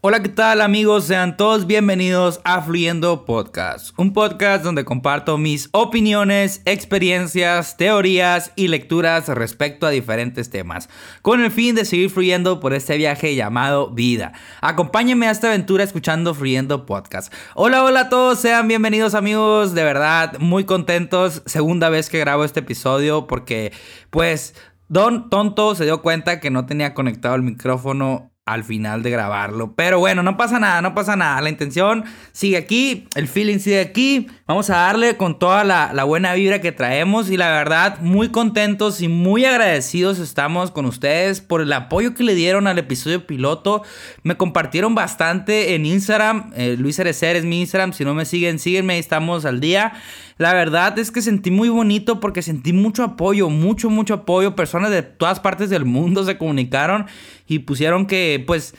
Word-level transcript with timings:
Hola, 0.00 0.22
¿qué 0.22 0.28
tal 0.28 0.60
amigos? 0.60 1.06
Sean 1.06 1.36
todos 1.36 1.66
bienvenidos 1.66 2.40
a 2.44 2.62
Fluyendo 2.62 3.24
Podcast, 3.24 3.98
un 3.98 4.12
podcast 4.12 4.62
donde 4.62 4.84
comparto 4.84 5.38
mis 5.38 5.70
opiniones, 5.72 6.62
experiencias, 6.66 7.76
teorías 7.76 8.52
y 8.54 8.68
lecturas 8.68 9.26
respecto 9.26 9.88
a 9.88 9.90
diferentes 9.90 10.50
temas, 10.50 10.88
con 11.20 11.42
el 11.42 11.50
fin 11.50 11.74
de 11.74 11.84
seguir 11.84 12.10
fluyendo 12.10 12.60
por 12.60 12.74
este 12.74 12.96
viaje 12.96 13.34
llamado 13.34 13.90
vida. 13.90 14.34
Acompáñenme 14.60 15.26
a 15.26 15.32
esta 15.32 15.48
aventura 15.48 15.82
escuchando 15.82 16.32
Fluyendo 16.32 16.86
Podcast. 16.86 17.34
Hola, 17.56 17.82
hola 17.82 18.02
a 18.02 18.08
todos, 18.08 18.38
sean 18.38 18.68
bienvenidos 18.68 19.16
amigos, 19.16 19.74
de 19.74 19.82
verdad, 19.82 20.38
muy 20.38 20.62
contentos, 20.62 21.42
segunda 21.44 21.88
vez 21.88 22.08
que 22.08 22.20
grabo 22.20 22.44
este 22.44 22.60
episodio 22.60 23.26
porque 23.26 23.72
pues 24.10 24.54
Don 24.86 25.28
Tonto 25.28 25.74
se 25.74 25.84
dio 25.84 26.02
cuenta 26.02 26.38
que 26.38 26.50
no 26.50 26.66
tenía 26.66 26.94
conectado 26.94 27.34
el 27.34 27.42
micrófono 27.42 28.27
al 28.52 28.64
final 28.64 29.02
de 29.02 29.10
grabarlo. 29.10 29.74
Pero 29.74 29.98
bueno, 29.98 30.22
no 30.22 30.36
pasa 30.36 30.58
nada, 30.58 30.80
no 30.82 30.94
pasa 30.94 31.16
nada. 31.16 31.40
La 31.40 31.50
intención 31.50 32.04
sigue 32.32 32.56
aquí, 32.56 33.06
el 33.14 33.28
feeling 33.28 33.58
sigue 33.58 33.80
aquí. 33.80 34.26
Vamos 34.46 34.70
a 34.70 34.76
darle 34.76 35.16
con 35.16 35.38
toda 35.38 35.64
la, 35.64 36.04
buena 36.04 36.32
vibra 36.32 36.60
que 36.60 36.72
traemos 36.72 37.30
y 37.30 37.36
la 37.36 37.50
verdad 37.50 38.00
muy 38.00 38.30
contentos 38.30 39.02
y 39.02 39.08
muy 39.08 39.44
agradecidos 39.44 40.18
estamos 40.18 40.70
con 40.70 40.86
ustedes 40.86 41.42
por 41.42 41.60
el 41.60 41.72
apoyo 41.72 42.14
que 42.14 42.22
le 42.22 42.34
dieron 42.34 42.66
al 42.66 42.78
episodio 42.78 43.26
piloto. 43.26 43.82
Me 44.22 44.36
compartieron 44.36 44.94
bastante 44.94 45.74
en 45.74 45.84
Instagram. 45.84 46.52
Eh, 46.56 46.76
Luis 46.78 46.98
Erecer 46.98 47.36
es 47.36 47.44
mi 47.44 47.60
Instagram. 47.60 47.92
Si 47.92 48.04
no 48.04 48.14
me 48.14 48.24
siguen, 48.24 48.58
síguenme, 48.58 48.98
estamos 48.98 49.44
al 49.44 49.60
día. 49.60 49.92
La 50.38 50.54
verdad 50.54 50.96
es 51.00 51.10
que 51.10 51.20
sentí 51.20 51.50
muy 51.50 51.68
bonito 51.68 52.20
porque 52.20 52.42
sentí 52.42 52.72
mucho 52.72 53.02
apoyo, 53.02 53.50
mucho, 53.50 53.90
mucho 53.90 54.14
apoyo. 54.14 54.54
Personas 54.54 54.90
de 54.90 55.02
todas 55.02 55.40
partes 55.40 55.68
del 55.68 55.84
mundo 55.84 56.24
se 56.24 56.38
comunicaron 56.38 57.06
y 57.48 57.60
pusieron 57.60 58.06
que, 58.06 58.44
pues, 58.46 58.74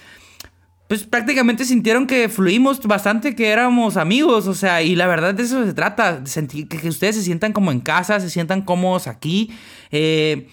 pues 0.87 1.03
prácticamente 1.03 1.65
sintieron 1.65 2.07
que 2.07 2.29
fluimos 2.29 2.79
bastante, 2.81 3.35
que 3.35 3.49
éramos 3.49 3.97
amigos, 3.97 4.47
o 4.47 4.53
sea, 4.53 4.81
y 4.81 4.95
la 4.95 5.07
verdad 5.07 5.33
de 5.33 5.43
eso 5.43 5.65
se 5.65 5.73
trata, 5.73 6.25
sentir 6.25 6.67
que, 6.67 6.87
ustedes 6.87 7.15
se 7.15 7.23
sientan 7.23 7.53
como 7.53 7.71
en 7.71 7.79
casa, 7.79 8.19
se 8.19 8.29
sientan 8.29 8.61
cómodos 8.61 9.07
aquí. 9.07 9.51
Eh, 9.91 10.47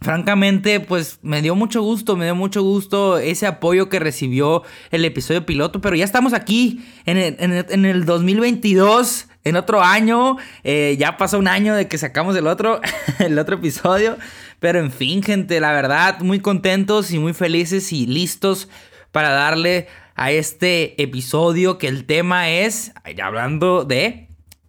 francamente, 0.00 0.80
pues 0.80 1.20
me 1.22 1.40
dio 1.40 1.54
mucho 1.54 1.80
gusto, 1.80 2.16
me 2.16 2.24
dio 2.24 2.34
mucho 2.34 2.62
gusto 2.62 3.18
ese 3.18 3.46
apoyo 3.46 3.88
que 3.88 4.00
recibió 4.00 4.62
el 4.90 5.04
episodio 5.04 5.46
piloto, 5.46 5.80
pero 5.80 5.94
ya 5.94 6.04
estamos 6.04 6.32
aquí 6.32 6.84
en 7.06 7.16
el, 7.16 7.36
en 7.38 7.84
el 7.84 8.04
2022 8.04 9.28
en 9.44 9.56
otro 9.56 9.82
año. 9.82 10.36
Eh, 10.64 10.96
ya 10.98 11.16
pasó 11.16 11.38
un 11.38 11.48
año 11.48 11.74
de 11.74 11.88
que 11.88 11.98
sacamos 11.98 12.36
el 12.36 12.46
otro, 12.46 12.80
el 13.18 13.38
otro 13.38 13.56
episodio. 13.56 14.16
Pero 14.58 14.78
en 14.78 14.92
fin, 14.92 15.22
gente, 15.22 15.60
la 15.60 15.72
verdad, 15.72 16.20
muy 16.20 16.40
contentos 16.40 17.10
y 17.10 17.18
muy 17.18 17.32
felices 17.32 17.92
y 17.92 18.06
listos 18.06 18.68
para 19.10 19.30
darle 19.30 19.88
a 20.14 20.30
este 20.30 21.00
episodio 21.02 21.78
que 21.78 21.88
el 21.88 22.04
tema 22.04 22.50
es, 22.50 22.92
hablando 23.22 23.84
de, 23.84 24.28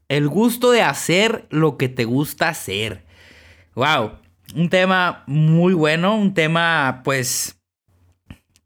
el 0.09 0.27
gusto 0.27 0.71
de 0.71 0.81
hacer 0.81 1.45
lo 1.49 1.77
que 1.77 1.89
te 1.89 2.05
gusta 2.05 2.49
hacer. 2.49 3.05
Wow, 3.75 4.13
un 4.55 4.69
tema 4.69 5.23
muy 5.27 5.73
bueno, 5.73 6.16
un 6.16 6.33
tema 6.33 7.01
pues 7.03 7.59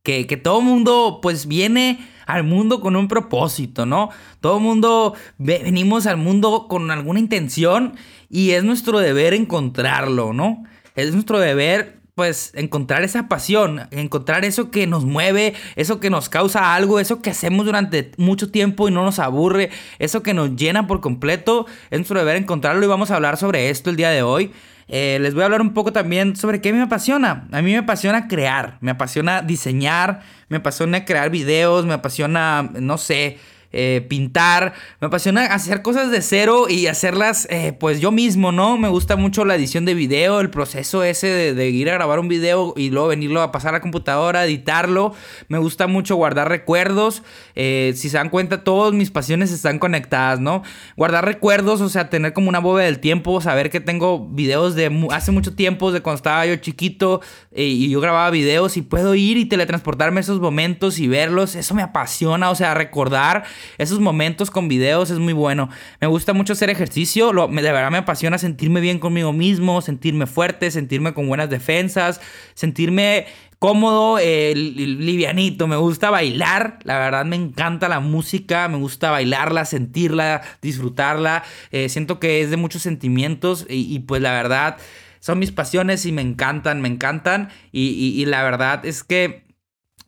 que, 0.03 0.28
que 0.28 0.38
todo 0.38 0.61
mundo 0.61 1.19
pues 1.22 1.47
viene 1.47 2.00
al 2.28 2.44
mundo 2.44 2.81
con 2.81 2.95
un 2.95 3.08
propósito, 3.08 3.86
¿no? 3.86 4.09
Todo 4.42 4.59
mundo 4.59 5.16
venimos 5.38 6.06
al 6.06 6.17
mundo 6.17 6.67
con 6.67 6.92
alguna 6.92 7.19
intención 7.19 7.95
y 8.30 8.52
es 8.52 8.64
nuestro 8.64 9.00
deber 9.00 9.34
encontrarlo, 9.34 10.34
¿no? 10.34 10.64
Es 10.95 11.14
nuestro 11.14 11.39
deber 11.39 11.97
pues 12.14 12.52
encontrar 12.56 13.03
esa 13.03 13.28
pasión, 13.28 13.88
encontrar 13.92 14.44
eso 14.44 14.72
que 14.72 14.88
nos 14.88 15.06
mueve, 15.06 15.53
eso 15.75 16.00
que 16.00 16.09
nos 16.09 16.30
causa 16.30 16.73
algo, 16.73 17.00
eso 17.00 17.22
que 17.22 17.30
hacemos 17.30 17.66
durante 17.66 18.11
mucho 18.17 18.50
tiempo 18.50 18.88
y 18.88 18.91
no 18.91 19.06
nos 19.06 19.19
aburre, 19.19 19.69
eso 20.00 20.23
que 20.23 20.34
nos 20.34 20.56
llena 20.56 20.88
por 20.88 21.00
completo, 21.00 21.67
es 21.91 22.00
nuestro 22.00 22.17
deber 22.17 22.36
encontrarlo 22.36 22.84
y 22.84 22.88
vamos 22.88 23.12
a 23.12 23.16
hablar 23.16 23.38
sobre 23.38 23.69
esto 23.69 23.91
el 23.91 23.97
día 23.97 24.09
de 24.09 24.23
hoy. 24.23 24.52
Eh, 24.88 25.18
les 25.22 25.34
voy 25.34 25.44
a 25.44 25.46
hablar 25.46 25.62
un 25.62 25.74
poco 25.74 25.92
también 25.92 26.36
sobre 26.36 26.62
qué 26.62 26.72
me 26.72 26.81
apasiona. 26.81 27.48
A 27.52 27.62
mí 27.62 27.72
me 27.72 27.80
apasiona 27.80 28.28
crear, 28.28 28.78
me 28.81 28.92
apasiona 28.92 29.42
diseñar, 29.42 30.22
me 30.50 30.58
apasiona 30.58 31.06
crear 31.06 31.30
videos, 31.30 31.86
me 31.86 31.94
apasiona, 31.94 32.70
no 32.74 32.97
sé, 32.97 33.38
eh, 33.73 34.05
pintar, 34.07 34.73
me 35.01 35.07
apasiona 35.07 35.45
hacer 35.45 35.81
cosas 35.81 36.09
de 36.09 36.22
cero 36.22 36.67
y 36.69 36.88
hacerlas 36.88 37.47
eh, 37.50 37.73
pues 37.78 38.00
yo 38.00 38.11
mismo, 38.11 38.51
¿no? 38.51 38.78
Me 38.78 38.88
gusta 38.88 39.17
mucho 39.17 39.44
la 39.44 39.55
edición 39.55 39.83
de 39.83 39.94
video, 39.94 40.39
el 40.39 40.50
proceso 40.50 41.03
ese 41.03 41.53
de, 41.53 41.69
ir 41.69 41.89
a 41.89 41.94
grabar 41.94 42.19
un 42.19 42.29
video 42.29 42.73
y 42.78 42.89
luego 42.91 43.09
venirlo 43.09 43.41
a 43.41 43.51
pasar 43.51 43.69
a 43.69 43.78
la 43.78 43.81
computadora, 43.81 44.45
editarlo. 44.45 45.13
Me 45.50 45.57
gusta 45.57 45.88
mucho 45.88 46.16
guardar 46.16 46.47
recuerdos. 46.50 47.23
Eh, 47.55 47.94
si 47.95 48.09
se 48.09 48.17
dan 48.17 48.29
cuenta, 48.29 48.63
todas 48.63 48.94
mis 48.94 49.11
pasiones 49.11 49.51
están 49.51 49.79
conectadas, 49.79 50.39
¿no? 50.39 50.63
Guardar 50.95 51.25
recuerdos, 51.25 51.81
o 51.81 51.89
sea, 51.89 52.09
tener 52.09 52.34
como 52.34 52.49
una 52.49 52.59
bóveda 52.59 52.85
del 52.85 52.99
tiempo, 52.99 53.41
saber 53.41 53.69
que 53.69 53.81
tengo 53.81 54.28
videos 54.29 54.75
de 54.75 55.07
hace 55.11 55.31
mucho 55.31 55.55
tiempo, 55.55 55.91
de 55.91 56.01
cuando 56.01 56.17
estaba 56.17 56.45
yo 56.45 56.55
chiquito 56.55 57.22
y 57.53 57.89
yo 57.89 57.99
grababa 57.99 58.29
videos 58.29 58.78
y 58.78 58.81
puedo 58.81 59.13
ir 59.16 59.38
y 59.38 59.45
teletransportarme 59.45 60.22
esos 60.22 60.39
momentos 60.39 60.99
y 60.99 61.07
verlos. 61.07 61.55
Eso 61.55 61.75
me 61.75 61.81
apasiona, 61.81 62.49
o 62.49 62.55
sea, 62.55 62.73
recordar 62.73 63.44
esos 63.78 64.00
momentos 64.00 64.51
con 64.51 64.67
videos 64.67 65.09
es 65.09 65.19
muy 65.19 65.33
bueno. 65.33 65.69
Me 66.01 66.07
gusta 66.07 66.33
mucho 66.33 66.53
hacer 66.53 66.69
ejercicio, 66.69 67.33
lo, 67.33 67.47
de 67.47 67.61
verdad 67.61 67.91
me 67.91 68.00
apasiona 68.00 68.38
sentirme 68.38 68.81
bien 68.81 69.00
conmigo 69.00 69.33
mismo, 69.33 69.81
sentirme 69.81 70.25
fuerte, 70.25 70.72
sentirme 70.72 71.13
con 71.13 71.28
buenas 71.28 71.50
defensas, 71.50 72.22
sentirme 72.53 73.25
cómodo, 73.59 74.19
eh, 74.19 74.53
livianito. 74.55 75.67
Me 75.67 75.78
gusta 75.78 76.09
bailar, 76.09 76.79
la 76.83 77.00
verdad 77.00 77.25
me 77.25 77.35
encanta 77.35 77.89
la 77.89 78.00
música, 78.00 78.67
me 78.67 78.78
gusta 78.78 79.11
bailarla, 79.11 79.66
sentirla, 79.66 80.41
disfrutarla. 80.61 81.44
Eh, 81.72 81.89
siento 81.89 82.19
que 82.19 82.41
es 82.41 82.49
de 82.49 82.57
muchos 82.57 82.81
sentimientos 82.81 83.66
y, 83.69 83.99
pues 83.99 84.22
la 84.22 84.31
verdad 84.31 84.78
son 85.19 85.39
mis 85.39 85.51
pasiones 85.51 86.05
y 86.05 86.11
me 86.11 86.22
encantan, 86.22 86.81
me 86.81 86.88
encantan. 86.88 87.49
y 87.72 88.25
la 88.25 88.44
verdad 88.44 88.85
es 88.85 89.03
que 89.03 89.47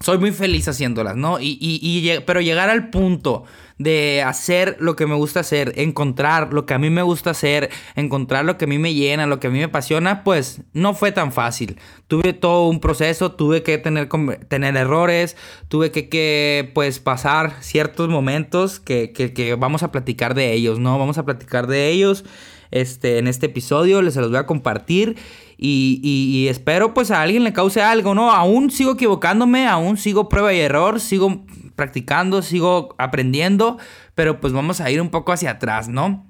soy 0.02 0.18
muy 0.18 0.32
feliz 0.32 0.66
haciéndolas, 0.68 1.18
¿no? 1.18 1.42
Y, 1.42 1.58
y, 1.60 2.20
pero 2.26 2.40
llegar 2.40 2.70
al 2.70 2.90
punto 2.90 3.44
de 3.78 4.24
hacer 4.24 4.78
lo 4.80 4.96
que 4.96 5.06
me 5.06 5.16
gusta 5.16 5.42
hacer, 5.42 5.74
encontrar 5.76 6.54
lo 6.54 6.66
que 6.66 6.74
a 6.74 6.80
mí 6.80 6.90
me 6.90 7.02
gusta 7.02 7.32
hacer, 7.32 7.70
encontrar 7.98 8.46
lo 8.46 8.58
que 8.58 8.64
a 8.64 8.68
mí 8.70 8.78
me 8.78 8.94
llena, 8.94 9.26
lo 9.26 9.42
que 9.42 9.48
a 9.48 9.50
mí 9.50 9.58
me 9.58 9.66
apasiona, 9.66 10.24
pues 10.24 10.62
no 10.72 10.94
fue 10.94 11.12
tan 11.12 11.34
fácil. 11.34 11.78
Tuve 12.08 12.32
todo 12.32 12.70
un 12.70 12.80
proceso, 12.80 13.34
tuve 13.34 13.62
que 13.62 13.78
tener, 13.78 14.08
tener 14.48 14.78
errores, 14.78 15.36
tuve 15.68 15.92
que, 15.92 16.08
que 16.08 16.72
pues 16.74 17.00
pasar 17.00 17.58
ciertos 17.60 18.08
momentos 18.08 18.80
que, 18.80 19.12
que, 19.12 19.34
que 19.34 19.56
vamos 19.56 19.84
a 19.84 19.92
platicar 19.92 20.34
de 20.34 20.54
ellos, 20.54 20.80
¿no? 20.80 20.98
Vamos 20.98 21.18
a 21.18 21.26
platicar 21.26 21.68
de 21.68 21.90
ellos 21.90 22.24
este, 22.72 23.18
en 23.18 23.28
este 23.28 23.48
episodio, 23.48 24.02
les 24.02 24.16
los 24.16 24.30
voy 24.30 24.40
a 24.40 24.46
compartir. 24.46 25.18
Y, 25.62 26.48
espero 26.50 26.94
pues 26.94 27.12
a 27.12 27.22
alguien 27.22 27.44
le 27.44 27.52
cause 27.52 27.82
algo, 27.82 28.16
¿no? 28.16 28.32
Aún 28.32 28.72
sigo 28.72 28.94
equivocándome, 28.94 29.68
aún 29.68 29.98
sigo 29.98 30.30
prueba 30.30 30.54
y 30.54 30.60
error, 30.60 31.02
sigo 31.02 31.46
practicando, 31.76 32.42
sigo 32.42 32.96
aprendiendo, 32.98 33.78
pero 34.16 34.40
pues 34.40 34.54
vamos 34.54 34.80
a 34.80 34.90
ir 34.90 35.02
un 35.02 35.10
poco 35.10 35.34
hacia 35.34 35.52
atrás, 35.52 35.90
¿no? 35.90 36.26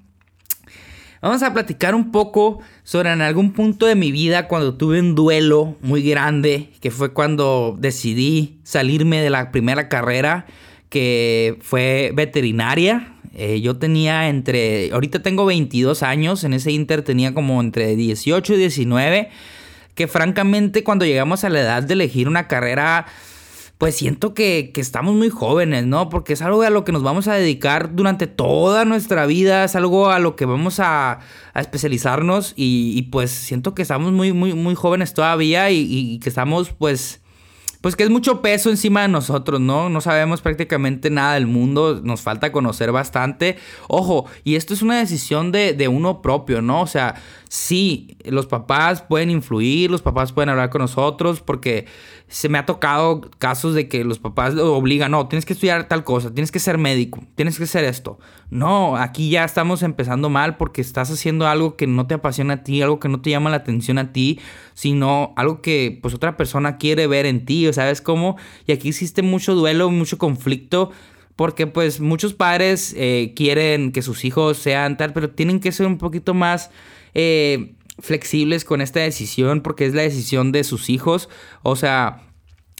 Vamos 1.22 1.42
a 1.42 1.52
platicar 1.52 1.94
un 1.94 2.10
poco 2.10 2.60
sobre 2.82 3.12
en 3.12 3.20
algún 3.20 3.52
punto 3.52 3.86
de 3.86 3.94
mi 3.94 4.10
vida 4.10 4.48
cuando 4.48 4.74
tuve 4.74 4.98
un 4.98 5.14
duelo 5.14 5.76
muy 5.80 6.02
grande, 6.02 6.72
que 6.80 6.90
fue 6.90 7.12
cuando 7.12 7.76
decidí 7.78 8.58
salirme 8.64 9.20
de 9.20 9.30
la 9.30 9.52
primera 9.52 9.88
carrera, 9.88 10.46
que 10.90 11.56
fue 11.62 12.12
veterinaria. 12.14 13.14
Eh, 13.32 13.60
yo 13.62 13.78
tenía 13.78 14.28
entre, 14.28 14.90
ahorita 14.92 15.22
tengo 15.22 15.46
22 15.46 16.02
años, 16.02 16.44
en 16.44 16.52
ese 16.52 16.72
inter 16.72 17.02
tenía 17.02 17.32
como 17.32 17.60
entre 17.60 17.96
18 17.96 18.54
y 18.54 18.56
19, 18.58 19.30
que 19.94 20.08
francamente 20.08 20.84
cuando 20.84 21.06
llegamos 21.06 21.44
a 21.44 21.48
la 21.48 21.60
edad 21.60 21.82
de 21.84 21.94
elegir 21.94 22.28
una 22.28 22.48
carrera, 22.48 23.06
pues 23.78 23.94
siento 23.94 24.34
que, 24.34 24.72
estamos 24.74 25.14
muy 25.14 25.30
jóvenes, 25.30 25.86
¿no? 25.86 26.08
Porque 26.08 26.32
es 26.32 26.42
algo 26.42 26.60
a 26.62 26.70
lo 26.70 26.84
que 26.84 26.92
nos 26.92 27.04
vamos 27.04 27.28
a 27.28 27.34
dedicar 27.34 27.94
durante 27.94 28.26
toda 28.26 28.84
nuestra 28.84 29.26
vida, 29.26 29.64
es 29.64 29.76
algo 29.76 30.10
a 30.10 30.18
lo 30.18 30.34
que 30.34 30.44
vamos 30.44 30.80
a, 30.80 31.20
especializarnos 31.54 32.52
y, 32.56 33.02
pues 33.12 33.30
siento 33.30 33.74
que 33.74 33.82
estamos 33.82 34.12
muy, 34.12 34.32
muy, 34.32 34.54
muy 34.54 34.74
jóvenes 34.74 35.14
todavía 35.14 35.70
y 35.70 36.18
que 36.18 36.28
estamos 36.28 36.70
pues 36.70 37.19
pues 37.80 37.96
que 37.96 38.02
es 38.02 38.10
mucho 38.10 38.42
peso 38.42 38.70
encima 38.70 39.02
de 39.02 39.08
nosotros, 39.08 39.60
¿no? 39.60 39.88
No 39.88 40.00
sabemos 40.00 40.42
prácticamente 40.42 41.08
nada 41.10 41.34
del 41.34 41.46
mundo, 41.46 42.00
nos 42.02 42.20
falta 42.20 42.52
conocer 42.52 42.92
bastante. 42.92 43.56
Ojo, 43.88 44.26
y 44.44 44.56
esto 44.56 44.74
es 44.74 44.82
una 44.82 44.98
decisión 44.98 45.50
de, 45.50 45.72
de 45.72 45.88
uno 45.88 46.20
propio, 46.20 46.60
¿no? 46.60 46.82
O 46.82 46.86
sea, 46.86 47.14
sí, 47.48 48.16
los 48.24 48.46
papás 48.46 49.02
pueden 49.02 49.30
influir, 49.30 49.90
los 49.90 50.02
papás 50.02 50.32
pueden 50.32 50.50
hablar 50.50 50.70
con 50.70 50.82
nosotros, 50.82 51.40
porque 51.40 51.86
se 52.28 52.48
me 52.48 52.58
ha 52.58 52.64
tocado 52.64 53.22
casos 53.38 53.74
de 53.74 53.88
que 53.88 54.04
los 54.04 54.20
papás 54.20 54.54
lo 54.54 54.74
obligan, 54.76 55.10
no, 55.10 55.26
tienes 55.26 55.44
que 55.44 55.54
estudiar 55.54 55.88
tal 55.88 56.04
cosa, 56.04 56.32
tienes 56.32 56.52
que 56.52 56.60
ser 56.60 56.78
médico, 56.78 57.24
tienes 57.34 57.58
que 57.58 57.64
hacer 57.64 57.82
esto. 57.84 58.20
No, 58.50 58.96
aquí 58.96 59.30
ya 59.30 59.44
estamos 59.44 59.82
empezando 59.82 60.30
mal 60.30 60.56
porque 60.56 60.80
estás 60.80 61.10
haciendo 61.10 61.48
algo 61.48 61.76
que 61.76 61.88
no 61.88 62.06
te 62.06 62.14
apasiona 62.14 62.54
a 62.54 62.62
ti, 62.62 62.82
algo 62.82 63.00
que 63.00 63.08
no 63.08 63.20
te 63.20 63.30
llama 63.30 63.50
la 63.50 63.56
atención 63.56 63.98
a 63.98 64.12
ti, 64.12 64.38
sino 64.74 65.34
algo 65.36 65.60
que 65.60 65.98
pues 66.00 66.14
otra 66.14 66.36
persona 66.36 66.76
quiere 66.76 67.08
ver 67.08 67.26
en 67.26 67.44
ti, 67.44 67.66
¿sabes 67.72 68.00
cómo? 68.00 68.36
Y 68.66 68.72
aquí 68.72 68.88
existe 68.88 69.22
mucho 69.22 69.54
duelo, 69.54 69.90
mucho 69.90 70.18
conflicto 70.18 70.90
porque 71.36 71.66
pues 71.66 72.00
muchos 72.00 72.34
padres 72.34 72.94
eh, 72.98 73.32
quieren 73.34 73.92
que 73.92 74.02
sus 74.02 74.26
hijos 74.26 74.58
sean 74.58 74.98
tal, 74.98 75.14
pero 75.14 75.30
tienen 75.30 75.58
que 75.60 75.72
ser 75.72 75.86
un 75.86 75.96
poquito 75.96 76.34
más 76.34 76.70
eh, 77.14 77.72
flexibles 77.98 78.64
con 78.66 78.82
esta 78.82 79.00
decisión 79.00 79.62
porque 79.62 79.86
es 79.86 79.94
la 79.94 80.02
decisión 80.02 80.52
de 80.52 80.64
sus 80.64 80.90
hijos. 80.90 81.30
O 81.62 81.76
sea, 81.76 82.20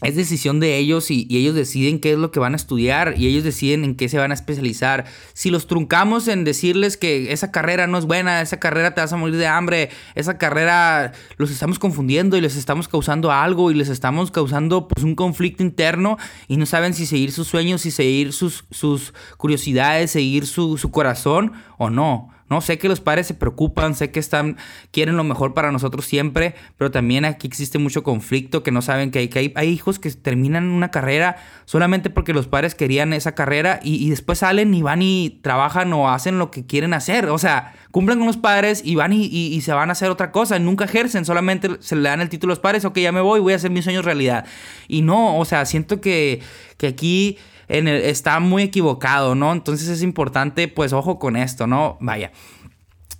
es 0.01 0.15
decisión 0.15 0.59
de 0.59 0.77
ellos 0.77 1.11
y, 1.11 1.27
ellos 1.29 1.55
deciden 1.55 1.99
qué 1.99 2.13
es 2.13 2.17
lo 2.17 2.31
que 2.31 2.39
van 2.39 2.53
a 2.53 2.55
estudiar 2.55 3.15
y 3.17 3.27
ellos 3.27 3.43
deciden 3.43 3.83
en 3.83 3.95
qué 3.95 4.09
se 4.09 4.17
van 4.17 4.31
a 4.31 4.33
especializar. 4.33 5.05
Si 5.33 5.49
los 5.49 5.67
truncamos 5.67 6.27
en 6.27 6.43
decirles 6.43 6.97
que 6.97 7.31
esa 7.31 7.51
carrera 7.51 7.87
no 7.87 7.97
es 7.97 8.05
buena, 8.05 8.41
esa 8.41 8.59
carrera 8.59 8.93
te 8.93 9.01
vas 9.01 9.13
a 9.13 9.17
morir 9.17 9.37
de 9.37 9.47
hambre, 9.47 9.89
esa 10.15 10.37
carrera 10.37 11.13
los 11.37 11.51
estamos 11.51 11.79
confundiendo 11.79 12.37
y 12.37 12.41
les 12.41 12.55
estamos 12.55 12.87
causando 12.87 13.31
algo 13.31 13.71
y 13.71 13.75
les 13.75 13.89
estamos 13.89 14.31
causando 14.31 14.87
pues 14.87 15.03
un 15.03 15.15
conflicto 15.15 15.63
interno 15.63 16.17
y 16.47 16.57
no 16.57 16.65
saben 16.65 16.93
si 16.93 17.05
seguir 17.05 17.31
sus 17.31 17.47
sueños, 17.47 17.81
si 17.81 17.91
seguir 17.91 18.33
sus, 18.33 18.65
sus 18.71 19.13
curiosidades, 19.37 20.11
seguir 20.11 20.47
su, 20.47 20.77
su 20.77 20.91
corazón 20.91 21.53
o 21.77 21.89
no. 21.89 22.29
No, 22.51 22.59
sé 22.59 22.77
que 22.77 22.89
los 22.89 22.99
padres 22.99 23.27
se 23.27 23.33
preocupan, 23.33 23.95
sé 23.95 24.11
que 24.11 24.19
están, 24.19 24.57
quieren 24.91 25.15
lo 25.15 25.23
mejor 25.23 25.53
para 25.53 25.71
nosotros 25.71 26.05
siempre, 26.05 26.53
pero 26.77 26.91
también 26.91 27.23
aquí 27.23 27.47
existe 27.47 27.77
mucho 27.77 28.03
conflicto, 28.03 28.61
que 28.61 28.71
no 28.71 28.81
saben 28.81 29.09
que 29.09 29.19
hay, 29.19 29.29
que 29.29 29.53
hay, 29.55 29.69
hijos 29.69 29.99
que 29.99 30.11
terminan 30.11 30.69
una 30.69 30.91
carrera 30.91 31.37
solamente 31.63 32.09
porque 32.09 32.33
los 32.33 32.47
padres 32.47 32.75
querían 32.75 33.13
esa 33.13 33.35
carrera 33.35 33.79
y, 33.81 34.09
después 34.09 34.39
salen 34.39 34.73
y 34.73 34.81
van 34.81 35.01
y 35.01 35.39
trabajan 35.41 35.93
o 35.93 36.09
hacen 36.09 36.39
lo 36.39 36.51
que 36.51 36.65
quieren 36.65 36.93
hacer. 36.93 37.29
O 37.29 37.37
sea, 37.37 37.73
cumplen 37.91 38.17
con 38.17 38.27
los 38.27 38.35
padres 38.35 38.81
y 38.83 38.95
van 38.95 39.13
y, 39.13 39.61
se 39.61 39.71
van 39.71 39.87
a 39.87 39.93
hacer 39.93 40.09
otra 40.11 40.33
cosa, 40.33 40.59
nunca 40.59 40.83
ejercen, 40.83 41.23
solamente 41.23 41.77
se 41.79 41.95
le 41.95 42.09
dan 42.09 42.19
el 42.19 42.27
título 42.27 42.51
a 42.51 42.55
los 42.55 42.59
padres, 42.59 42.83
ok, 42.83 42.97
ya 42.97 43.13
me 43.13 43.21
voy, 43.21 43.39
voy 43.39 43.53
a 43.53 43.55
hacer 43.55 43.71
mis 43.71 43.85
sueños 43.85 44.03
realidad. 44.03 44.45
Y 44.89 45.03
no, 45.03 45.37
o 45.37 45.45
sea, 45.45 45.65
siento 45.65 46.01
que, 46.01 46.41
que 46.75 46.87
aquí 46.87 47.37
está 47.71 48.39
muy 48.39 48.63
equivocado, 48.63 49.33
¿no? 49.35 49.51
Entonces 49.53 49.87
es 49.87 50.03
importante, 50.03 50.67
pues 50.67 50.93
ojo 50.93 51.19
con 51.19 51.35
esto, 51.35 51.67
¿no? 51.67 51.97
Vaya, 52.01 52.31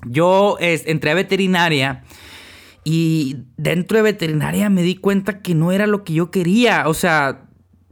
yo 0.06 0.57
entré 0.59 1.12
a 1.12 1.15
veterinaria 1.15 2.03
y 2.83 3.38
dentro 3.57 3.98
de 3.98 4.03
veterinaria 4.03 4.69
me 4.69 4.81
di 4.81 4.95
cuenta 4.95 5.42
que 5.42 5.56
no 5.56 5.71
era 5.71 5.88
lo 5.88 6.03
que 6.03 6.13
yo 6.13 6.31
quería, 6.31 6.88
o 6.88 6.94
sea, 6.94 7.45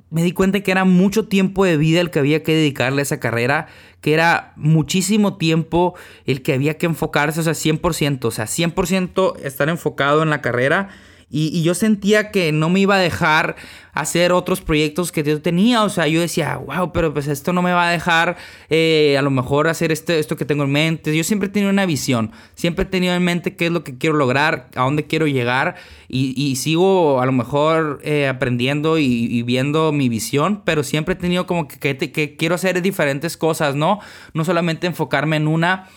me 0.09 0.23
di 0.23 0.31
cuenta 0.31 0.59
que 0.61 0.71
era 0.71 0.85
mucho 0.85 1.27
tiempo 1.27 1.65
de 1.65 1.77
vida 1.77 2.01
el 2.01 2.09
que 2.09 2.19
había 2.19 2.41
que 2.41 2.55
dedicarle 2.55 3.01
a 3.01 3.03
esa 3.03 3.19
carrera, 3.19 3.67
que 4.01 4.13
era 4.13 4.53
muchísimo 4.55 5.37
tiempo 5.37 5.93
el 6.25 6.41
que 6.41 6.53
había 6.53 6.77
que 6.77 6.87
enfocarse, 6.87 7.41
o 7.41 7.43
sea, 7.43 7.53
100%, 7.53 8.25
o 8.25 8.31
sea, 8.31 8.45
100% 8.45 9.37
estar 9.43 9.69
enfocado 9.69 10.23
en 10.23 10.31
la 10.31 10.41
carrera 10.41 10.89
y, 11.31 11.61
yo 11.61 11.75
sentía 11.75 12.31
que 12.31 12.51
no 12.51 12.69
me 12.69 12.79
iba 12.79 12.95
a 12.95 12.99
dejar 12.99 13.55
hacer 13.93 14.31
otros 14.31 14.61
proyectos 14.61 15.11
que 15.11 15.23
yo 15.23 15.41
tenía. 15.41 15.83
O 15.83 15.89
sea, 15.89 16.07
yo 16.07 16.21
decía, 16.21 16.57
wow, 16.57 16.91
pero 16.91 17.13
pues 17.13 17.27
esto 17.27 17.53
no 17.53 17.61
me 17.61 17.71
va 17.71 17.89
a 17.89 17.91
dejar 17.91 18.37
eh, 18.69 19.15
a 19.17 19.21
lo 19.21 19.29
mejor 19.29 19.67
hacer 19.67 19.91
este, 19.91 20.17
esto 20.17 20.35
que 20.35 20.45
tengo 20.45 20.63
en 20.63 20.71
mente. 20.71 21.15
Yo 21.15 21.23
siempre 21.23 21.49
he 21.49 21.51
tenido 21.51 21.69
una 21.71 21.85
visión. 21.85 22.31
Siempre 22.55 22.85
he 22.85 22.87
tenido 22.87 23.13
en 23.13 23.23
mente 23.23 23.55
qué 23.55 23.67
es 23.67 23.71
lo 23.71 23.83
que 23.83 23.97
quiero 23.97 24.15
lograr, 24.15 24.69
a 24.75 24.83
dónde 24.83 25.05
quiero 25.05 25.27
llegar. 25.27 25.75
Y, 26.07 26.55
sigo 26.55 27.21
a 27.21 27.25
lo 27.27 27.31
mejor 27.31 27.99
eh, 28.03 28.27
aprendiendo 28.27 28.97
y, 28.97 29.43
viendo 29.43 29.91
mi 29.91 30.09
visión. 30.09 30.63
Pero 30.65 30.83
siempre 30.83 31.13
he 31.13 31.17
tenido 31.17 31.45
como 31.45 31.67
que, 31.67 31.97
que 31.97 32.35
quiero 32.37 32.55
hacer 32.55 32.81
diferentes 32.81 33.37
cosas, 33.37 33.75
¿no? 33.75 33.99
No 34.33 34.45
solamente 34.45 34.87
enfocarme 34.87 35.35
en 35.35 35.47
una. 35.47 35.87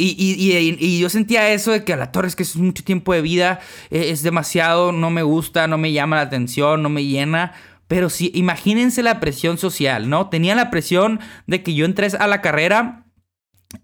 Y, 0.00 1.00
yo 1.00 1.10
sentía 1.10 1.52
eso 1.52 1.72
de 1.72 1.84
que 1.84 1.92
a 1.92 1.96
la 1.96 2.12
torre 2.12 2.28
es 2.28 2.36
que 2.36 2.44
es 2.44 2.56
mucho 2.56 2.84
tiempo 2.84 3.12
de 3.12 3.20
vida, 3.20 3.58
e, 3.90 4.10
es 4.10 4.22
demasiado, 4.22 4.92
no 4.92 5.10
me 5.10 5.22
gusta, 5.22 5.66
no 5.66 5.76
me 5.76 5.92
llama 5.92 6.16
la 6.16 6.22
atención, 6.22 6.82
no 6.82 6.88
me 6.88 7.04
llena. 7.04 7.52
Pero 7.88 8.08
sí, 8.08 8.30
imagínense 8.34 9.02
la 9.02 9.18
presión 9.18 9.58
social, 9.58 10.08
¿no? 10.08 10.28
Tenía 10.28 10.54
la 10.54 10.70
presión 10.70 11.20
de 11.46 11.62
que 11.62 11.74
yo 11.74 11.84
entré 11.84 12.06
a 12.18 12.26
la 12.28 12.40
carrera 12.40 13.06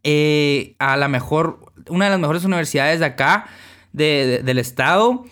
eh, 0.02 0.76
a 0.78 0.96
la 0.96 1.08
mejor, 1.08 1.72
una 1.88 2.06
de 2.06 2.10
las 2.12 2.20
mejores 2.20 2.44
universidades 2.44 3.00
de 3.00 3.06
acá, 3.06 3.46
del 3.92 4.58
estado. 4.58 5.24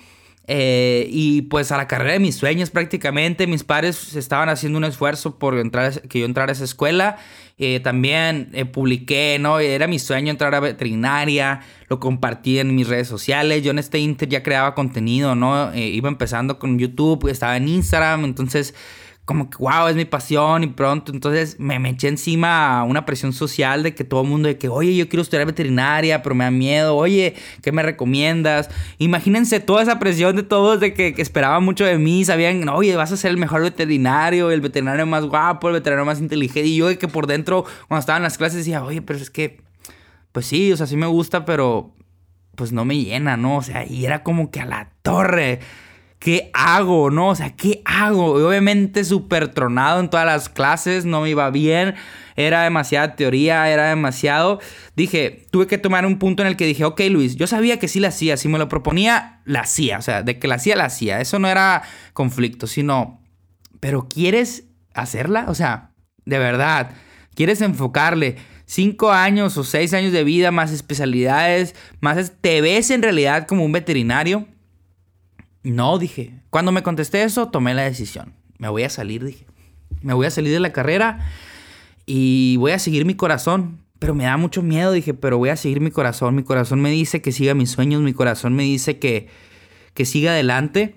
Eh, 0.48 1.06
y 1.08 1.42
pues 1.42 1.70
a 1.70 1.76
la 1.76 1.86
carrera 1.86 2.14
de 2.14 2.18
mis 2.18 2.34
sueños 2.34 2.70
prácticamente. 2.70 3.46
Mis 3.46 3.64
padres 3.64 4.16
estaban 4.16 4.48
haciendo 4.48 4.78
un 4.78 4.84
esfuerzo 4.84 5.38
por 5.38 5.56
entrar, 5.58 6.02
que 6.08 6.20
yo 6.20 6.26
entrara 6.26 6.50
a 6.50 6.54
esa 6.54 6.64
escuela. 6.64 7.16
Eh, 7.64 7.78
también 7.78 8.48
eh, 8.54 8.64
publiqué, 8.64 9.38
¿no? 9.38 9.60
Era 9.60 9.86
mi 9.86 10.00
sueño 10.00 10.32
entrar 10.32 10.52
a 10.54 10.58
veterinaria. 10.58 11.60
Lo 11.88 12.00
compartí 12.00 12.58
en 12.58 12.74
mis 12.74 12.88
redes 12.88 13.06
sociales. 13.06 13.62
Yo 13.62 13.70
en 13.70 13.78
este 13.78 14.00
Inter 14.00 14.28
ya 14.28 14.42
creaba 14.42 14.74
contenido, 14.74 15.36
¿no? 15.36 15.72
iba 15.76 16.08
empezando 16.08 16.58
con 16.58 16.76
YouTube, 16.78 17.28
estaba 17.28 17.56
en 17.56 17.68
Instagram. 17.68 18.24
Entonces 18.24 18.74
como 19.24 19.48
que, 19.48 19.56
wow, 19.58 19.86
es 19.86 19.94
mi 19.94 20.04
pasión 20.04 20.64
y 20.64 20.66
pronto, 20.66 21.12
entonces 21.12 21.60
me, 21.60 21.78
me 21.78 21.90
eché 21.90 22.08
encima 22.08 22.82
una 22.82 23.06
presión 23.06 23.32
social 23.32 23.84
de 23.84 23.94
que 23.94 24.02
todo 24.02 24.22
el 24.22 24.28
mundo, 24.28 24.48
de 24.48 24.58
que, 24.58 24.68
oye, 24.68 24.96
yo 24.96 25.08
quiero 25.08 25.22
estudiar 25.22 25.46
veterinaria, 25.46 26.22
pero 26.22 26.34
me 26.34 26.42
da 26.42 26.50
miedo, 26.50 26.96
oye, 26.96 27.34
¿qué 27.62 27.70
me 27.70 27.84
recomiendas? 27.84 28.68
Imagínense 28.98 29.60
toda 29.60 29.82
esa 29.82 30.00
presión 30.00 30.34
de 30.34 30.42
todos, 30.42 30.80
de 30.80 30.92
que, 30.92 31.14
que 31.14 31.22
esperaban 31.22 31.64
mucho 31.64 31.84
de 31.84 31.98
mí, 31.98 32.24
sabían, 32.24 32.68
oye, 32.68 32.96
vas 32.96 33.12
a 33.12 33.16
ser 33.16 33.30
el 33.30 33.36
mejor 33.36 33.62
veterinario, 33.62 34.50
el 34.50 34.60
veterinario 34.60 35.06
más 35.06 35.24
guapo, 35.24 35.68
el 35.68 35.74
veterinario 35.74 36.04
más 36.04 36.18
inteligente, 36.18 36.68
y 36.68 36.76
yo 36.76 36.88
de 36.88 36.98
que 36.98 37.06
por 37.06 37.28
dentro, 37.28 37.64
cuando 37.86 38.00
estaba 38.00 38.16
en 38.16 38.24
las 38.24 38.38
clases, 38.38 38.58
decía, 38.58 38.82
oye, 38.82 39.02
pero 39.02 39.20
es 39.20 39.30
que, 39.30 39.60
pues 40.32 40.46
sí, 40.46 40.72
o 40.72 40.76
sea, 40.76 40.88
sí 40.88 40.96
me 40.96 41.06
gusta, 41.06 41.44
pero 41.44 41.94
pues 42.56 42.72
no 42.72 42.84
me 42.84 42.96
llena, 42.96 43.36
¿no? 43.36 43.58
O 43.58 43.62
sea, 43.62 43.86
y 43.86 44.04
era 44.04 44.22
como 44.22 44.50
que 44.50 44.60
a 44.60 44.66
la 44.66 44.90
torre. 45.02 45.60
¿Qué 46.22 46.50
hago? 46.54 47.10
¿No? 47.10 47.30
O 47.30 47.34
sea, 47.34 47.50
¿qué 47.56 47.82
hago? 47.84 48.34
obviamente 48.46 49.04
súper 49.04 49.48
tronado 49.48 49.98
en 49.98 50.08
todas 50.08 50.24
las 50.24 50.48
clases, 50.48 51.04
no 51.04 51.22
me 51.22 51.30
iba 51.30 51.50
bien, 51.50 51.96
era 52.36 52.62
demasiada 52.62 53.16
teoría, 53.16 53.68
era 53.68 53.88
demasiado. 53.88 54.60
Dije, 54.94 55.46
tuve 55.50 55.66
que 55.66 55.78
tomar 55.78 56.06
un 56.06 56.20
punto 56.20 56.42
en 56.42 56.48
el 56.48 56.56
que 56.56 56.64
dije, 56.64 56.84
ok 56.84 57.00
Luis, 57.10 57.34
yo 57.34 57.48
sabía 57.48 57.80
que 57.80 57.88
sí 57.88 57.98
la 57.98 58.08
hacía, 58.08 58.36
si 58.36 58.48
me 58.48 58.58
lo 58.58 58.68
proponía, 58.68 59.40
la 59.44 59.60
hacía, 59.60 59.98
o 59.98 60.02
sea, 60.02 60.22
de 60.22 60.38
que 60.38 60.46
la 60.46 60.54
hacía, 60.54 60.76
la 60.76 60.84
hacía. 60.84 61.20
Eso 61.20 61.40
no 61.40 61.48
era 61.48 61.82
conflicto, 62.12 62.68
sino, 62.68 63.20
pero 63.80 64.06
¿quieres 64.08 64.68
hacerla? 64.94 65.46
O 65.48 65.56
sea, 65.56 65.90
de 66.24 66.38
verdad, 66.38 66.92
¿quieres 67.34 67.60
enfocarle? 67.60 68.36
cinco 68.64 69.10
años 69.12 69.58
o 69.58 69.64
seis 69.64 69.92
años 69.92 70.12
de 70.12 70.24
vida, 70.24 70.50
más 70.50 70.70
especialidades, 70.70 71.74
más... 72.00 72.32
¿Te 72.40 72.62
ves 72.62 72.90
en 72.90 73.02
realidad 73.02 73.46
como 73.46 73.66
un 73.66 73.72
veterinario? 73.72 74.46
No, 75.62 75.98
dije. 75.98 76.34
Cuando 76.50 76.72
me 76.72 76.82
contesté 76.82 77.22
eso, 77.22 77.48
tomé 77.48 77.74
la 77.74 77.82
decisión. 77.82 78.34
Me 78.58 78.68
voy 78.68 78.82
a 78.82 78.90
salir, 78.90 79.24
dije. 79.24 79.46
Me 80.02 80.14
voy 80.14 80.26
a 80.26 80.30
salir 80.30 80.52
de 80.52 80.60
la 80.60 80.72
carrera 80.72 81.20
y 82.06 82.56
voy 82.56 82.72
a 82.72 82.78
seguir 82.78 83.04
mi 83.04 83.14
corazón. 83.14 83.78
Pero 83.98 84.14
me 84.14 84.24
da 84.24 84.36
mucho 84.36 84.62
miedo, 84.62 84.90
dije, 84.90 85.14
pero 85.14 85.38
voy 85.38 85.50
a 85.50 85.56
seguir 85.56 85.80
mi 85.80 85.92
corazón. 85.92 86.34
Mi 86.34 86.42
corazón 86.42 86.80
me 86.80 86.90
dice 86.90 87.22
que 87.22 87.30
siga 87.30 87.54
mis 87.54 87.70
sueños, 87.70 88.02
mi 88.02 88.12
corazón 88.12 88.54
me 88.54 88.64
dice 88.64 88.98
que, 88.98 89.28
que 89.94 90.04
siga 90.04 90.32
adelante. 90.32 90.96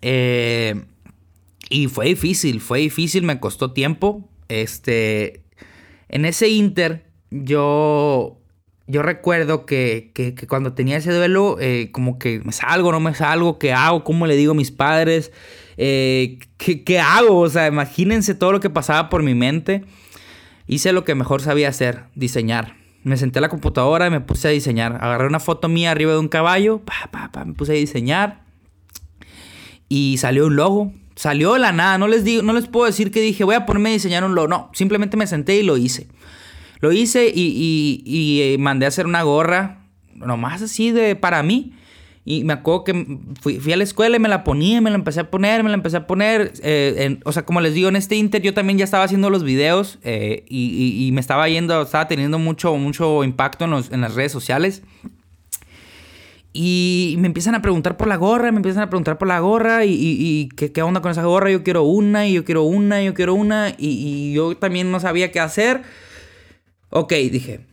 Eh, 0.00 0.84
y 1.68 1.88
fue 1.88 2.06
difícil, 2.06 2.60
fue 2.60 2.78
difícil, 2.78 3.24
me 3.24 3.40
costó 3.40 3.72
tiempo. 3.72 4.26
Este, 4.48 5.42
en 6.08 6.24
ese 6.24 6.48
inter, 6.48 7.04
yo 7.30 8.38
yo 8.86 9.02
recuerdo 9.02 9.64
que, 9.64 10.12
cuando 10.48 10.74
tenía 10.74 10.98
ese 10.98 11.12
duelo, 11.12 11.56
eh, 11.58 11.88
como 11.90 12.18
que 12.18 12.40
me 12.44 12.52
salgo, 12.52 12.92
no 12.92 13.00
me 13.00 13.14
salgo, 13.14 13.58
¿qué 13.58 13.72
hago? 13.72 14.04
¿Cómo 14.04 14.26
le 14.26 14.36
digo 14.36 14.52
a 14.52 14.54
mis 14.54 14.70
padres? 14.70 15.32
Eh, 15.78 16.38
¿qué, 16.58 17.00
hago? 17.00 17.40
O 17.40 17.48
sea, 17.48 17.66
imagínense 17.66 18.34
todo 18.34 18.52
lo 18.52 18.60
que 18.60 18.68
pasaba 18.68 19.08
por 19.08 19.22
mi 19.22 19.34
mente. 19.34 19.84
Hice 20.66 20.92
lo 20.92 21.04
que 21.04 21.14
mejor 21.14 21.40
sabía 21.40 21.68
hacer, 21.68 22.04
diseñar. 22.14 22.76
Me 23.04 23.16
senté 23.16 23.38
a 23.38 23.42
la 23.42 23.48
computadora 23.48 24.06
y 24.06 24.10
me 24.10 24.20
puse 24.20 24.48
a 24.48 24.50
diseñar. 24.50 24.98
Agarré 25.00 25.26
una 25.26 25.40
foto 25.40 25.68
mía 25.68 25.90
arriba 25.90 26.12
de 26.12 26.18
un 26.18 26.28
caballo, 26.28 26.82
me 27.46 27.54
puse 27.54 27.72
a 27.72 27.76
diseñar. 27.76 28.44
Y 29.88 30.16
salió 30.18 30.46
un 30.46 30.56
logo. 30.56 30.92
Salió 31.16 31.54
de 31.54 31.60
la 31.60 31.72
nada. 31.72 31.96
No 31.96 32.08
les, 32.08 32.24
digo, 32.24 32.42
no 32.42 32.52
les 32.52 32.66
puedo 32.66 32.86
decir 32.86 33.10
que 33.10 33.20
dije, 33.20 33.44
voy 33.44 33.54
a 33.54 33.66
ponerme 33.66 33.90
a 33.90 33.92
diseñar 33.92 34.24
un 34.24 34.34
logo. 34.34 34.48
No, 34.48 34.70
simplemente 34.74 35.16
me 35.16 35.26
senté 35.26 35.56
y 35.56 35.62
lo 35.62 35.76
hice. 35.76 36.08
Lo 36.84 36.92
hice 36.92 37.32
y, 37.34 38.40
eh, 38.42 38.58
mandé 38.58 38.84
a 38.84 38.88
hacer 38.88 39.06
una 39.06 39.22
gorra, 39.22 39.86
nomás 40.16 40.60
así 40.60 40.92
de 40.92 41.16
para 41.16 41.42
mí. 41.42 41.72
Y 42.26 42.44
me 42.44 42.52
acuerdo 42.52 42.84
que 42.84 43.18
fui, 43.40 43.72
a 43.72 43.76
la 43.78 43.84
escuela 43.84 44.16
y 44.16 44.20
me 44.20 44.28
la 44.28 44.44
ponía, 44.44 44.82
me 44.82 44.90
la 44.90 44.96
empecé 44.96 45.20
a 45.20 45.30
poner, 45.30 45.62
me 45.62 45.70
la 45.70 45.76
empecé 45.76 45.96
a 45.96 46.06
poner. 46.06 46.52
Eh, 46.62 47.20
o 47.24 47.32
sea, 47.32 47.46
como 47.46 47.62
les 47.62 47.72
digo, 47.72 47.88
en 47.88 47.96
este 47.96 48.16
Inter 48.16 48.42
yo 48.42 48.52
también 48.52 48.76
ya 48.76 48.84
estaba 48.84 49.02
haciendo 49.02 49.30
los 49.30 49.44
videos 49.44 49.98
eh, 50.04 50.44
y, 50.46 51.08
me 51.14 51.22
estaba 51.22 51.48
yendo, 51.48 51.80
estaba 51.80 52.06
teniendo 52.06 52.38
mucho, 52.38 52.76
mucho 52.76 53.24
impacto 53.24 53.64
en, 53.64 54.00
las 54.02 54.14
redes 54.14 54.32
sociales. 54.32 54.82
Y 56.52 57.16
me 57.18 57.28
empiezan 57.28 57.54
a 57.54 57.62
preguntar 57.62 57.96
por 57.96 58.08
la 58.08 58.16
gorra, 58.16 58.52
me 58.52 58.58
empiezan 58.58 58.82
a 58.82 58.90
preguntar 58.90 59.16
por 59.16 59.28
la 59.28 59.40
gorra 59.40 59.86
y, 59.86 60.50
¿qué, 60.54 60.70
qué, 60.70 60.82
onda 60.82 61.00
con 61.00 61.12
esa 61.12 61.24
gorra. 61.24 61.50
Yo 61.50 61.62
quiero 61.62 61.84
una 61.84 62.26
y 62.26 62.34
yo 62.34 62.44
quiero 62.44 62.64
una 62.64 63.00
y 63.00 63.06
yo 63.06 63.14
quiero 63.14 63.32
una. 63.32 63.74
y 63.78 64.34
yo 64.34 64.54
también 64.58 64.90
no 64.90 65.00
sabía 65.00 65.32
qué 65.32 65.40
hacer 65.40 65.80
ok, 66.94 67.12
dije, 67.30 67.66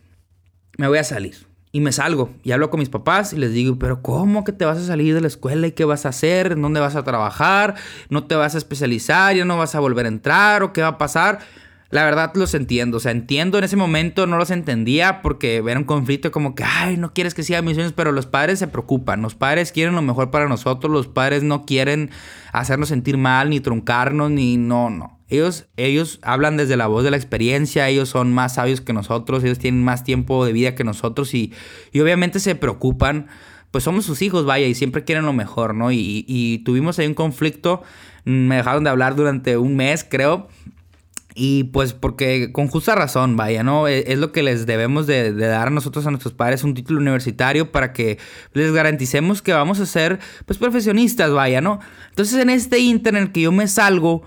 me 0.76 0.88
voy 0.88 0.98
a 0.98 1.04
salir. 1.04 1.36
y 1.74 1.80
me 1.80 1.90
salgo 1.92 2.30
y 2.42 2.52
hablo 2.52 2.68
con 2.68 2.80
mis 2.80 2.90
papás 2.90 3.32
y 3.32 3.36
les 3.38 3.52
digo, 3.52 3.78
pero 3.78 4.02
¿cómo 4.02 4.44
que 4.44 4.52
te 4.52 4.66
vas 4.66 4.76
a 4.76 4.84
salir 4.84 5.14
de 5.14 5.22
la 5.22 5.28
escuela 5.28 5.66
y 5.66 5.72
qué 5.72 5.86
vas 5.86 6.04
a 6.04 6.10
hacer? 6.10 6.60
¿Dónde 6.60 6.80
vas 6.80 6.96
a 6.96 7.04
trabajar? 7.04 7.76
¿No 8.10 8.24
te 8.24 8.34
vas 8.34 8.54
a 8.54 8.58
especializar? 8.58 9.34
¿Ya 9.34 9.46
no 9.46 9.56
vas 9.56 9.74
a 9.74 9.80
volver 9.80 10.04
a 10.04 10.08
entrar? 10.08 10.62
¿O 10.62 10.74
qué 10.74 10.82
va 10.82 10.88
a 10.88 10.98
pasar? 10.98 11.38
La 11.88 12.04
verdad 12.04 12.32
los 12.34 12.54
entiendo, 12.54 12.96
o 12.96 13.00
sea, 13.00 13.12
entiendo 13.12 13.58
en 13.58 13.64
ese 13.64 13.76
momento, 13.76 14.26
no 14.26 14.38
los 14.38 14.50
entendía 14.50 15.22
porque 15.22 15.56
era 15.58 15.78
un 15.78 15.84
conflicto 15.84 16.30
como 16.32 16.54
que, 16.54 16.64
ay, 16.64 16.96
no 16.96 17.12
quieres 17.12 17.34
que 17.34 17.42
siga 17.42 17.62
mis 17.62 17.74
sueños, 17.74 17.92
pero 17.94 18.12
los 18.12 18.26
padres 18.26 18.58
se 18.58 18.66
preocupan, 18.66 19.22
los 19.22 19.34
padres 19.34 19.72
quieren 19.72 19.94
lo 19.94 20.02
mejor 20.02 20.30
para 20.30 20.48
nosotros, 20.48 20.90
los 20.90 21.06
padres 21.06 21.42
no 21.42 21.64
quieren 21.64 22.10
hacernos 22.52 22.88
sentir 22.88 23.18
mal, 23.18 23.50
ni 23.50 23.60
truncarnos, 23.60 24.30
ni 24.30 24.56
no, 24.56 24.90
no. 24.90 25.21
Ellos, 25.32 25.64
ellos 25.78 26.18
hablan 26.20 26.58
desde 26.58 26.76
la 26.76 26.88
voz 26.88 27.04
de 27.04 27.10
la 27.10 27.16
experiencia, 27.16 27.88
ellos 27.88 28.10
son 28.10 28.34
más 28.34 28.56
sabios 28.56 28.82
que 28.82 28.92
nosotros, 28.92 29.42
ellos 29.42 29.58
tienen 29.58 29.82
más 29.82 30.04
tiempo 30.04 30.44
de 30.44 30.52
vida 30.52 30.74
que 30.74 30.84
nosotros 30.84 31.32
y, 31.32 31.54
y 31.90 32.00
obviamente 32.00 32.38
se 32.38 32.54
preocupan. 32.54 33.28
Pues 33.70 33.82
somos 33.82 34.04
sus 34.04 34.20
hijos, 34.20 34.44
vaya, 34.44 34.66
y 34.66 34.74
siempre 34.74 35.04
quieren 35.04 35.24
lo 35.24 35.32
mejor, 35.32 35.74
¿no? 35.74 35.90
Y, 35.90 36.26
y 36.28 36.58
tuvimos 36.58 36.98
ahí 36.98 37.06
un 37.06 37.14
conflicto, 37.14 37.82
me 38.26 38.56
dejaron 38.56 38.84
de 38.84 38.90
hablar 38.90 39.16
durante 39.16 39.56
un 39.56 39.74
mes, 39.74 40.04
creo. 40.06 40.48
Y 41.34 41.64
pues 41.64 41.94
porque 41.94 42.52
con 42.52 42.68
justa 42.68 42.94
razón, 42.94 43.34
vaya, 43.34 43.62
¿no? 43.62 43.88
E, 43.88 44.12
es, 44.12 44.18
lo 44.18 44.32
que 44.32 44.42
les 44.42 44.66
debemos 44.66 45.06
de, 45.06 45.32
de, 45.32 45.46
dar 45.46 45.68
a 45.68 45.70
nosotros, 45.70 46.06
a 46.06 46.10
nuestros 46.10 46.34
padres, 46.34 46.62
un 46.62 46.74
título 46.74 47.00
universitario 47.00 47.72
para 47.72 47.94
que 47.94 48.18
les 48.52 48.70
garanticemos 48.70 49.40
que 49.40 49.54
vamos 49.54 49.80
a 49.80 49.86
ser, 49.86 50.18
pues, 50.44 50.58
profesionistas, 50.58 51.32
vaya, 51.32 51.62
¿no? 51.62 51.80
Entonces 52.10 52.38
en 52.38 52.50
este 52.50 52.80
internet 52.80 53.32
que 53.32 53.40
yo 53.40 53.50
me 53.50 53.66
salgo, 53.66 54.24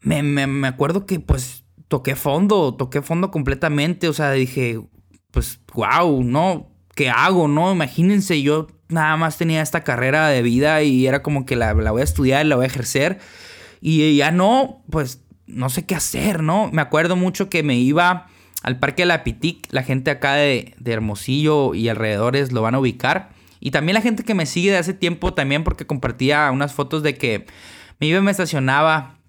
me, 0.00 0.22
me, 0.22 0.68
acuerdo 0.68 1.06
que 1.06 1.20
pues 1.20 1.64
toqué 1.88 2.16
fondo, 2.16 2.74
toqué 2.74 3.02
fondo 3.02 3.30
completamente, 3.30 4.08
o 4.08 4.12
sea, 4.12 4.32
dije, 4.32 4.80
pues, 5.30 5.60
wow, 5.74 6.22
¿no? 6.22 6.70
¿Qué 6.94 7.10
hago, 7.10 7.48
no? 7.48 7.72
Imagínense, 7.72 8.42
yo 8.42 8.68
nada 8.88 9.16
más 9.16 9.38
tenía 9.38 9.62
esta 9.62 9.82
carrera 9.84 10.28
de 10.28 10.42
vida 10.42 10.82
y 10.82 11.06
era 11.06 11.22
como 11.22 11.46
que 11.46 11.56
la, 11.56 11.74
la 11.74 11.90
voy 11.90 12.00
a 12.00 12.04
estudiar, 12.04 12.46
la 12.46 12.56
voy 12.56 12.64
a 12.64 12.68
ejercer 12.68 13.18
y 13.80 14.16
ya 14.16 14.30
no, 14.30 14.84
pues, 14.90 15.24
no 15.46 15.68
sé 15.70 15.86
qué 15.86 15.94
hacer, 15.94 16.42
¿no? 16.42 16.70
Me 16.72 16.82
acuerdo 16.82 17.16
mucho 17.16 17.48
que 17.48 17.62
me 17.62 17.76
iba 17.76 18.26
al 18.62 18.78
Parque 18.78 19.02
de 19.02 19.06
la 19.06 19.24
Pitic, 19.24 19.66
la 19.72 19.82
gente 19.82 20.10
acá 20.10 20.34
de, 20.34 20.74
de 20.78 20.92
Hermosillo 20.92 21.74
y 21.74 21.88
alrededores 21.88 22.52
lo 22.52 22.62
van 22.62 22.74
a 22.74 22.78
ubicar. 22.78 23.30
Y 23.58 23.70
también 23.70 23.94
la 23.94 24.02
gente 24.02 24.22
que 24.22 24.34
me 24.34 24.46
sigue 24.46 24.70
de 24.70 24.78
hace 24.78 24.94
tiempo 24.94 25.34
también 25.34 25.64
porque 25.64 25.86
compartía 25.86 26.50
unas 26.50 26.72
fotos 26.72 27.02
de 27.02 27.14
que 27.16 27.46
me 27.98 28.06
iba 28.06 28.18
y 28.18 28.22
me 28.22 28.30
estacionaba 28.30 29.19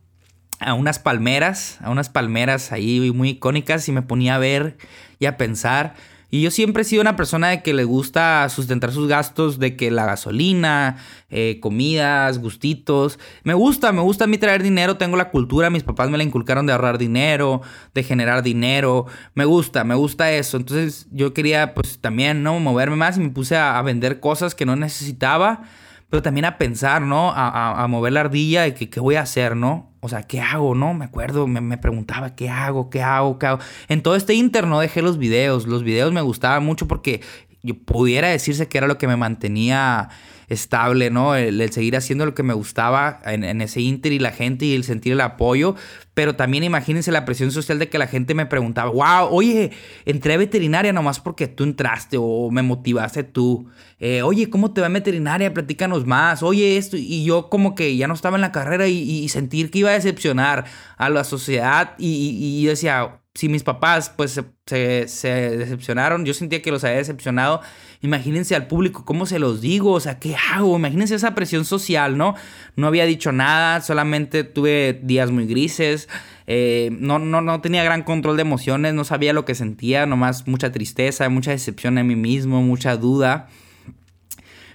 a 0.62 0.74
unas 0.74 1.00
palmeras, 1.00 1.78
a 1.82 1.90
unas 1.90 2.10
palmeras 2.10 2.72
ahí 2.72 3.12
muy 3.12 3.30
icónicas 3.30 3.88
y 3.90 3.92
me 3.92 4.02
ponía 4.02 4.36
a 4.36 4.40
ver 4.40 4.78
y 5.20 5.26
a 5.26 5.36
pensar. 5.38 5.96
Y 6.34 6.42
yo 6.42 6.50
siempre 6.50 6.84
he 6.84 6.86
sido 6.86 7.02
una 7.02 7.18
persona 7.18 7.50
de 7.50 7.62
que 7.62 7.74
le 7.74 7.84
gusta 7.84 8.48
sustentar 8.48 8.94
sus 8.94 9.10
gastos, 9.10 9.60
de 9.60 9.76
que 9.76 9.92
la 9.92 10.06
gasolina, 10.06 10.96
eh, 11.30 11.60
comidas, 11.60 12.40
gustitos. 12.40 13.20
Me 13.44 13.54
gusta, 13.54 13.92
me 13.92 14.02
gusta 14.02 14.24
a 14.24 14.28
mí 14.28 14.38
traer 14.38 14.64
dinero, 14.64 14.96
tengo 14.96 15.18
la 15.18 15.30
cultura, 15.30 15.70
mis 15.70 15.84
papás 15.84 16.10
me 16.10 16.18
la 16.18 16.24
inculcaron 16.24 16.66
de 16.66 16.72
ahorrar 16.72 16.98
dinero, 16.98 17.62
de 17.94 18.04
generar 18.04 18.44
dinero. 18.44 19.08
Me 19.34 19.44
gusta, 19.44 19.84
me 19.84 19.96
gusta 19.96 20.32
eso. 20.32 20.56
Entonces 20.56 21.08
yo 21.12 21.34
quería 21.34 21.74
pues 21.74 22.00
también, 22.00 22.44
¿no? 22.44 22.62
Moverme 22.62 22.96
más 22.96 23.18
y 23.18 23.20
me 23.20 23.30
puse 23.30 23.58
a 23.58 23.82
vender 23.82 24.22
cosas 24.22 24.56
que 24.56 24.66
no 24.66 24.78
necesitaba 24.78 25.64
pero 26.12 26.22
también 26.22 26.44
a 26.44 26.58
pensar, 26.58 27.02
¿no? 27.02 27.32
A, 27.34 27.88
mover 27.88 28.12
la 28.12 28.20
ardilla 28.20 28.68
y 28.68 28.74
que 28.74 28.90
qué 28.90 29.00
voy 29.00 29.16
a 29.16 29.22
hacer, 29.22 29.56
¿no? 29.56 29.91
O 30.02 30.10
sea, 30.10 30.24
¿qué 30.24 30.42
hago, 30.42 30.74
no? 30.74 30.96
Me 30.96 31.06
acuerdo, 31.06 31.46
me, 31.46 31.78
preguntaba, 31.78 32.36
¿qué 32.36 32.50
hago? 32.50 32.90
¿Qué 32.90 33.04
hago? 33.04 33.38
¿Qué 33.38 33.46
hago? 33.46 33.60
En 33.88 34.02
todo 34.02 34.16
este 34.16 34.34
inter 34.34 34.66
no 34.66 34.80
dejé 34.80 35.04
los 35.04 35.20
videos. 35.20 35.68
Los 35.68 35.84
videos 35.84 36.12
me 36.12 36.22
gustaban 36.22 36.66
mucho 36.66 36.88
porque 36.88 37.22
yo 37.62 37.76
pudiera 37.76 38.30
decirse 38.30 38.68
que 38.68 38.80
era 38.80 38.88
lo 38.88 38.98
que 38.98 39.08
me 39.08 39.16
mantenía 39.16 40.10
estable, 40.52 41.10
¿no? 41.10 41.34
El, 41.36 41.72
seguir 41.72 41.96
haciendo 41.96 42.26
lo 42.26 42.36
que 42.36 42.44
me 42.44 42.54
gustaba 42.54 43.22
en, 43.26 43.62
ese 43.62 43.80
inter 43.80 44.12
y 44.12 44.20
la 44.20 44.32
gente 44.32 44.66
y 44.66 44.76
el 44.76 44.84
sentir 44.84 45.14
el 45.14 45.22
apoyo. 45.22 45.76
Pero 46.14 46.36
también 46.36 46.66
imagínense 46.66 47.10
la 47.10 47.24
presión 47.24 47.52
social 47.52 47.80
de 47.80 47.88
que 47.88 47.98
la 47.98 48.06
gente 48.06 48.34
me 48.34 48.46
preguntaba, 48.46 48.92
wow, 48.92 49.34
oye, 49.34 49.72
entré 50.06 50.34
a 50.34 50.38
veterinaria 50.38 50.92
nomás 50.92 51.22
porque 51.22 51.48
tú 51.48 51.64
entraste 51.64 52.18
o 52.20 52.52
me 52.52 52.64
motivaste 52.64 53.24
tú. 53.24 53.70
Eh, 53.98 54.24
oye, 54.24 54.50
¿cómo 54.50 54.74
te 54.74 54.82
va 54.82 54.88
en 54.88 54.94
veterinaria? 54.94 55.54
Platícanos 55.54 56.06
más. 56.06 56.44
Oye, 56.44 56.76
esto. 56.76 56.98
Y 56.98 57.24
yo 57.24 57.50
como 57.50 57.74
que 57.74 57.96
ya 57.96 58.10
no 58.10 58.14
estaba 58.14 58.36
en 58.36 58.42
la 58.42 58.52
carrera 58.52 58.90
y, 58.90 59.30
sentir 59.30 59.72
que 59.72 59.80
iba 59.80 59.92
a 59.92 59.94
decepcionar 59.94 60.66
a 60.98 61.10
la 61.10 61.24
sociedad 61.24 61.94
y, 61.98 62.60
y 62.62 62.66
decía, 62.66 63.21
si 63.34 63.48
mis 63.48 63.64
papás 63.64 64.10
pues 64.10 64.42
se, 64.66 65.08
se, 65.08 65.58
decepcionaron, 65.58 66.26
yo 66.26 66.34
sentía 66.34 66.62
que 66.62 66.72
los 66.72 66.84
había 66.84 66.98
decepcionado, 66.98 67.62
imagínense 68.02 68.56
al 68.56 68.68
público, 68.68 69.06
¿cómo 69.06 69.26
se 69.26 69.40
los 69.40 69.62
digo? 69.62 69.94
O 69.94 70.00
sea, 70.02 70.20
¿qué 70.20 70.36
hago? 70.52 70.76
Imagínense 70.76 71.16
esa 71.16 71.34
presión 71.34 71.64
social, 71.64 72.18
¿no? 72.18 72.36
No 72.76 72.88
había 72.88 73.06
dicho 73.06 73.32
nada, 73.32 73.80
solamente 73.82 74.44
tuve 74.44 75.00
días 75.02 75.32
muy 75.32 75.46
grises, 75.46 76.10
eh, 76.46 76.90
no, 77.00 77.20
no, 77.20 77.40
no 77.40 77.62
tenía 77.62 77.84
gran 77.86 78.04
control 78.04 78.36
de 78.36 78.42
emociones, 78.42 78.94
no 78.94 79.06
sabía 79.06 79.32
lo 79.32 79.46
que 79.46 79.56
sentía, 79.56 80.06
nomás 80.06 80.46
mucha 80.48 80.74
tristeza, 80.74 81.30
mucha 81.30 81.52
decepción 81.52 81.98
en 81.98 82.08
mí 82.08 82.18
mismo, 82.18 82.62
mucha 82.62 82.98
duda. 82.98 83.48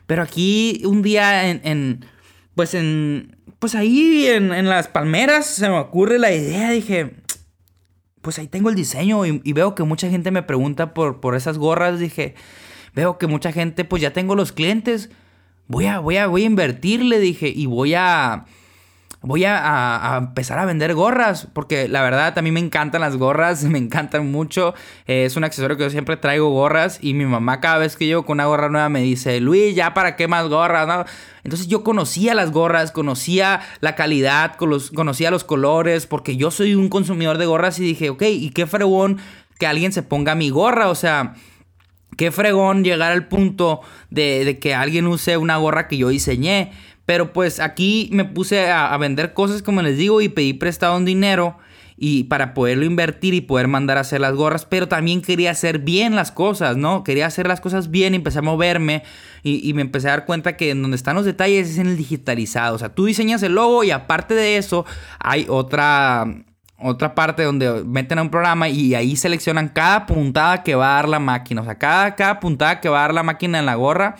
Pero 0.06 0.22
aquí 0.22 0.80
un 0.86 1.02
día 1.02 1.50
en, 1.50 1.60
en 1.64 2.06
pues 2.54 2.72
en, 2.72 3.36
pues 3.58 3.74
ahí 3.74 4.26
en, 4.28 4.54
en 4.54 4.66
las 4.70 4.88
palmeras 4.88 5.46
se 5.46 5.68
me 5.68 5.76
ocurre 5.76 6.18
la 6.18 6.32
idea, 6.32 6.70
dije 6.70 7.25
pues 8.26 8.40
ahí 8.40 8.48
tengo 8.48 8.70
el 8.70 8.74
diseño 8.74 9.24
y, 9.24 9.52
veo 9.52 9.76
que 9.76 9.84
mucha 9.84 10.10
gente 10.10 10.32
me 10.32 10.42
pregunta 10.42 10.94
por, 10.94 11.20
por 11.20 11.36
esas 11.36 11.58
gorras. 11.58 12.00
Dije, 12.00 12.34
veo 12.92 13.18
que 13.18 13.28
mucha 13.28 13.52
gente, 13.52 13.84
pues 13.84 14.02
ya 14.02 14.12
tengo 14.12 14.34
los 14.34 14.50
clientes. 14.50 15.10
Voy 15.68 15.86
a, 15.86 16.00
voy 16.00 16.16
a, 16.16 16.26
voy 16.26 16.42
a 16.42 16.46
invertirle, 16.46 17.20
dije, 17.20 17.46
y 17.54 17.66
voy 17.66 17.94
a 17.94 18.46
voy 19.26 19.44
a, 19.44 20.18
empezar 20.18 20.60
a 20.60 20.64
vender 20.64 20.94
gorras, 20.94 21.48
porque 21.52 21.88
la 21.88 22.00
verdad 22.00 22.38
a 22.38 22.42
mí 22.42 22.52
me 22.52 22.60
encantan 22.60 23.00
las 23.00 23.16
gorras, 23.16 23.64
me 23.64 23.78
encantan 23.78 24.30
mucho. 24.30 24.72
Eh, 25.06 25.24
es 25.24 25.36
un 25.36 25.42
accesorio 25.42 25.76
que 25.76 25.82
yo 25.82 25.90
siempre 25.90 26.16
traigo 26.16 26.48
gorras 26.50 26.98
y 27.02 27.12
mi 27.12 27.26
mamá 27.26 27.60
cada 27.60 27.78
vez 27.78 27.96
que 27.96 28.06
llego 28.06 28.24
con 28.24 28.36
una 28.36 28.46
gorra 28.46 28.68
nueva 28.68 28.88
me 28.88 29.00
dice, 29.00 29.40
Luis, 29.40 29.74
¿ya 29.74 29.94
para 29.94 30.14
qué 30.14 30.28
más 30.28 30.48
gorras? 30.48 31.10
Entonces 31.42 31.66
yo 31.66 31.82
conocía 31.82 32.34
las 32.34 32.52
gorras, 32.52 32.92
conocía 32.92 33.60
la 33.80 33.96
calidad, 33.96 34.54
conocía 34.56 35.32
los 35.32 35.42
colores, 35.42 36.06
porque 36.06 36.36
yo 36.36 36.52
soy 36.52 36.76
un 36.76 36.88
consumidor 36.88 37.36
de 37.36 37.46
gorras 37.46 37.80
y 37.80 37.82
dije, 37.82 38.10
ok, 38.10 38.22
¿y 38.22 38.50
qué 38.50 38.66
fregón 38.66 39.18
que 39.58 39.66
alguien 39.66 39.92
se 39.92 40.02
ponga 40.02 40.34
mi 40.34 40.50
gorra? 40.50 40.88
O 40.88 40.94
sea... 40.94 41.34
Qué 42.16 42.30
fregón 42.30 42.82
llegar 42.82 43.12
al 43.12 43.28
punto 43.28 43.82
de, 44.08 44.46
de 44.46 44.58
que 44.58 44.74
alguien 44.74 45.06
use 45.06 45.36
una 45.36 45.58
gorra 45.58 45.86
que 45.86 45.98
yo 45.98 46.08
diseñé. 46.08 46.72
Pero 47.06 47.32
pues 47.32 47.60
aquí 47.60 48.10
me 48.12 48.24
puse 48.24 48.68
a, 48.68 48.94
vender 48.98 49.32
cosas, 49.32 49.62
como 49.62 49.80
les 49.80 49.96
digo, 49.96 50.20
y 50.20 50.28
pedí 50.28 50.52
prestado 50.52 50.96
un 50.96 51.04
dinero 51.04 51.56
y 51.96 52.24
para 52.24 52.52
poderlo 52.52 52.84
invertir 52.84 53.32
y 53.32 53.40
poder 53.40 53.68
mandar 53.68 53.96
a 53.96 54.00
hacer 54.00 54.20
las 54.20 54.34
gorras, 54.34 54.66
pero 54.66 54.86
también 54.86 55.22
quería 55.22 55.52
hacer 55.52 55.78
bien 55.78 56.14
las 56.14 56.30
cosas, 56.30 56.76
¿no? 56.76 57.04
Quería 57.04 57.26
hacer 57.26 57.46
las 57.46 57.62
cosas 57.62 57.90
bien 57.90 58.12
y 58.12 58.16
empecé 58.16 58.40
a 58.40 58.42
moverme 58.42 59.02
y, 59.42 59.72
me 59.72 59.80
empecé 59.80 60.08
a 60.08 60.10
dar 60.10 60.26
cuenta 60.26 60.56
que 60.56 60.70
en 60.70 60.82
donde 60.82 60.96
están 60.96 61.16
los 61.16 61.24
detalles 61.24 61.70
es 61.70 61.78
en 61.78 61.86
el 61.86 61.96
digitalizado, 61.96 62.74
o 62.74 62.78
sea, 62.78 62.90
tú 62.90 63.06
diseñas 63.06 63.42
el 63.44 63.54
logo 63.54 63.82
y 63.84 63.92
aparte 63.92 64.34
de 64.34 64.58
eso 64.58 64.84
hay 65.18 65.46
otra... 65.48 66.26
Otra 66.78 67.14
parte 67.14 67.42
donde 67.42 67.84
meten 67.84 68.18
a 68.18 68.22
un 68.22 68.28
programa 68.28 68.68
y 68.68 68.94
ahí 68.94 69.16
seleccionan 69.16 69.70
cada 69.70 70.04
puntada 70.04 70.62
que 70.62 70.74
va 70.74 70.90
a 70.90 70.96
dar 70.96 71.08
la 71.08 71.18
máquina. 71.18 71.62
O 71.62 71.64
sea, 71.64 71.78
cada, 71.78 72.14
cada 72.16 72.38
puntada 72.38 72.82
que 72.82 72.90
va 72.90 72.98
a 72.98 73.02
dar 73.04 73.14
la 73.14 73.22
máquina 73.22 73.58
en 73.58 73.64
la 73.64 73.76
gorra, 73.76 74.16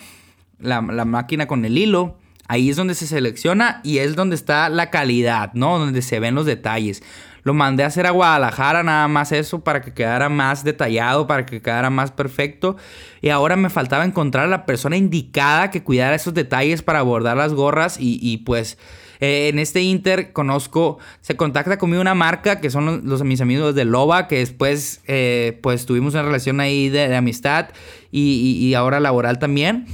la, 0.57 0.81
la 0.81 1.05
máquina 1.05 1.45
con 1.45 1.65
el 1.65 1.77
hilo, 1.77 2.17
Ahí 2.47 2.69
es 2.69 2.77
donde 2.77 2.95
se 2.95 3.07
selecciona 3.07 3.81
y 3.83 3.97
es 3.97 4.15
donde 4.15 4.35
está 4.35 4.69
la 4.69 4.89
calidad, 4.89 5.53
¿no? 5.53 5.79
Donde 5.79 6.01
se 6.01 6.19
ven 6.19 6.35
los 6.35 6.45
detalles. 6.45 7.03
Lo 7.43 7.53
mandé 7.53 7.83
a 7.83 7.87
hacer 7.87 8.05
a 8.05 8.11
Guadalajara, 8.11 8.83
nada 8.83 9.07
más 9.07 9.31
eso, 9.31 9.61
para 9.61 9.81
que 9.81 9.93
quedara 9.93 10.27
más 10.27 10.65
detallado, 10.65 11.27
para 11.27 11.45
que 11.45 11.61
quedara 11.61 11.89
más 11.89 12.11
perfecto. 12.11 12.75
Y 13.21 13.29
ahora 13.29 13.55
me 13.55 13.69
faltaba 13.69 14.03
encontrar 14.03 14.45
a 14.45 14.49
la 14.49 14.65
persona 14.65 14.97
indicada 14.97 15.71
que 15.71 15.81
cuidara 15.81 16.15
esos 16.15 16.33
detalles 16.33 16.81
para 16.81 16.99
abordar 16.99 17.37
las 17.37 17.53
gorras. 17.53 17.97
Y, 18.01 18.37
pues 18.39 18.77
eh, 19.21 19.47
en 19.47 19.59
este 19.59 19.81
Inter 19.81 20.33
conozco, 20.33 20.99
se 21.21 21.37
contacta 21.37 21.77
conmigo 21.77 22.01
una 22.01 22.15
marca 22.15 22.59
que 22.59 22.69
son 22.69 23.07
los, 23.07 23.23
mis 23.23 23.39
amigos 23.39 23.75
de 23.75 23.85
Loba, 23.85 24.27
que 24.27 24.39
después 24.39 25.01
eh, 25.07 25.57
pues 25.63 25.85
tuvimos 25.85 26.15
una 26.15 26.23
relación 26.23 26.59
ahí 26.59 26.89
de, 26.89 27.15
amistad 27.15 27.69
y, 28.11 28.57
y 28.61 28.73
ahora 28.73 28.99
laboral 28.99 29.39
también 29.39 29.87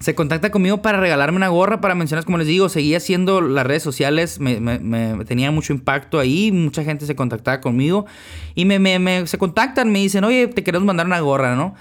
se 0.00 0.14
contacta 0.14 0.50
conmigo 0.50 0.80
para 0.80 1.00
regalarme 1.00 1.36
una 1.36 1.48
gorra 1.48 1.80
para 1.80 1.94
mencionar, 1.94 2.24
como 2.24 2.38
les 2.38 2.46
digo, 2.46 2.68
seguía 2.68 2.98
haciendo 2.98 3.40
las 3.40 3.66
redes 3.66 3.82
sociales, 3.82 4.38
me, 4.38 5.24
tenía 5.24 5.50
mucho 5.50 5.72
impacto 5.72 6.20
ahí, 6.20 6.52
mucha 6.52 6.84
gente 6.84 7.04
se 7.04 7.16
contactaba 7.16 7.60
conmigo 7.60 8.06
y 8.54 8.64
me, 8.64 9.26
se 9.26 9.38
contactan, 9.38 9.90
me 9.90 9.98
dicen, 9.98 10.24
oye, 10.24 10.46
te 10.46 10.62
queremos 10.62 10.86
mandar 10.86 11.06
una 11.06 11.20
gorra, 11.20 11.56
¿no? 11.56 11.74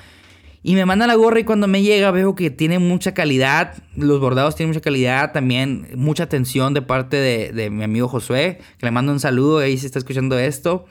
Y 0.63 0.73
me 0.73 0.85
mandan 0.85 1.07
la 1.07 1.15
gorra 1.15 1.39
y 1.39 1.43
cuando 1.43 1.67
me 1.67 1.81
llega 1.83 2.09
veo 2.11 2.35
que 2.35 2.49
tiene 2.49 2.79
mucha 2.79 3.13
calidad, 3.13 3.75
los 3.95 4.19
bordados 4.19 4.55
tienen 4.55 4.71
mucha 4.71 4.81
calidad, 4.81 5.31
también 5.31 5.87
mucha 5.95 6.23
atención 6.23 6.73
de 6.73 6.81
parte 6.81 7.17
de, 7.17 7.51
de 7.53 7.69
mi 7.69 7.83
amigo 7.83 8.07
Josué, 8.07 8.59
que 8.77 8.85
le 8.85 8.91
mando 8.91 9.11
un 9.11 9.19
saludo 9.19 9.59
ahí 9.59 9.77
si 9.77 9.85
está 9.85 9.99
escuchando 9.99 10.37
esto. 10.37 10.85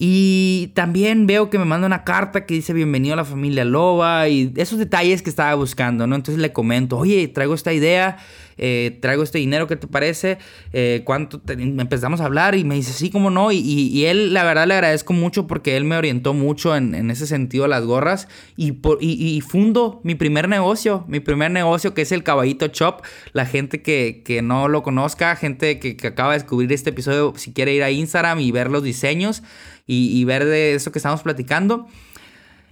Y 0.00 0.70
también 0.74 1.26
veo 1.26 1.50
que 1.50 1.58
me 1.58 1.64
manda 1.64 1.88
una 1.88 2.04
carta 2.04 2.46
que 2.46 2.54
dice 2.54 2.72
bienvenido 2.72 3.14
a 3.14 3.16
la 3.16 3.24
familia 3.24 3.64
Loba 3.64 4.28
y 4.28 4.52
esos 4.54 4.78
detalles 4.78 5.22
que 5.22 5.30
estaba 5.30 5.52
buscando, 5.56 6.06
¿no? 6.06 6.14
Entonces 6.14 6.40
le 6.40 6.52
comento, 6.52 6.98
oye, 6.98 7.26
traigo 7.26 7.52
esta 7.52 7.72
idea, 7.72 8.16
eh, 8.58 8.98
traigo 9.00 9.22
este 9.22 9.38
dinero, 9.38 9.66
¿qué 9.66 9.76
te 9.76 9.86
parece? 9.86 10.38
Eh, 10.72 11.02
¿Cuánto? 11.04 11.40
empezamos 11.48 12.20
a 12.20 12.24
hablar 12.26 12.54
y 12.54 12.64
me 12.64 12.74
dice, 12.74 12.92
sí, 12.92 13.10
cómo 13.10 13.30
no. 13.30 13.52
Y, 13.52 14.04
él, 14.04 14.34
la 14.34 14.44
verdad, 14.44 14.66
le 14.66 14.74
agradezco 14.74 15.12
mucho 15.12 15.46
porque 15.46 15.76
él 15.76 15.84
me 15.84 15.96
orientó 15.96 16.34
mucho 16.34 16.76
en, 16.76 17.10
ese 17.10 17.26
sentido 17.26 17.64
a 17.64 17.68
las 17.68 17.84
gorras 17.84 18.28
y, 18.56 18.72
por, 18.72 18.98
y, 19.00 19.40
fundo 19.40 20.00
mi 20.04 20.14
primer 20.14 20.48
negocio, 20.48 21.04
mi 21.08 21.20
primer 21.20 21.50
negocio 21.50 21.94
que 21.94 22.02
es 22.02 22.12
el 22.12 22.22
Caballito 22.22 22.66
Shop. 22.66 23.02
La 23.32 23.46
gente 23.46 23.82
que, 23.82 24.40
no 24.42 24.68
lo 24.68 24.82
conozca, 24.82 25.34
gente 25.36 25.78
que, 25.78 25.96
que 25.96 26.06
acaba 26.06 26.32
de 26.32 26.38
descubrir 26.38 26.72
este 26.72 26.90
episodio, 26.90 27.32
si 27.36 27.52
quiere 27.52 27.74
ir 27.74 27.82
a 27.82 27.90
Instagram 27.90 28.40
y 28.40 28.52
ver 28.52 28.70
los 28.70 28.82
diseños 28.82 29.42
y, 29.90 30.24
ver 30.24 30.44
de 30.44 30.74
eso 30.74 30.92
que 30.92 30.98
estamos 30.98 31.22
platicando. 31.22 31.86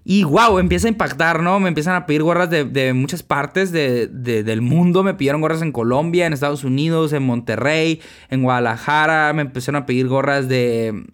Y 0.09 0.23
wow, 0.23 0.61
empieza 0.61 0.87
a 0.87 0.91
impactar, 0.91 1.43
¿no? 1.43 1.59
Me 1.59 1.67
empiezan 1.67 1.97
a 1.97 2.07
pedir 2.07 2.23
gorras 2.23 2.49
de, 2.49 2.93
muchas 2.95 3.25
partes 3.25 3.73
del 3.73 4.61
mundo. 4.63 5.03
Me 5.03 5.15
pidieron 5.15 5.41
gorras 5.41 5.63
en 5.63 5.73
Colombia, 5.73 6.27
en 6.27 6.33
Estados 6.33 6.63
Unidos, 6.63 7.13
en 7.13 7.25
Monterrey, 7.25 8.01
en 8.31 8.45
Guadalajara. 8.45 9.33
Me 9.33 9.43
empezaron 9.43 9.83
a 9.83 9.85
pedir 9.85 10.07
gorras 10.07 10.49
de, 10.49 11.07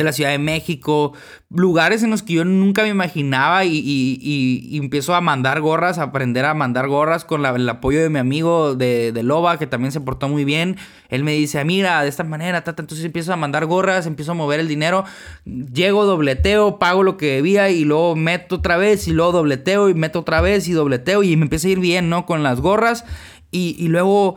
de 0.00 0.04
la 0.04 0.12
Ciudad 0.12 0.30
de 0.30 0.38
México, 0.38 1.12
lugares 1.50 2.02
en 2.02 2.10
los 2.10 2.22
que 2.22 2.32
yo 2.32 2.44
nunca 2.46 2.84
me 2.84 2.88
imaginaba 2.88 3.66
y, 3.66 4.78
empiezo 4.78 5.14
a 5.14 5.20
mandar 5.20 5.60
gorras, 5.60 5.98
a 5.98 6.04
aprender 6.04 6.46
a 6.46 6.54
mandar 6.54 6.88
gorras 6.88 7.26
con 7.26 7.44
el 7.44 7.68
apoyo 7.68 8.00
de 8.00 8.08
mi 8.08 8.18
amigo 8.18 8.74
de, 8.74 9.12
Loba, 9.22 9.58
que 9.58 9.66
también 9.66 9.92
se 9.92 10.00
portó 10.00 10.26
muy 10.28 10.46
bien. 10.46 10.78
Él 11.10 11.22
me 11.22 11.32
dice, 11.32 11.62
mira, 11.66 12.02
de 12.02 12.08
esta 12.08 12.24
manera, 12.24 12.64
entonces 12.66 13.04
empiezo 13.04 13.34
a 13.34 13.36
mandar 13.36 13.66
gorras, 13.66 14.06
empiezo 14.06 14.32
a 14.32 14.34
mover 14.34 14.58
el 14.58 14.68
dinero, 14.68 15.04
llego, 15.44 16.06
dobleteo, 16.06 16.78
pago 16.78 17.02
lo 17.02 17.18
que 17.18 17.34
debía 17.34 17.68
y 17.68 17.84
luego 17.84 18.16
meto 18.16 18.56
otra 18.56 18.78
vez 18.78 19.06
y 19.06 19.12
luego 19.12 19.32
dobleteo 19.32 19.90
y 19.90 19.94
meto 19.94 20.20
otra 20.20 20.40
vez 20.40 20.66
y 20.66 20.72
dobleteo 20.72 21.22
y 21.22 21.36
me 21.36 21.42
empieza 21.42 21.68
a 21.68 21.72
ir 21.72 21.80
bien, 21.80 22.08
¿no? 22.08 22.24
Con 22.24 22.42
las 22.42 22.62
gorras 22.62 23.04
y, 23.50 23.76
y 23.78 23.88
luego 23.88 24.36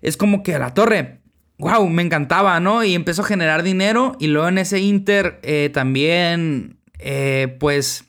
es 0.00 0.16
como 0.16 0.42
que 0.42 0.54
a 0.54 0.58
la 0.58 0.72
torre 0.72 1.21
wow, 1.62 1.88
me 1.88 2.02
encantaba, 2.02 2.58
¿no? 2.58 2.82
Y 2.82 2.94
empezó 2.94 3.22
a 3.22 3.26
generar 3.26 3.62
dinero 3.62 4.16
y 4.18 4.26
luego 4.26 4.48
en 4.48 4.58
ese 4.58 4.80
Inter 4.80 5.38
eh, 5.44 5.70
también, 5.72 6.76
eh, 6.98 7.56
pues, 7.60 8.04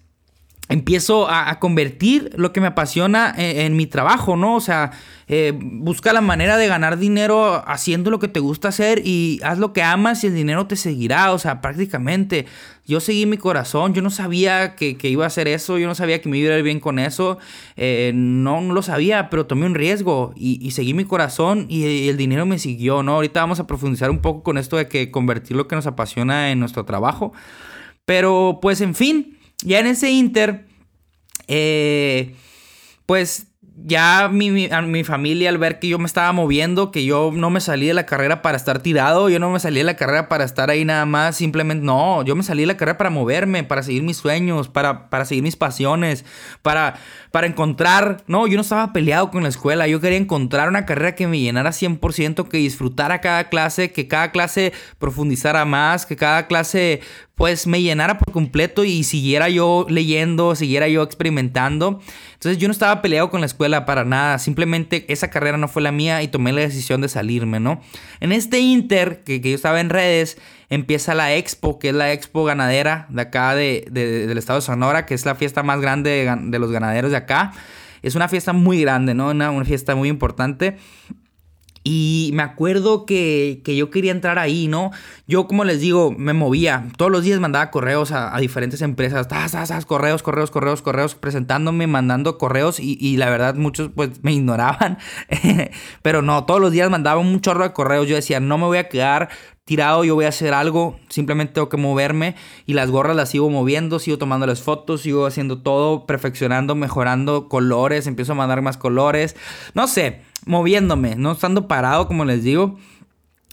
empiezo 0.74 1.30
a, 1.30 1.60
convertir 1.60 2.32
lo 2.36 2.52
que 2.52 2.60
me 2.60 2.66
apasiona 2.66 3.32
en, 3.38 3.76
mi 3.76 3.86
trabajo, 3.86 4.36
¿no? 4.36 4.56
O 4.56 4.60
sea, 4.60 4.92
eh, 5.28 5.54
busca 5.56 6.14
la 6.14 6.22
manera 6.22 6.58
de 6.58 6.68
ganar 6.68 6.98
dinero 6.98 7.64
haciendo 7.68 8.10
lo 8.10 8.18
que 8.18 8.28
te 8.28 8.40
gusta 8.40 8.70
hacer 8.70 9.04
y 9.06 9.40
haz 9.44 9.60
lo 9.60 9.72
que 9.72 9.84
amas 9.84 10.24
y 10.24 10.28
el 10.28 10.34
dinero 10.34 10.66
te 10.66 10.76
seguirá, 10.76 11.32
o 11.32 11.38
sea, 11.38 11.62
prácticamente. 11.62 12.48
Yo 12.88 13.00
seguí 13.00 13.28
mi 13.28 13.38
corazón, 13.38 13.94
yo 13.94 14.02
no 14.02 14.10
sabía 14.10 14.76
que, 14.76 14.98
iba 15.04 15.26
a 15.26 15.28
hacer 15.28 15.48
eso, 15.48 15.78
yo 15.78 15.88
no 15.88 15.94
sabía 15.94 16.22
que 16.22 16.28
me 16.28 16.40
iba 16.40 16.56
a 16.56 16.58
ir 16.58 16.64
bien 16.64 16.80
con 16.80 16.98
eso, 16.98 17.38
eh, 17.78 18.12
no, 18.16 18.60
no 18.60 18.74
lo 18.74 18.82
sabía, 18.82 19.30
pero 19.30 19.46
tomé 19.46 19.68
un 19.68 19.76
riesgo 19.76 20.34
y, 20.36 20.72
seguí 20.72 20.96
mi 20.96 21.06
corazón 21.06 21.68
y, 21.70 21.86
y 21.86 22.10
el 22.10 22.18
dinero 22.18 22.48
me 22.48 22.58
siguió, 22.58 23.04
¿no? 23.04 23.14
Ahorita 23.14 23.42
vamos 23.42 23.60
a 23.60 23.68
profundizar 23.68 24.10
un 24.10 24.20
poco 24.20 24.42
con 24.42 24.58
esto 24.58 24.78
de 24.78 24.88
que 24.88 25.12
convertir 25.12 25.56
lo 25.56 25.68
que 25.68 25.76
nos 25.76 25.86
apasiona 25.86 26.50
en 26.50 26.60
nuestro 26.60 26.84
trabajo. 26.84 27.32
Pero 28.06 28.60
pues 28.62 28.82
en 28.82 28.96
fin, 28.96 29.38
ya 29.62 29.80
en 29.80 29.88
ese 29.88 30.12
Inter, 30.12 30.66
eh, 31.48 32.36
pues 33.06 33.48
ya 33.76 34.30
mi, 34.32 34.52
mi, 34.52 35.04
familia 35.04 35.50
al 35.50 35.58
ver 35.58 35.80
que 35.80 35.88
yo 35.88 35.98
me 35.98 36.06
estaba 36.06 36.32
moviendo, 36.32 36.92
que 36.92 37.06
yo 37.06 37.32
no 37.34 37.50
me 37.50 37.60
salí 37.60 37.88
de 37.88 37.94
la 37.94 38.06
carrera 38.06 38.42
para 38.42 38.56
estar 38.56 38.80
tirado, 38.80 39.30
yo 39.30 39.40
no 39.40 39.50
me 39.50 39.60
salí 39.60 39.80
de 39.80 39.84
la 39.84 39.96
carrera 39.96 40.30
para 40.30 40.44
estar 40.44 40.70
ahí 40.70 40.86
nada 40.86 41.06
más, 41.06 41.36
simplemente 41.36 41.84
no, 41.84 42.24
yo 42.24 42.36
me 42.36 42.44
salí 42.44 42.62
de 42.62 42.68
la 42.68 42.78
carrera 42.78 42.98
para 42.98 43.10
moverme, 43.10 43.64
para 43.64 43.82
seguir 43.82 44.04
mis 44.04 44.18
sueños, 44.18 44.70
para, 44.70 45.10
para 45.10 45.26
seguir 45.26 45.44
mis 45.44 45.56
pasiones, 45.56 46.24
para, 46.62 46.96
para 47.32 47.48
encontrar, 47.48 48.24
no, 48.28 48.46
yo 48.48 48.56
no 48.56 48.62
estaba 48.62 48.94
peleado 48.94 49.32
con 49.32 49.44
la 49.44 49.50
escuela, 49.50 49.88
yo 49.88 50.00
quería 50.00 50.20
encontrar 50.20 50.70
una 50.70 50.86
carrera 50.86 51.16
que 51.16 51.28
me 51.28 51.40
llenara 51.40 51.72
100%, 51.72 52.48
que 52.48 52.58
disfrutara 52.58 53.22
cada 53.22 53.50
clase, 53.50 53.92
que 53.92 54.08
cada 54.08 54.32
clase 54.32 54.72
profundizara 55.00 55.66
más, 55.66 56.06
que 56.06 56.16
cada 56.16 56.48
clase 56.48 57.02
pues 57.36 57.66
me 57.66 57.82
llenara 57.82 58.20
por 58.20 58.32
completo 58.32 58.84
y 58.84 59.04
siguiera 59.04 59.50
yo 59.50 59.88
leyendo, 59.90 60.56
siguiera 60.56 60.88
yo 60.88 61.02
experimentando. 61.02 62.00
Entonces 62.34 62.60
yo 62.60 62.68
no 62.68 62.72
estaba 62.72 63.02
peleado 63.02 63.32
con 63.32 63.40
la 63.40 63.48
escuela 63.48 63.86
para 63.86 64.06
nada, 64.06 64.38
simplemente 64.38 65.06
esa 65.12 65.30
carrera 65.30 65.58
no 65.58 65.68
fue 65.68 65.82
la 65.82 65.92
mía 65.92 66.22
y 66.22 66.28
tomé 66.28 66.54
la 66.54 66.62
decisión 66.62 67.02
de 67.02 67.10
salirme, 67.10 67.60
¿no? 67.60 67.82
En 68.20 68.32
este 68.32 68.60
inter, 68.60 69.24
que, 69.24 69.40
yo 69.40 69.56
estaba 69.56 69.80
en 69.80 69.90
redes, 69.90 70.38
empieza 70.70 71.16
la 71.16 71.34
expo, 71.34 71.80
que 71.80 71.90
es 71.90 71.96
la 71.96 72.14
expo 72.14 72.44
ganadera 72.44 73.08
de 73.10 73.22
acá 73.22 73.56
de, 73.56 73.88
del 73.90 74.38
estado 74.38 74.60
de 74.60 74.66
Sonora, 74.66 75.06
que 75.06 75.16
es 75.16 75.26
la 75.26 75.36
fiesta 75.36 75.64
más 75.64 75.82
grande 75.82 76.38
de, 76.42 76.60
los 76.60 76.72
ganaderos 76.72 77.12
de 77.12 77.18
acá. 77.18 77.54
Es 78.04 78.16
una 78.16 78.28
fiesta 78.28 78.54
muy 78.54 78.82
grande, 78.82 79.16
¿no? 79.16 79.30
una 79.30 79.66
fiesta 79.66 79.96
muy 79.96 80.10
importante. 80.10 80.78
Y 81.84 82.32
me 82.34 82.44
acuerdo 82.44 83.06
que, 83.06 83.62
yo 83.66 83.90
quería 83.90 84.12
entrar 84.12 84.40
ahí, 84.40 84.68
¿no? 84.68 84.92
Yo, 85.28 85.48
como 85.48 85.66
les 85.66 85.82
digo, 85.82 86.12
me 86.18 86.32
movía. 86.32 86.88
Todos 86.98 87.12
los 87.12 87.24
días 87.24 87.42
mandaba 87.42 87.72
correos 87.72 88.12
a, 88.14 88.38
diferentes 88.40 88.82
empresas. 88.82 89.28
correos, 89.86 90.24
correos, 90.24 90.50
correos, 90.50 90.82
correos, 90.82 91.16
presentándome, 91.16 91.88
mandando 91.88 92.38
correos. 92.38 92.80
Y, 92.80 93.18
la 93.18 93.30
verdad, 93.30 93.56
muchos 93.56 93.92
pues 93.94 94.24
me 94.24 94.32
ignoraban. 94.34 94.98
Pero 96.02 96.22
no, 96.22 96.46
todos 96.46 96.62
los 96.62 96.72
días 96.72 96.90
mandaba 96.90 97.20
un 97.20 97.42
chorro 97.42 97.64
de 97.64 97.74
correos. 97.74 98.08
Yo 98.08 98.16
decía, 98.16 98.40
no 98.40 98.58
me 98.58 98.66
voy 98.66 98.78
a 98.78 98.88
quedar 98.88 99.30
tirado, 99.66 100.04
yo 100.04 100.16
voy 100.16 100.26
a 100.26 100.30
hacer 100.30 100.54
algo. 100.54 100.98
Simplemente 101.10 101.54
tengo 101.54 101.68
que 101.68 101.78
moverme. 101.78 102.36
Y 102.66 102.76
las 102.76 102.92
gorras 102.92 103.18
las 103.18 103.30
sigo 103.30 103.50
moviendo, 103.50 104.00
sigo 104.00 104.18
tomando 104.18 104.48
las 104.48 104.62
fotos, 104.62 105.02
sigo 105.02 105.26
haciendo 105.26 105.62
todo, 105.62 106.06
perfeccionando, 106.06 106.76
mejorando 106.76 107.50
colores. 107.50 108.08
Empiezo 108.08 108.32
a 108.32 108.36
mandar 108.36 108.62
más 108.62 108.78
colores. 108.78 109.36
No 109.74 109.88
sé 109.88 110.22
moviéndome, 110.46 111.16
no 111.16 111.32
estando 111.32 111.68
parado, 111.68 112.08
como 112.08 112.26
les 112.26 112.44
digo. 112.44 112.78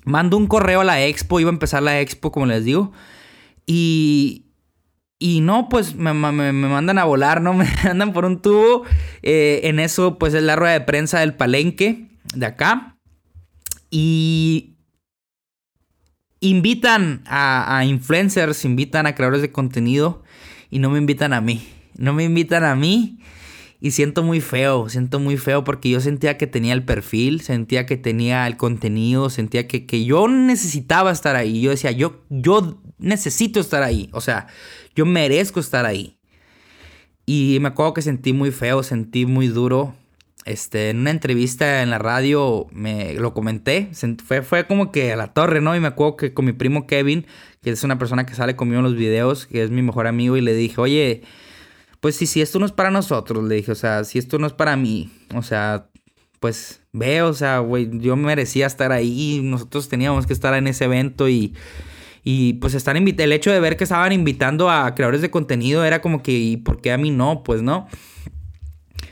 Mando 0.04 0.36
un 0.36 0.46
correo 0.46 0.80
a 0.80 0.84
la 0.84 1.04
expo, 1.04 1.40
iba 1.40 1.50
a 1.50 1.52
empezar 1.52 1.82
la 1.82 2.00
expo, 2.00 2.32
como 2.32 2.46
les 2.46 2.64
digo. 2.64 2.92
Y, 3.66 4.46
y 5.18 5.42
no, 5.42 5.68
pues 5.68 5.94
me, 5.94 6.12
mandan 6.12 6.98
a 6.98 7.04
volar, 7.04 7.40
¿no? 7.42 7.54
Me 7.54 7.68
andan 7.84 8.12
por 8.12 8.24
un 8.24 8.40
tubo. 8.40 8.84
Eh, 9.22 9.60
en 9.64 9.78
eso, 9.78 10.18
pues 10.18 10.34
es 10.34 10.42
la 10.42 10.56
rueda 10.56 10.72
de 10.72 10.80
prensa 10.80 11.20
del 11.20 11.34
palenque 11.34 12.08
de 12.34 12.46
acá. 12.46 12.96
Y 13.90 14.76
invitan 16.40 17.22
a, 17.26 17.76
a, 17.76 17.84
influencers, 17.84 18.64
invitan 18.64 19.06
a 19.06 19.14
creadores 19.14 19.42
de 19.42 19.52
contenido 19.52 20.22
y 20.70 20.78
no 20.78 20.90
me 20.90 20.98
invitan 20.98 21.32
a 21.32 21.40
mí. 21.40 21.68
No 21.96 22.14
me 22.14 22.24
invitan 22.24 22.64
a 22.64 22.74
mí. 22.74 23.18
Y 23.82 23.92
siento 23.92 24.22
muy 24.22 24.42
feo, 24.42 24.90
siento 24.90 25.18
muy 25.20 25.38
feo 25.38 25.64
porque 25.64 25.88
yo 25.88 26.00
sentía 26.00 26.36
que 26.36 26.46
tenía 26.46 26.74
el 26.74 26.84
perfil, 26.84 27.40
sentía 27.40 27.86
que 27.86 27.96
tenía 27.96 28.46
el 28.46 28.58
contenido, 28.58 29.30
sentía 29.30 29.66
que, 29.66 29.86
que 29.86 30.04
yo 30.04 30.28
necesitaba 30.28 31.10
estar 31.10 31.34
ahí. 31.34 31.62
Yo 31.62 31.70
decía, 31.70 31.90
yo, 31.90 32.22
yo 32.28 32.82
necesito 32.98 33.58
estar 33.58 33.82
ahí, 33.82 34.10
o 34.12 34.20
sea, 34.20 34.48
yo 34.94 35.06
merezco 35.06 35.60
estar 35.60 35.86
ahí. 35.86 36.18
Y 37.24 37.58
me 37.60 37.68
acuerdo 37.68 37.94
que 37.94 38.02
sentí 38.02 38.32
muy 38.32 38.50
feo, 38.50 38.82
sentí 38.82 39.24
muy 39.24 39.48
duro. 39.48 39.94
Este, 40.46 40.90
en 40.90 41.00
una 41.00 41.10
entrevista 41.10 41.82
en 41.82 41.90
la 41.90 41.98
radio 41.98 42.66
me 42.72 43.14
lo 43.14 43.34
comenté, 43.34 43.90
fue, 44.24 44.42
fue 44.42 44.66
como 44.66 44.90
que 44.90 45.12
a 45.12 45.16
la 45.16 45.32
torre, 45.34 45.60
¿no? 45.60 45.76
Y 45.76 45.80
me 45.80 45.88
acuerdo 45.88 46.16
que 46.16 46.34
con 46.34 46.46
mi 46.46 46.52
primo 46.52 46.86
Kevin, 46.86 47.26
que 47.62 47.70
es 47.70 47.84
una 47.84 47.98
persona 47.98 48.26
que 48.26 48.34
sale 48.34 48.56
conmigo 48.56 48.78
en 48.78 48.84
los 48.84 48.96
videos, 48.96 49.46
que 49.46 49.62
es 49.62 49.70
mi 49.70 49.82
mejor 49.82 50.06
amigo, 50.06 50.36
y 50.36 50.40
le 50.40 50.54
dije, 50.54 50.80
oye, 50.80 51.22
pues 52.00 52.16
si, 52.16 52.26
si 52.26 52.40
esto 52.40 52.58
no 52.58 52.66
es 52.66 52.72
para 52.72 52.90
nosotros, 52.90 53.44
le 53.44 53.56
dije, 53.56 53.72
o 53.72 53.76
sea, 53.76 54.04
si 54.04 54.18
esto 54.18 54.38
no 54.38 54.46
es 54.46 54.54
para 54.54 54.76
mí, 54.76 55.10
o 55.34 55.42
sea, 55.42 55.86
pues 56.40 56.80
ve, 56.92 57.22
o 57.22 57.34
sea, 57.34 57.58
güey, 57.58 57.90
yo 58.00 58.16
merecía 58.16 58.66
estar 58.66 58.90
ahí, 58.92 59.40
nosotros 59.44 59.88
teníamos 59.88 60.26
que 60.26 60.32
estar 60.32 60.54
en 60.54 60.66
ese 60.66 60.86
evento 60.86 61.28
y, 61.28 61.54
y 62.24 62.54
pues 62.54 62.74
estar 62.74 62.96
el 62.96 63.32
hecho 63.32 63.52
de 63.52 63.60
ver 63.60 63.76
que 63.76 63.84
estaban 63.84 64.12
invitando 64.12 64.70
a 64.70 64.94
creadores 64.94 65.20
de 65.20 65.30
contenido 65.30 65.84
era 65.84 66.00
como 66.00 66.22
que, 66.22 66.32
¿y 66.32 66.56
por 66.56 66.80
qué 66.80 66.92
a 66.92 66.98
mí 66.98 67.10
no? 67.10 67.42
Pues 67.44 67.60
no. 67.62 67.86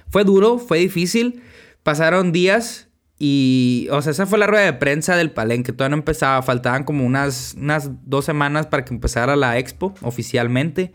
Fue 0.08 0.24
duro, 0.24 0.58
fue 0.58 0.78
difícil, 0.78 1.42
pasaron 1.82 2.32
días 2.32 2.88
y, 3.18 3.88
o 3.90 4.00
sea, 4.00 4.12
esa 4.12 4.24
fue 4.24 4.38
la 4.38 4.46
rueda 4.46 4.64
de 4.64 4.72
prensa 4.72 5.14
del 5.14 5.30
palenque, 5.30 5.72
todavía 5.72 5.96
no 5.96 6.00
empezaba, 6.00 6.40
faltaban 6.40 6.84
como 6.84 7.04
unas, 7.04 7.54
unas 7.58 7.90
dos 8.04 8.24
semanas 8.24 8.66
para 8.66 8.86
que 8.86 8.94
empezara 8.94 9.36
la 9.36 9.58
expo 9.58 9.94
oficialmente. 10.00 10.92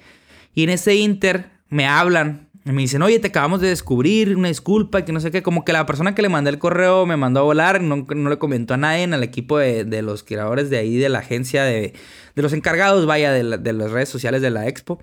Y 0.56 0.64
en 0.64 0.70
ese 0.70 0.96
inter 0.96 1.53
me 1.74 1.88
hablan 1.88 2.50
y 2.66 2.72
me 2.72 2.84
dicen, 2.84 3.02
oye, 3.02 3.20
te 3.20 3.28
acabamos 3.28 3.60
de 3.60 3.68
descubrir, 3.68 4.38
una 4.38 4.48
disculpa, 4.48 5.04
que 5.04 5.12
no 5.12 5.20
sé 5.20 5.32
qué. 5.32 5.44
Como 5.44 5.66
que 5.66 5.74
la 5.74 5.86
persona 5.86 6.16
que 6.16 6.22
le 6.22 6.30
mandé 6.30 6.50
el 6.50 6.60
correo 6.60 7.06
me 7.06 7.18
mandó 7.18 7.42
a 7.42 7.44
volar, 7.44 7.82
no, 7.82 8.06
no 8.08 8.30
le 8.30 8.38
comentó 8.38 8.76
a 8.76 8.78
nadie 8.78 9.04
el 9.04 9.24
equipo 9.24 9.58
de, 9.58 10.02
los 10.02 10.24
creadores 10.24 10.70
de 10.70 10.78
ahí, 10.78 10.96
de 10.96 11.10
la 11.10 11.20
agencia, 11.20 11.64
de, 11.64 11.94
los 12.36 12.54
encargados, 12.54 13.06
vaya, 13.06 13.34
de, 13.34 13.44
las 13.44 13.92
redes 13.92 14.08
sociales 14.08 14.42
de 14.42 14.50
la 14.50 14.68
expo. 14.68 15.02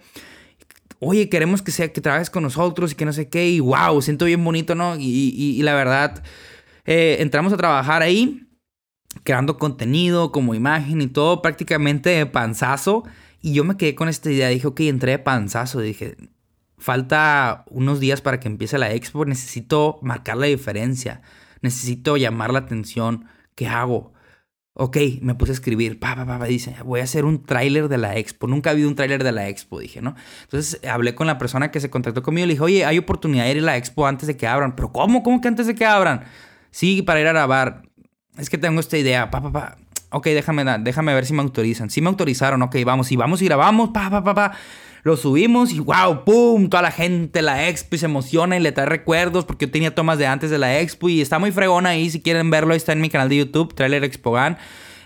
Oye, 1.01 1.29
queremos 1.29 1.61
que, 1.61 1.71
sea, 1.71 1.93
que 1.93 2.01
trabajes 2.01 2.31
con 2.31 2.45
nosotros 2.45 2.93
y 2.93 2.95
que 2.95 3.05
no 3.05 3.13
sé 3.13 3.29
qué. 3.29 3.49
Y 3.51 3.61
wow, 3.61 4.01
siento 4.01 4.25
bien 4.25 4.43
bonito, 4.43 4.75
¿no? 4.75 4.97
Y, 4.99 5.61
la 5.63 5.75
verdad, 5.75 6.23
eh, 6.87 7.17
entramos 7.21 7.53
a 7.53 7.57
trabajar 7.57 8.01
ahí, 8.01 8.49
creando 9.23 9.59
contenido 9.59 10.33
como 10.33 10.55
imagen 10.55 11.03
y 11.03 11.09
todo, 11.09 11.43
prácticamente 11.43 12.25
panzazo. 12.27 13.05
Y 13.43 13.53
yo 13.53 13.65
me 13.65 13.77
quedé 13.77 13.95
con 13.95 14.09
esta 14.09 14.31
idea, 14.31 14.49
dije, 14.49 14.67
ok, 14.67 14.81
entré 14.81 15.13
de 15.13 15.19
panzazo, 15.19 15.81
dije, 15.81 16.17
falta 16.81 17.65
unos 17.69 18.01
días 18.01 18.21
para 18.21 18.41
que 18.41 18.49
empiece 18.49 18.79
la 18.79 18.93
expo, 18.93 19.25
necesito 19.25 19.99
marcar 20.03 20.39
la 20.39 20.47
diferencia, 20.47 21.23
necesito 21.61 22.17
llamar 22.17 22.53
la 22.53 22.61
atención, 22.61 23.27
¿qué 23.55 23.69
hago? 23.69 24.13
Ok, 24.73 24.97
me 25.21 25.35
puse 25.35 25.53
a 25.53 25.55
escribir, 25.55 26.01
pa, 26.01 26.17
pa, 26.17 26.25
pa, 26.25 26.43
dice, 26.47 26.75
voy 26.85 27.01
a 27.01 27.05
hacer 27.05 27.27
un 27.27 27.45
tráiler 27.45 27.89
de 27.89 27.99
la 27.99 28.17
expo. 28.17 28.47
Nunca 28.47 28.71
ha 28.71 28.73
habido 28.73 28.89
un 28.89 28.95
tráiler 28.95 29.23
de 29.23 29.33
la 29.33 29.49
expo, 29.49 29.79
dije, 29.79 30.01
¿no? 30.01 30.15
Entonces 30.45 30.81
hablé 30.89 31.15
con 31.15 31.27
la 31.27 31.37
persona 31.37 31.71
que 31.71 31.81
se 31.81 31.91
contactó 31.91 32.23
conmigo 32.23 32.47
le 32.47 32.55
dije, 32.55 32.65
oye, 32.65 32.85
hay 32.87 32.97
oportunidad 32.97 33.45
de 33.45 33.51
ir 33.51 33.59
a 33.59 33.63
la 33.63 33.77
expo 33.77 34.07
antes 34.07 34.27
de 34.27 34.37
que 34.39 34.47
abran. 34.47 34.77
¿Pero 34.77 34.91
cómo? 34.91 35.23
¿Cómo 35.23 35.41
que 35.41 35.49
antes 35.49 35.67
de 35.67 35.75
que 35.75 35.85
abran? 35.85 36.23
Sí, 36.71 37.03
para 37.03 37.21
ir 37.21 37.27
a 37.27 37.33
grabar. 37.33 37.83
Es 38.39 38.49
que 38.49 38.57
tengo 38.57 38.81
esta 38.81 38.97
idea, 38.97 39.31
pa, 39.31 39.43
pa, 39.43 39.53
pa. 39.53 39.77
Ok, 40.13 40.27
déjame, 40.27 40.65
déjame 40.81 41.15
ver 41.15 41.27
si 41.27 41.35
me 41.35 41.43
autorizan. 41.43 41.91
Si 41.91 42.01
me 42.01 42.09
autorizaron, 42.09 42.63
ok, 42.63 42.77
vamos, 42.85 43.13
y 43.13 43.17
vamos 43.17 43.43
y 43.43 43.45
grabamos, 43.45 43.91
pa, 43.91 44.09
pa, 44.09 44.25
pa, 44.25 44.35
pa. 44.35 44.53
Lo 45.03 45.17
subimos 45.17 45.73
y 45.73 45.81
wow, 45.81 46.25
pum, 46.25 46.69
toda 46.69 46.83
la 46.83 46.91
gente, 46.91 47.43
la 47.43 47.69
expo 47.69 47.97
y 47.97 47.99
se 47.99 48.07
emociona 48.07 48.57
y 48.57 48.61
le 48.61 48.73
trae 48.73 48.87
recuerdos 48.87 49.45
porque 49.45 49.67
yo 49.67 49.73
tenía 49.73 49.95
tomas 49.95 50.19
de 50.19 50.27
antes 50.27 50.51
de 50.51 50.59
la 50.59 50.81
expo 50.81 51.09
y 51.09 51.21
está 51.21 51.39
muy 51.39 51.53
fregona 51.53 51.91
ahí. 51.91 52.11
Si 52.11 52.21
quieren 52.21 52.51
verlo, 52.51 52.75
está 52.75 52.93
en 52.93 53.01
mi 53.01 53.09
canal 53.09 53.29
de 53.29 53.37
YouTube, 53.37 53.75
Trailer 53.75 54.05
Expogan. 54.05 54.59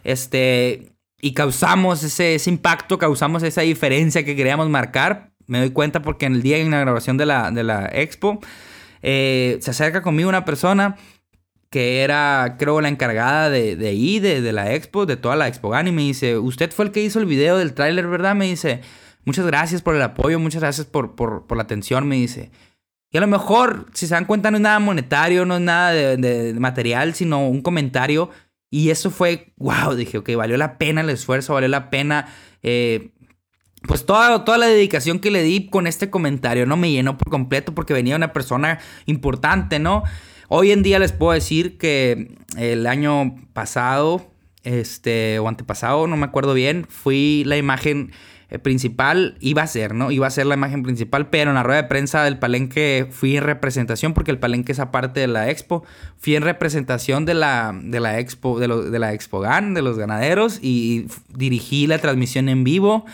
Este, 0.02 0.92
y 1.20 1.32
causamos 1.32 2.02
ese, 2.02 2.38
impacto, 2.50 2.98
causamos 2.98 3.42
esa 3.42 3.62
diferencia 3.62 4.24
que 4.24 4.36
queríamos 4.36 4.68
marcar. 4.68 5.32
Me 5.46 5.58
doy 5.58 5.70
cuenta 5.70 6.02
porque 6.02 6.26
en 6.26 6.34
el 6.34 6.42
día 6.42 6.56
de 6.56 6.64
inauguración 6.64 7.16
de 7.16 7.26
la, 7.26 7.50
de 7.50 7.62
la 7.62 7.88
expo 7.92 8.40
eh, 9.02 9.58
se 9.60 9.70
acerca 9.70 10.02
conmigo 10.02 10.28
una 10.28 10.44
persona 10.44 10.96
que 11.70 12.02
era, 12.02 12.56
creo, 12.58 12.80
la 12.80 12.88
encargada 12.88 13.50
de, 13.50 13.74
de 13.74 13.88
ahí, 13.88 14.20
de, 14.20 14.40
de, 14.40 14.52
la 14.52 14.72
expo, 14.74 15.06
de 15.06 15.16
toda 15.16 15.34
la 15.34 15.48
Expogan, 15.48 15.88
y 15.88 15.92
me 15.92 16.02
dice, 16.02 16.38
usted 16.38 16.70
fue 16.70 16.84
el 16.84 16.92
que 16.92 17.02
hizo 17.02 17.18
el 17.18 17.26
video 17.26 17.58
del 17.58 17.74
tráiler, 17.74 18.06
¿verdad? 18.06 18.36
Me 18.36 18.44
dice, 18.44 18.80
Muchas 19.24 19.46
gracias 19.46 19.82
por 19.82 19.96
el 19.96 20.02
apoyo, 20.02 20.38
muchas 20.38 20.60
gracias 20.60 20.86
por, 20.86 21.14
por, 21.14 21.56
la 21.56 21.62
atención, 21.62 22.06
me 22.06 22.16
dice. 22.16 22.50
Y 23.10 23.16
a 23.16 23.20
lo 23.20 23.26
mejor, 23.26 23.86
si 23.94 24.06
se 24.06 24.14
dan 24.14 24.26
cuenta, 24.26 24.50
no 24.50 24.58
es 24.58 24.62
nada 24.62 24.78
monetario, 24.78 25.46
no 25.46 25.56
es 25.56 25.62
nada 25.62 25.92
de, 25.92 26.54
material, 26.58 27.14
sino 27.14 27.48
un 27.48 27.62
comentario. 27.62 28.30
Y 28.70 28.90
eso 28.90 29.10
fue, 29.10 29.52
wow, 29.56 29.94
dije, 29.94 30.18
ok, 30.18 30.30
valió 30.36 30.56
la 30.56 30.78
pena 30.78 31.00
el 31.00 31.10
esfuerzo, 31.10 31.54
valió 31.54 31.68
la 31.68 31.90
pena, 31.90 32.26
eh, 32.62 33.12
pues 33.86 34.04
toda, 34.04 34.44
toda 34.44 34.58
la 34.58 34.66
dedicación 34.66 35.20
que 35.20 35.30
le 35.30 35.42
di 35.42 35.68
con 35.68 35.86
este 35.86 36.10
comentario, 36.10 36.66
¿no? 36.66 36.76
Me 36.76 36.90
llenó 36.90 37.16
por 37.16 37.30
completo 37.30 37.74
porque 37.74 37.94
venía 37.94 38.16
una 38.16 38.32
persona 38.32 38.80
importante, 39.06 39.78
¿no? 39.78 40.02
Hoy 40.48 40.72
en 40.72 40.82
día 40.82 40.98
les 40.98 41.12
puedo 41.12 41.32
decir 41.32 41.78
que 41.78 42.36
el 42.56 42.86
año 42.86 43.36
pasado, 43.52 44.30
este, 44.64 45.38
o 45.38 45.48
antepasado, 45.48 46.06
no 46.06 46.16
me 46.16 46.26
acuerdo 46.26 46.52
bien, 46.52 46.86
fui 46.88 47.44
la 47.46 47.56
imagen 47.56 48.12
principal 48.62 49.36
iba 49.40 49.62
a 49.62 49.66
ser, 49.66 49.94
¿no? 49.94 50.10
Iba 50.10 50.26
a 50.26 50.30
ser 50.30 50.46
la 50.46 50.54
imagen 50.54 50.82
principal, 50.82 51.28
pero 51.28 51.50
en 51.50 51.54
la 51.54 51.62
rueda 51.62 51.82
de 51.82 51.88
prensa 51.88 52.22
del 52.22 52.38
palenque 52.38 53.08
fui 53.10 53.36
en 53.36 53.44
representación, 53.44 54.14
porque 54.14 54.30
el 54.30 54.38
palenque 54.38 54.72
es 54.72 54.78
aparte 54.78 55.20
de 55.20 55.26
la 55.26 55.50
expo, 55.50 55.84
fui 56.18 56.36
en 56.36 56.42
representación 56.42 57.24
de 57.24 57.34
la, 57.34 57.74
de 57.82 58.00
la 58.00 58.18
expo, 58.18 58.58
de, 58.60 58.68
de 58.90 58.98
la 58.98 59.12
expo 59.12 59.40
GAN, 59.40 59.74
de 59.74 59.82
los 59.82 59.98
ganaderos, 59.98 60.58
y 60.62 61.06
dirigí 61.28 61.86
la 61.86 61.98
transmisión 61.98 62.48
en 62.48 62.64
vivo. 62.64 63.04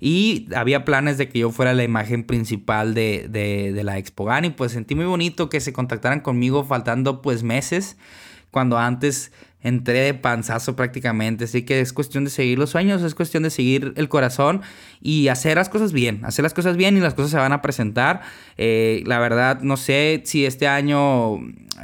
Y 0.00 0.46
había 0.54 0.84
planes 0.84 1.18
de 1.18 1.28
que 1.28 1.40
yo 1.40 1.50
fuera 1.50 1.74
la 1.74 1.82
imagen 1.82 2.22
principal 2.22 2.94
de, 2.94 3.26
de, 3.28 3.72
de 3.72 3.82
la 3.82 3.98
Expo 3.98 4.24
GAN. 4.24 4.44
Y 4.44 4.50
pues 4.50 4.70
sentí 4.70 4.94
muy 4.94 5.06
bonito 5.06 5.48
que 5.48 5.60
se 5.60 5.72
contactaran 5.72 6.20
conmigo 6.20 6.62
faltando 6.62 7.20
pues 7.20 7.42
meses. 7.42 7.96
Cuando 8.52 8.78
antes 8.78 9.32
entré 9.62 10.00
de 10.00 10.14
panzazo 10.14 10.76
prácticamente. 10.76 11.44
Así 11.44 11.62
que 11.62 11.80
es 11.80 11.92
cuestión 11.92 12.24
de 12.24 12.30
seguir 12.30 12.58
los 12.58 12.70
sueños, 12.70 13.02
es 13.02 13.14
cuestión 13.14 13.42
de 13.42 13.50
seguir 13.50 13.92
el 13.96 14.08
corazón 14.08 14.62
y 15.00 15.28
hacer 15.28 15.56
las 15.56 15.68
cosas 15.68 15.92
bien. 15.92 16.24
Hacer 16.24 16.42
las 16.42 16.54
cosas 16.54 16.76
bien 16.76 16.96
y 16.96 17.00
las 17.00 17.14
cosas 17.14 17.32
se 17.32 17.36
van 17.36 17.52
a 17.52 17.62
presentar. 17.62 18.22
Eh, 18.56 19.02
la 19.06 19.18
verdad, 19.18 19.60
no 19.62 19.76
sé 19.76 20.22
si 20.24 20.46
este 20.46 20.68
año, 20.68 21.38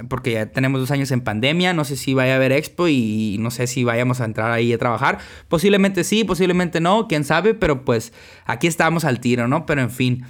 porque 0.08 0.32
ya 0.32 0.46
tenemos 0.46 0.80
dos 0.80 0.90
años 0.90 1.10
en 1.10 1.20
pandemia, 1.20 1.72
no 1.72 1.84
sé 1.84 1.96
si 1.96 2.14
vaya 2.14 2.34
a 2.34 2.36
haber 2.36 2.52
expo 2.52 2.88
y 2.88 3.36
no 3.40 3.50
sé 3.50 3.66
si 3.66 3.84
vayamos 3.84 4.20
a 4.20 4.24
entrar 4.24 4.50
ahí 4.52 4.72
a 4.72 4.78
trabajar. 4.78 5.18
Posiblemente 5.48 6.04
sí, 6.04 6.24
posiblemente 6.24 6.80
no, 6.80 7.08
quién 7.08 7.24
sabe, 7.24 7.54
pero 7.54 7.84
pues 7.84 8.12
aquí 8.46 8.66
estamos 8.66 9.04
al 9.04 9.20
tiro, 9.20 9.48
¿no? 9.48 9.66
Pero 9.66 9.82
en 9.82 9.90
fin. 9.90 10.24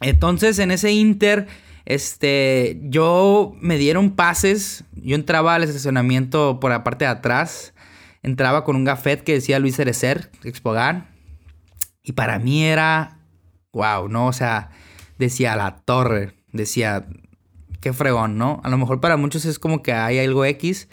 Entonces, 0.00 0.58
en 0.58 0.70
ese 0.70 0.92
inter 0.92 1.46
este, 1.86 2.80
yo 2.84 3.54
me 3.60 3.76
dieron 3.76 4.12
pases, 4.12 4.84
yo 4.94 5.16
entraba 5.16 5.54
al 5.54 5.64
estacionamiento 5.64 6.60
por 6.60 6.70
la 6.70 6.84
parte 6.84 7.04
de 7.04 7.10
atrás, 7.10 7.74
entraba 8.22 8.64
con 8.64 8.76
un 8.76 8.84
gafet 8.84 9.22
que 9.22 9.34
decía 9.34 9.58
Luis 9.58 9.76
Cerecer, 9.76 10.30
Expogan, 10.44 11.08
y 12.02 12.12
para 12.12 12.38
mí 12.38 12.64
era, 12.64 13.18
wow, 13.72 14.08
¿no? 14.08 14.26
O 14.26 14.32
sea, 14.32 14.70
decía 15.18 15.56
la 15.56 15.76
torre, 15.76 16.34
decía, 16.52 17.06
qué 17.80 17.92
fregón, 17.92 18.38
¿no? 18.38 18.60
A 18.64 18.70
lo 18.70 18.78
mejor 18.78 19.00
para 19.00 19.16
muchos 19.16 19.44
es 19.44 19.58
como 19.58 19.82
que 19.82 19.92
hay 19.92 20.18
algo 20.18 20.44
X, 20.44 20.88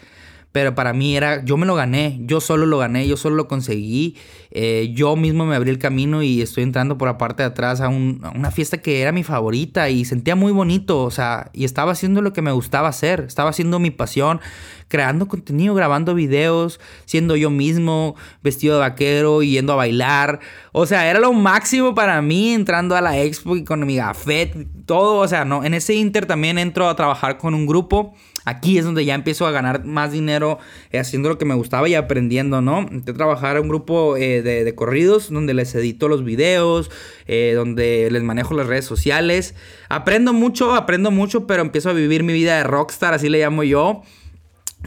pero 0.52 0.74
para 0.74 0.92
mí 0.92 1.16
era, 1.16 1.42
yo 1.44 1.56
me 1.56 1.64
lo 1.66 1.74
gané, 1.74 2.18
yo 2.20 2.40
solo 2.40 2.66
lo 2.66 2.76
gané, 2.76 3.08
yo 3.08 3.16
solo 3.16 3.36
lo 3.36 3.48
conseguí, 3.48 4.16
eh, 4.50 4.92
yo 4.94 5.16
mismo 5.16 5.46
me 5.46 5.56
abrí 5.56 5.70
el 5.70 5.78
camino 5.78 6.22
y 6.22 6.42
estoy 6.42 6.62
entrando 6.62 6.98
por 6.98 7.08
la 7.08 7.16
parte 7.16 7.42
de 7.42 7.48
atrás 7.48 7.80
a, 7.80 7.88
una 7.88 8.50
fiesta 8.50 8.76
que 8.76 9.00
era 9.00 9.12
mi 9.12 9.24
favorita 9.24 9.88
y 9.88 10.04
sentía 10.04 10.36
muy 10.36 10.52
bonito, 10.52 11.02
o 11.02 11.10
sea, 11.10 11.50
y 11.54 11.64
estaba 11.64 11.92
haciendo 11.92 12.20
lo 12.20 12.34
que 12.34 12.42
me 12.42 12.52
gustaba 12.52 12.88
hacer, 12.88 13.24
estaba 13.26 13.48
haciendo 13.48 13.78
mi 13.78 13.90
pasión, 13.90 14.40
creando 14.88 15.26
contenido, 15.26 15.74
grabando 15.74 16.14
videos, 16.14 16.80
siendo 17.06 17.34
yo 17.34 17.48
mismo, 17.48 18.14
vestido 18.42 18.74
de 18.74 18.80
vaquero 18.80 19.42
yendo 19.42 19.72
a 19.72 19.76
bailar, 19.76 20.40
o 20.72 20.84
sea, 20.84 21.08
era 21.08 21.18
lo 21.18 21.32
máximo 21.32 21.94
para 21.94 22.20
mí 22.20 22.52
entrando 22.52 22.94
a 22.94 23.00
la 23.00 23.18
expo 23.18 23.56
y 23.56 23.64
con 23.64 23.86
mi 23.86 23.96
gafet, 23.96 24.54
todo, 24.84 25.20
o 25.20 25.28
sea, 25.28 25.46
no, 25.46 25.64
en 25.64 25.72
ese 25.72 25.94
inter 25.94 26.26
también 26.26 26.58
entro 26.58 26.90
a 26.90 26.94
trabajar 26.94 27.38
con 27.38 27.54
un 27.54 27.66
grupo 27.66 28.14
Aquí 28.44 28.78
es 28.78 28.84
donde 28.84 29.04
ya 29.04 29.14
empiezo 29.14 29.46
a 29.46 29.52
ganar 29.52 29.84
más 29.84 30.10
dinero 30.10 30.41
eh, 30.90 30.98
haciendo 30.98 31.28
lo 31.28 31.38
que 31.38 31.44
me 31.44 31.54
gustaba 31.54 31.88
y 31.88 31.94
aprendiendo, 31.94 32.60
¿no? 32.60 32.80
Entré 32.80 33.14
trabajar 33.14 33.56
en 33.56 33.62
un 33.62 33.68
grupo 33.68 34.16
eh, 34.16 34.42
de, 34.42 34.74
corridos 34.74 35.30
donde 35.30 35.54
les 35.54 35.74
edito 35.74 36.08
los 36.08 36.24
videos, 36.24 36.90
eh, 37.26 37.52
donde 37.54 38.08
les 38.10 38.22
manejo 38.22 38.54
las 38.54 38.66
redes 38.66 38.84
sociales. 38.84 39.54
Aprendo 39.88 40.32
mucho, 40.32 40.74
aprendo 40.74 41.10
mucho, 41.10 41.46
pero 41.46 41.62
empiezo 41.62 41.90
a 41.90 41.92
vivir 41.92 42.22
mi 42.22 42.32
vida 42.32 42.56
de 42.56 42.64
rockstar, 42.64 43.14
así 43.14 43.28
le 43.28 43.38
llamo 43.38 43.64
yo. 43.64 44.02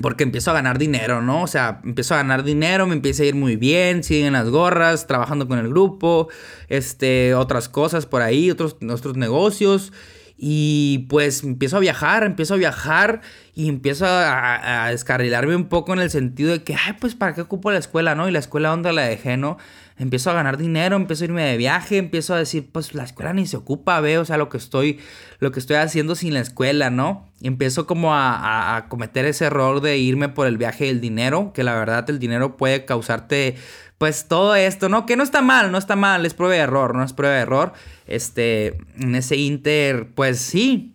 Porque 0.01 0.23
empiezo 0.23 0.51
a 0.51 0.53
ganar 0.53 0.77
dinero, 0.77 1.21
¿no? 1.21 1.43
O 1.43 1.47
sea, 1.47 1.79
empiezo 1.85 2.15
a 2.15 2.17
ganar 2.17 2.43
dinero, 2.43 2.85
me 2.85 2.95
empieza 2.95 3.23
a 3.23 3.27
ir 3.27 3.35
muy 3.35 3.55
bien, 3.55 4.03
siguen 4.03 4.33
las 4.33 4.49
gorras, 4.49 5.07
trabajando 5.07 5.47
con 5.47 5.57
el 5.57 5.69
grupo, 5.69 6.27
este, 6.67 7.33
otras 7.33 7.69
cosas 7.69 8.05
por 8.05 8.21
ahí, 8.21 8.51
otros, 8.51 8.75
otros 8.89 9.15
negocios. 9.15 9.93
Y 10.37 11.05
pues 11.09 11.43
empiezo 11.43 11.77
a 11.77 11.79
viajar, 11.79 12.23
empiezo 12.23 12.55
a 12.55 12.57
viajar 12.57 13.21
y 13.53 13.69
empiezo 13.69 14.05
a, 14.07 14.89
descarrilarme 14.89 15.55
un 15.55 15.69
poco 15.69 15.93
en 15.93 15.99
el 15.99 16.09
sentido 16.09 16.51
de 16.51 16.63
que, 16.63 16.75
ay, 16.75 16.93
pues 16.99 17.15
para 17.15 17.33
qué 17.33 17.41
ocupo 17.41 17.71
la 17.71 17.77
escuela, 17.77 18.15
¿no? 18.15 18.27
Y 18.27 18.31
la 18.31 18.39
escuela 18.39 18.69
donde 18.69 18.91
la 18.91 19.03
dejé, 19.03 19.37
¿no? 19.37 19.57
Empiezo 19.97 20.29
a 20.29 20.33
ganar 20.33 20.57
dinero, 20.57 20.97
empiezo 20.97 21.23
a 21.23 21.25
irme 21.25 21.43
de 21.43 21.55
viaje, 21.55 21.97
empiezo 21.97 22.33
a 22.33 22.37
decir, 22.37 22.69
pues 22.69 22.93
la 22.93 23.05
escuela 23.05 23.31
ni 23.31 23.47
se 23.47 23.55
ocupa, 23.55 23.99
veo, 24.01 24.21
o 24.21 24.25
sea, 24.25 24.35
lo 24.35 24.49
que 24.49 24.57
estoy, 24.57 24.99
lo 25.39 25.53
que 25.53 25.59
estoy 25.59 25.77
haciendo 25.77 26.15
sin 26.15 26.33
la 26.33 26.41
escuela, 26.41 26.89
¿no? 26.89 27.29
Empiezo 27.45 27.85
como 27.85 28.13
a 28.13 28.85
cometer 28.89 29.25
ese 29.25 29.45
error 29.45 29.81
de 29.81 29.97
irme 29.97 30.29
por 30.29 30.47
el 30.47 30.57
viaje 30.57 30.85
del 30.85 31.01
dinero, 31.01 31.51
que 31.53 31.63
la 31.63 31.75
verdad 31.75 32.09
el 32.09 32.19
dinero 32.19 32.57
puede 32.57 32.85
causarte 32.85 33.55
pues 33.97 34.27
todo 34.27 34.55
esto, 34.55 34.89
¿no? 34.89 35.05
Que 35.05 35.15
no 35.15 35.23
está 35.23 35.41
mal, 35.41 35.71
no 35.71 35.77
está 35.77 35.95
mal, 35.95 36.25
es 36.25 36.33
prueba 36.33 36.53
de 36.55 36.59
error, 36.59 36.95
no 36.95 37.03
es 37.03 37.13
prueba 37.13 37.35
de 37.35 37.41
error. 37.41 37.73
Este, 38.07 38.77
en 38.99 39.15
ese 39.15 39.37
inter, 39.37 40.09
pues 40.13 40.39
sí. 40.39 40.91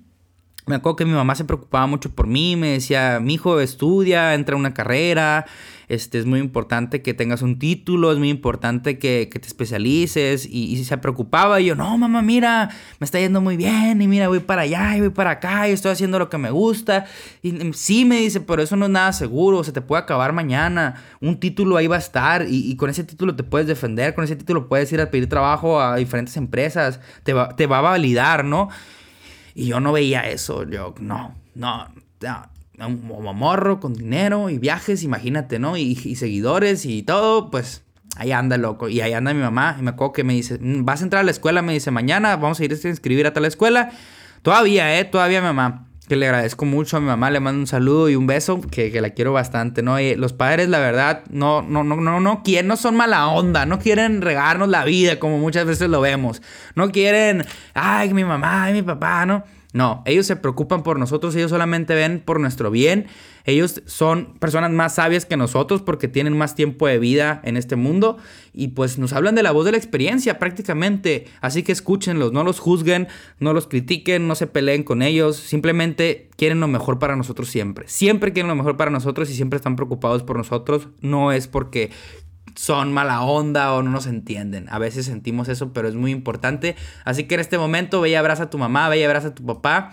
Me 0.67 0.77
acuerdo 0.77 0.97
que 0.97 1.05
mi 1.07 1.13
mamá 1.13 1.35
se 1.35 1.45
preocupaba 1.45 1.87
mucho 1.87 2.11
por 2.11 2.27
mí, 2.27 2.55
me 2.57 2.73
decía, 2.73 3.19
mi 3.21 3.35
hijo 3.35 3.59
estudia, 3.61 4.35
entra 4.35 4.55
a 4.55 4.59
una 4.59 4.75
carrera, 4.75 5.47
este, 5.91 6.21
es 6.21 6.25
muy 6.25 6.39
importante 6.39 7.03
que 7.03 7.15
tengas 7.15 7.43
un 7.43 7.59
título, 7.59 8.13
es 8.13 8.19
muy 8.19 8.31
importante 8.31 8.97
que, 8.97 9.29
te 9.29 9.47
especialices. 9.47 10.47
Y, 10.49 10.85
se 10.85 10.97
preocupaba 10.99 11.61
y 11.61 11.67
yo, 11.67 11.75
no, 11.75 11.99
mamá, 11.99 12.23
mira, 12.23 12.71
me 13.01 13.05
está 13.05 13.19
yendo 13.19 13.41
muy 13.41 13.57
bien 13.57 14.01
y 14.01 14.07
mira, 14.07 14.29
voy 14.29 14.39
para 14.39 14.63
allá 14.63 14.97
y 14.97 15.01
voy 15.01 15.11
para 15.11 15.33
acá 15.33 15.69
y 15.69 15.73
estoy 15.73 15.91
haciendo 15.91 16.21
lo 16.21 16.31
que 16.31 16.39
me 16.39 16.53
gusta. 16.53 17.07
Y 17.43 17.73
sí 17.73 18.05
me 18.05 18.19
dice, 18.19 18.41
pero 18.41 18.63
eso 18.63 18.77
no 18.77 18.85
es 18.85 18.91
nada 18.93 19.13
seguro, 19.13 19.65
se 19.65 19.73
te 19.73 19.81
puede 19.81 20.01
acabar 20.01 20.33
mañana. 20.33 20.95
Un 21.21 21.41
título 21.41 21.77
ahí 21.77 21.89
va 21.89 21.97
a 21.97 21.99
estar 21.99 22.47
y, 22.49 22.77
con 22.77 22.89
ese 22.89 23.03
título 23.03 23.35
te 23.35 23.43
puedes 23.43 23.67
defender, 23.67 24.15
con 24.15 24.23
ese 24.23 24.37
título 24.37 24.69
puedes 24.69 24.93
ir 24.93 25.01
a 25.01 25.11
pedir 25.11 25.29
trabajo 25.29 25.81
a 25.81 25.97
diferentes 25.97 26.37
empresas, 26.37 27.01
te 27.25 27.33
va, 27.33 27.57
te 27.57 27.67
va 27.67 27.79
a 27.79 27.83
validar, 27.83 28.45
¿no? 28.45 28.69
Y 29.57 29.67
yo 29.67 29.81
no 29.81 29.93
veía 29.93 30.21
eso, 30.21 30.63
yo, 30.71 30.95
no, 31.01 31.35
no, 31.57 31.89
no 32.21 32.60
un 32.87 33.37
morro 33.37 33.81
con 33.81 33.95
dinero 33.95 34.51
y 34.51 34.59
viajes, 34.59 35.03
imagínate, 35.03 35.59
¿no? 35.59 35.77
Y, 35.77 35.95
seguidores 35.95 36.87
y 36.87 37.03
todo, 37.03 37.51
pues 37.51 37.83
ahí 38.17 38.33
anda 38.33 38.57
loco. 38.57 38.89
Y 38.89 39.01
ahí 39.01 39.13
anda 39.13 39.35
mi 39.35 39.41
mamá. 39.41 39.77
Y 39.79 39.83
me 39.83 39.91
acuerdo 39.91 40.13
que 40.13 40.25
me 40.25 40.35
dice, 40.35 40.59
mm, 40.61 40.85
vas 40.85 41.01
a 41.01 41.05
entrar 41.05 41.21
a 41.21 41.25
la 41.25 41.31
escuela, 41.31 41.63
me 41.63 41.73
dice, 41.73 41.91
mañana 41.91 42.37
vamos 42.37 42.61
a 42.61 42.65
ir 42.65 42.73
a 42.73 42.89
inscribir 42.89 43.27
a 43.27 43.33
tal 43.33 43.45
escuela. 43.45 43.91
Todavía, 44.43 44.99
¿eh? 44.99 45.05
Todavía 45.05 45.43
mamá. 45.43 45.87
que 46.09 46.17
le 46.17 46.27
agradezco 46.27 46.65
mucho 46.65 46.97
a 46.97 47.01
mi 47.01 47.07
mamá, 47.07 47.31
le 47.31 47.39
mando 47.39 47.61
un 47.61 47.69
saludo 47.69 48.09
y 48.09 48.17
un 48.17 48.27
beso, 48.27 48.61
que, 48.61 49.01
la 49.01 49.11
quiero 49.11 49.33
bastante, 49.33 49.81
¿no? 49.81 50.01
Y 50.01 50.17
los 50.17 50.33
padres, 50.33 50.69
la 50.69 50.81
verdad, 50.81 51.23
no, 51.31 51.63
no, 51.63 51.85
no, 51.85 51.95
no, 51.95 52.19
no 52.19 52.43
quieren, 52.43 52.67
no 52.67 52.77
son 52.77 52.97
mala 52.97 53.29
onda, 53.29 53.65
no 53.65 53.79
quieren 53.79 54.21
regarnos 54.21 54.69
la 54.69 54.85
vida 54.85 55.21
como 55.21 55.39
muchas 55.39 55.67
veces 55.67 55.89
lo 55.89 56.01
vemos. 56.01 56.43
No 56.75 56.91
quieren, 56.91 57.45
ay, 57.75 58.13
mi 58.13 58.25
mamá, 58.25 58.65
ay, 58.65 58.73
mi 58.73 58.83
papá, 58.83 59.25
¿no? 59.25 59.45
No, 59.73 60.03
ellos 60.05 60.27
se 60.27 60.35
preocupan 60.35 60.83
por 60.83 60.99
nosotros, 60.99 61.37
ellos 61.37 61.51
solamente 61.51 61.95
ven 61.95 62.21
por 62.25 62.41
nuestro 62.41 62.71
bien. 62.73 63.07
Ellos 63.45 63.83
son 63.87 64.35
personas 64.39 64.73
más 64.73 64.97
sabias 64.97 65.27
que 65.27 65.37
nosotros 65.37 65.81
porque 65.81 66.09
tienen 66.09 66.37
más 66.37 66.55
tiempo 66.55 66.89
de 66.89 66.99
vida 66.99 67.41
en 67.45 67.57
este 67.57 67.77
mundo 67.77 68.19
y 68.53 68.69
pues 68.69 68.99
nos 68.99 69.13
hablan 69.13 69.35
de 69.35 69.43
la 69.43 69.53
voz 69.53 69.65
de 69.65 69.73
la 69.73 69.79
experiencia 69.79 70.39
prácticamente. 70.39 71.27
Así 71.41 71.63
que 71.63 71.73
escúchenlos, 71.73 72.33
no 72.33 72.43
los 72.43 72.59
juzguen, 72.59 73.09
no 73.39 73.53
los 73.53 73.69
critiquen, 73.69 74.27
no 74.27 74.35
se 74.35 74.49
peleen 74.49 74.83
con 74.83 75.03
ellos, 75.03 75.37
simplemente 75.37 76.29
quieren 76.37 76.61
lo 76.61 76.69
mejor 76.69 76.99
para 76.99 77.15
nosotros 77.15 77.49
siempre. 77.49 77.87
Siempre 77.89 78.33
quieren 78.33 78.49
lo 78.49 78.57
mejor 78.57 78.77
para 78.77 78.91
nosotros 78.91 79.31
y 79.31 79.35
siempre 79.35 79.57
están 79.57 79.77
preocupados 79.77 80.25
por 80.25 80.37
nosotros. 80.37 80.89
No 81.01 81.33
es 81.33 81.47
porque 81.47 81.91
son 82.61 82.93
mala 82.93 83.23
onda 83.23 83.73
o 83.73 83.83
no 83.83 83.91
nos 83.91 84.05
entienden. 84.05 84.67
A 84.69 84.79
veces 84.79 85.07
sentimos 85.07 85.49
eso, 85.49 85.73
pero 85.73 85.89
es 85.89 85.95
muy 85.95 86.11
importante. 86.11 86.77
Así 87.07 87.25
que 87.25 87.37
en 87.37 87.41
este 87.41 87.57
momento 87.57 88.03
ve 88.03 88.11
y 88.11 88.17
abraza 88.17 88.43
a 88.45 88.51
tu 88.51 88.59
mamá, 88.59 88.87
ve 88.91 88.99
y 88.99 89.03
abraza 89.03 89.29
a 89.29 89.35
tu 89.35 89.47
papá. 89.47 89.93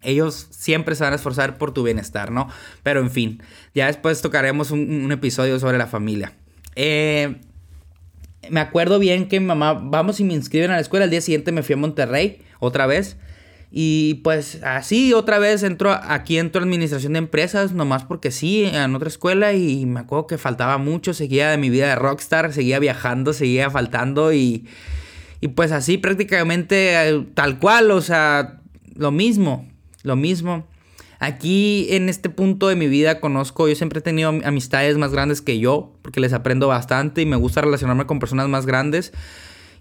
Ellos 0.00 0.46
siempre 0.50 0.94
se 0.94 1.02
van 1.02 1.14
a 1.14 1.16
esforzar 1.16 1.58
por 1.58 1.74
tu 1.74 1.82
bienestar, 1.82 2.30
¿no? 2.30 2.48
Pero 2.84 3.00
en 3.00 3.10
fin, 3.10 3.42
ya 3.74 3.88
después 3.88 4.22
tocaremos 4.22 4.70
un, 4.70 5.10
episodio 5.10 5.58
sobre 5.58 5.78
la 5.78 5.88
familia. 5.88 6.32
Eh, 6.76 7.40
me 8.48 8.60
acuerdo 8.60 9.00
bien 9.00 9.26
que 9.26 9.40
mi 9.40 9.46
mamá, 9.46 9.72
vamos 9.72 10.20
y 10.20 10.24
me 10.24 10.34
inscriben 10.34 10.70
a 10.70 10.74
la 10.74 10.80
escuela. 10.80 11.06
El 11.06 11.10
día 11.10 11.20
siguiente 11.20 11.50
me 11.50 11.64
fui 11.64 11.72
a 11.72 11.76
Monterrey 11.76 12.40
otra 12.60 12.86
vez. 12.86 13.16
Y 13.72 14.14
pues 14.24 14.62
así 14.64 15.12
otra 15.12 15.38
vez 15.38 15.62
entro, 15.62 15.92
aquí 15.92 16.38
entro 16.38 16.60
a 16.60 16.64
administración 16.64 17.12
de 17.12 17.20
empresas, 17.20 17.72
nomás 17.72 18.04
porque 18.04 18.32
sí, 18.32 18.64
en 18.64 18.94
otra 18.96 19.08
escuela 19.08 19.52
y 19.52 19.86
me 19.86 20.00
acuerdo 20.00 20.26
que 20.26 20.38
faltaba 20.38 20.76
mucho, 20.78 21.14
seguía 21.14 21.50
de 21.50 21.56
mi 21.56 21.70
vida 21.70 21.88
de 21.88 21.94
rockstar, 21.94 22.52
seguía 22.52 22.80
viajando, 22.80 23.32
seguía 23.32 23.70
faltando 23.70 24.32
y, 24.32 24.66
y 25.40 25.48
pues 25.48 25.70
así 25.70 25.98
prácticamente 25.98 27.08
eh, 27.08 27.24
tal 27.34 27.60
cual, 27.60 27.92
o 27.92 28.00
sea, 28.00 28.60
lo 28.96 29.12
mismo, 29.12 29.68
lo 30.02 30.16
mismo. 30.16 30.66
Aquí 31.20 31.86
en 31.90 32.08
este 32.08 32.28
punto 32.28 32.68
de 32.68 32.76
mi 32.76 32.88
vida 32.88 33.20
conozco, 33.20 33.68
yo 33.68 33.76
siempre 33.76 34.00
he 34.00 34.02
tenido 34.02 34.30
amistades 34.30 34.96
más 34.96 35.12
grandes 35.12 35.42
que 35.42 35.60
yo, 35.60 35.92
porque 36.02 36.18
les 36.18 36.32
aprendo 36.32 36.66
bastante 36.66 37.20
y 37.20 37.26
me 37.26 37.36
gusta 37.36 37.60
relacionarme 37.60 38.06
con 38.06 38.18
personas 38.18 38.48
más 38.48 38.66
grandes. 38.66 39.12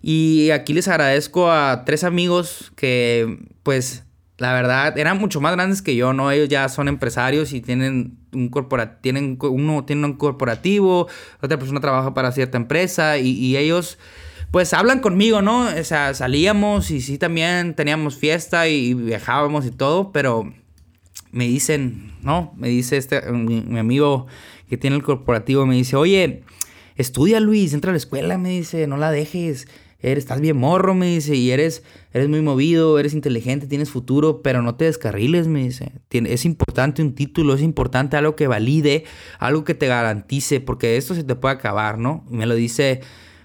Y 0.02 0.52
aquí 0.52 0.74
les 0.74 0.88
agradezco 0.88 1.52
a 1.52 1.84
tres 1.86 2.04
amigos 2.04 2.72
que, 2.76 3.40
pues, 3.64 4.04
la 4.38 4.54
verdad, 4.54 4.98
eran 4.98 5.18
mucho 5.18 5.42
más 5.42 5.54
grandes 5.54 5.82
que 5.82 5.96
yo, 5.96 6.14
¿no? 6.14 6.32
Ellos 6.32 6.48
ya 6.48 6.70
son 6.70 6.88
empresarios 6.88 7.52
y 7.52 7.60
tienen 7.60 8.18
un 8.32 8.48
corporativo, 8.50 9.00
tienen, 9.02 9.38
uno 9.42 9.84
tiene 9.84 10.06
un 10.06 10.14
corporativo, 10.14 11.08
otra 11.42 11.60
persona 11.60 11.82
trabaja 11.82 12.14
para 12.14 12.32
cierta 12.32 12.58
empresa 12.58 13.18
y, 13.18 13.58
ellos, 13.58 14.00
pues, 14.52 14.74
hablan 14.74 15.00
conmigo, 15.00 15.42
¿no? 15.42 15.68
O 15.68 15.84
sea, 15.84 16.14
salíamos 16.14 16.92
y 16.92 17.02
sí 17.02 17.18
también 17.18 17.76
teníamos 17.76 18.16
fiesta 18.16 18.70
y 18.70 18.94
viajábamos 18.94 19.66
y 19.66 19.72
todo, 19.72 20.14
pero 20.14 20.54
me 21.32 21.46
dicen, 21.46 22.14
¿no? 22.22 22.54
Me 22.56 22.70
dice 22.70 22.96
este, 22.96 23.22
mi, 23.34 23.62
mi 23.62 23.80
amigo 23.80 24.28
que 24.70 24.78
tiene 24.78 24.96
el 24.96 25.04
corporativo, 25.04 25.66
me 25.66 25.76
dice, 25.76 25.98
oye, 25.98 26.44
estudia 26.96 27.42
Luis, 27.42 27.74
entra 27.74 27.92
a 27.92 27.94
la 27.94 27.98
escuela, 27.98 28.38
me 28.38 28.50
dice, 28.50 28.88
no 28.88 28.96
la 28.96 29.12
dejes 29.12 29.68
eres, 30.02 30.24
estás 30.24 30.40
bien 30.40 30.58
morro, 30.58 30.94
me 30.94 31.08
dice, 31.08 31.36
y 31.36 31.52
eres, 31.52 31.84
eres 32.14 32.30
muy 32.30 32.42
movido, 32.42 33.00
eres 33.00 33.14
inteligente, 33.14 33.68
tienes 33.68 33.90
futuro, 33.90 34.42
pero 34.42 34.62
no 34.62 34.76
te 34.76 34.86
descarriles, 34.86 35.48
me 35.48 35.64
dice. 35.64 35.92
es 36.10 36.46
importante 36.46 37.02
un 37.02 37.14
título, 37.14 37.54
es 37.54 37.62
importante 37.62 38.18
algo 38.18 38.36
que 38.36 38.48
valide, 38.48 39.04
algo 39.40 39.64
que 39.64 39.74
te 39.74 39.88
garantice, 39.88 40.62
porque 40.62 40.98
esto 40.98 41.16
se 41.16 41.24
te 41.24 41.36
puede 41.36 41.56
acabar, 41.56 41.98
¿no? 41.98 42.26
me 42.30 42.46
lo 42.46 42.56
dice, 42.56 43.02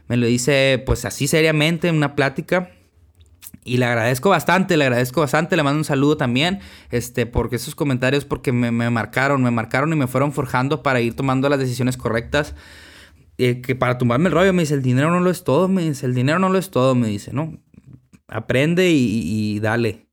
me 0.08 0.16
lo 0.16 0.26
dice, 0.26 0.82
pues 0.86 1.04
así 1.04 1.26
seriamente 1.26 1.88
en 1.88 1.96
una 1.96 2.14
plática. 2.14 2.70
Y 3.66 3.78
le 3.78 3.86
agradezco 3.86 4.28
bastante, 4.28 4.76
le 4.76 4.84
agradezco 4.84 5.22
bastante, 5.22 5.56
le 5.56 5.62
mando 5.62 5.78
un 5.78 5.84
saludo 5.84 6.18
también, 6.18 6.60
este, 6.90 7.24
porque 7.24 7.56
esos 7.56 7.74
comentarios, 7.74 8.26
porque 8.26 8.52
me, 8.52 8.70
me 8.70 8.90
marcaron, 8.90 9.42
me 9.42 9.50
marcaron 9.50 9.90
y 9.90 9.96
me 9.96 10.06
fueron 10.06 10.32
forjando 10.32 10.82
para 10.82 11.00
ir 11.00 11.16
tomando 11.16 11.48
las 11.48 11.58
decisiones 11.58 11.96
correctas. 11.96 12.54
Eh, 13.36 13.60
que 13.60 13.74
para 13.74 13.98
tumbarme 13.98 14.28
el 14.28 14.34
rollo 14.34 14.52
me 14.52 14.62
dice, 14.62 14.74
el 14.74 14.82
dinero 14.82 15.10
no 15.10 15.20
lo 15.20 15.30
es 15.30 15.42
todo, 15.42 15.68
me 15.68 15.82
dice, 15.82 16.06
el 16.06 16.14
dinero 16.14 16.38
no 16.38 16.48
lo 16.48 16.58
es 16.58 16.70
todo, 16.70 16.94
me 16.94 17.08
dice, 17.08 17.32
¿no? 17.32 17.58
Aprende 18.28 18.90
y, 18.90 19.58
dale. 19.60 20.06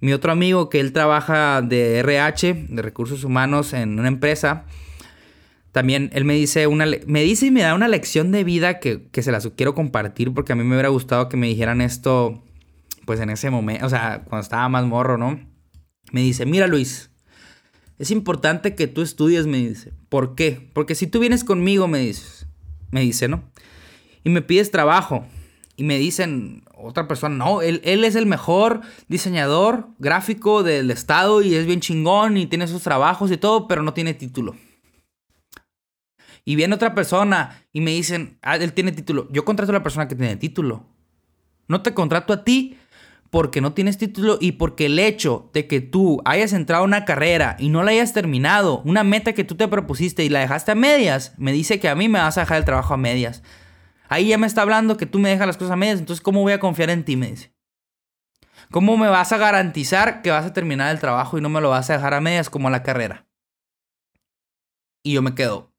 Mi 0.00 0.12
otro 0.12 0.32
amigo 0.32 0.68
que 0.68 0.80
él 0.80 0.92
trabaja 0.92 1.62
de 1.62 1.98
RH, 1.98 2.66
de 2.68 2.82
recursos 2.82 3.24
humanos 3.24 3.72
en 3.72 3.98
una 3.98 4.08
empresa, 4.08 4.64
también 5.70 6.10
él 6.12 6.24
me 6.24 6.34
dice, 6.34 6.66
una, 6.66 6.86
me 7.06 7.22
dice 7.22 7.46
y 7.46 7.50
me 7.50 7.62
da 7.62 7.74
una 7.74 7.88
lección 7.88 8.30
de 8.32 8.44
vida 8.44 8.78
que, 8.80 9.08
que 9.10 9.22
se 9.22 9.32
las 9.32 9.46
quiero 9.56 9.74
compartir 9.74 10.34
porque 10.34 10.52
a 10.52 10.56
mí 10.56 10.64
me 10.64 10.74
hubiera 10.74 10.88
gustado 10.88 11.28
que 11.28 11.36
me 11.36 11.46
dijeran 11.46 11.80
esto, 11.80 12.42
pues 13.06 13.20
en 13.20 13.30
ese 13.30 13.50
momento, 13.50 13.86
o 13.86 13.88
sea, 13.88 14.22
cuando 14.24 14.42
estaba 14.42 14.68
más 14.68 14.84
morro, 14.84 15.18
¿no? 15.18 15.40
Me 16.12 16.20
dice, 16.20 16.46
mira 16.46 16.66
Luis, 16.66 17.10
es 17.98 18.10
importante 18.10 18.74
que 18.74 18.88
tú 18.88 19.02
estudies, 19.02 19.46
me 19.46 19.58
dice. 19.58 19.92
¿Por 20.08 20.34
qué? 20.34 20.70
Porque 20.72 20.96
si 20.96 21.06
tú 21.06 21.20
vienes 21.20 21.44
conmigo, 21.44 21.86
me 21.86 22.00
dices, 22.00 22.41
me 22.92 23.00
dice, 23.00 23.26
¿no? 23.26 23.42
Y 24.22 24.30
me 24.30 24.42
pides 24.42 24.70
trabajo. 24.70 25.26
Y 25.74 25.82
me 25.82 25.98
dicen, 25.98 26.62
otra 26.76 27.08
persona, 27.08 27.34
no, 27.34 27.62
él, 27.62 27.80
él 27.84 28.04
es 28.04 28.14
el 28.14 28.26
mejor 28.26 28.82
diseñador 29.08 29.88
gráfico 29.98 30.62
del 30.62 30.90
estado 30.90 31.42
y 31.42 31.54
es 31.54 31.66
bien 31.66 31.80
chingón 31.80 32.36
y 32.36 32.46
tiene 32.46 32.68
sus 32.68 32.82
trabajos 32.82 33.32
y 33.32 33.38
todo, 33.38 33.66
pero 33.66 33.82
no 33.82 33.94
tiene 33.94 34.14
título. 34.14 34.54
Y 36.44 36.56
viene 36.56 36.74
otra 36.74 36.94
persona 36.94 37.64
y 37.72 37.80
me 37.80 37.92
dicen, 37.92 38.38
ah, 38.42 38.56
él 38.56 38.72
tiene 38.74 38.92
título. 38.92 39.28
Yo 39.32 39.44
contrato 39.44 39.72
a 39.72 39.74
la 39.74 39.82
persona 39.82 40.08
que 40.08 40.14
tiene 40.14 40.36
título. 40.36 40.86
No 41.68 41.82
te 41.82 41.94
contrato 41.94 42.32
a 42.32 42.44
ti 42.44 42.76
porque 43.32 43.62
no 43.62 43.72
tienes 43.72 43.96
título 43.96 44.36
y 44.42 44.52
porque 44.52 44.84
el 44.86 44.98
hecho 44.98 45.48
de 45.54 45.66
que 45.66 45.80
tú 45.80 46.20
hayas 46.26 46.52
entrado 46.52 46.82
a 46.82 46.86
una 46.86 47.06
carrera 47.06 47.56
y 47.58 47.70
no 47.70 47.82
la 47.82 47.92
hayas 47.92 48.12
terminado, 48.12 48.82
una 48.84 49.04
meta 49.04 49.32
que 49.32 49.42
tú 49.42 49.54
te 49.54 49.66
propusiste 49.68 50.22
y 50.22 50.28
la 50.28 50.40
dejaste 50.40 50.72
a 50.72 50.74
medias, 50.74 51.32
me 51.38 51.50
dice 51.50 51.80
que 51.80 51.88
a 51.88 51.94
mí 51.94 52.10
me 52.10 52.18
vas 52.18 52.36
a 52.36 52.42
dejar 52.42 52.58
el 52.58 52.66
trabajo 52.66 52.92
a 52.92 52.98
medias. 52.98 53.42
Ahí 54.10 54.28
ya 54.28 54.36
me 54.36 54.46
está 54.46 54.60
hablando 54.60 54.98
que 54.98 55.06
tú 55.06 55.18
me 55.18 55.30
dejas 55.30 55.46
las 55.46 55.56
cosas 55.56 55.72
a 55.72 55.76
medias, 55.76 55.98
entonces 55.98 56.22
¿cómo 56.22 56.42
voy 56.42 56.52
a 56.52 56.60
confiar 56.60 56.90
en 56.90 57.06
ti? 57.06 57.16
Me 57.16 57.30
dice. 57.30 57.54
¿Cómo 58.70 58.98
me 58.98 59.08
vas 59.08 59.32
a 59.32 59.38
garantizar 59.38 60.20
que 60.20 60.30
vas 60.30 60.44
a 60.44 60.52
terminar 60.52 60.90
el 60.90 61.00
trabajo 61.00 61.38
y 61.38 61.40
no 61.40 61.48
me 61.48 61.62
lo 61.62 61.70
vas 61.70 61.88
a 61.88 61.94
dejar 61.94 62.12
a 62.12 62.20
medias 62.20 62.50
como 62.50 62.68
la 62.68 62.82
carrera? 62.82 63.26
Y 65.02 65.14
yo 65.14 65.22
me 65.22 65.34
quedo, 65.34 65.72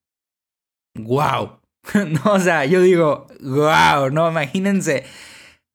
wow. 0.96 1.60
no, 1.94 2.32
o 2.34 2.40
sea, 2.40 2.66
yo 2.66 2.82
digo, 2.82 3.28
wow, 3.42 4.10
no, 4.10 4.28
imagínense 4.28 5.06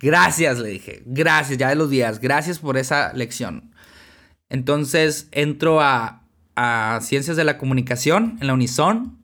Gracias, 0.01 0.59
le 0.59 0.69
dije. 0.69 1.03
Gracias, 1.07 1.59
ya 1.59 1.69
de 1.69 1.75
los 1.75 1.91
días. 1.91 2.21
Gracias 2.21 2.59
por 2.59 2.77
esa 2.77 3.13
lección. 3.15 3.73
Entonces 4.49 5.29
entro 5.33 5.81
a, 5.81 6.23
a 6.57 7.01
Ciencias 7.03 7.37
de 7.37 7.45
la 7.45 7.59
Comunicación 7.59 8.39
en 8.41 8.47
la 8.47 8.55
Unison 8.55 9.19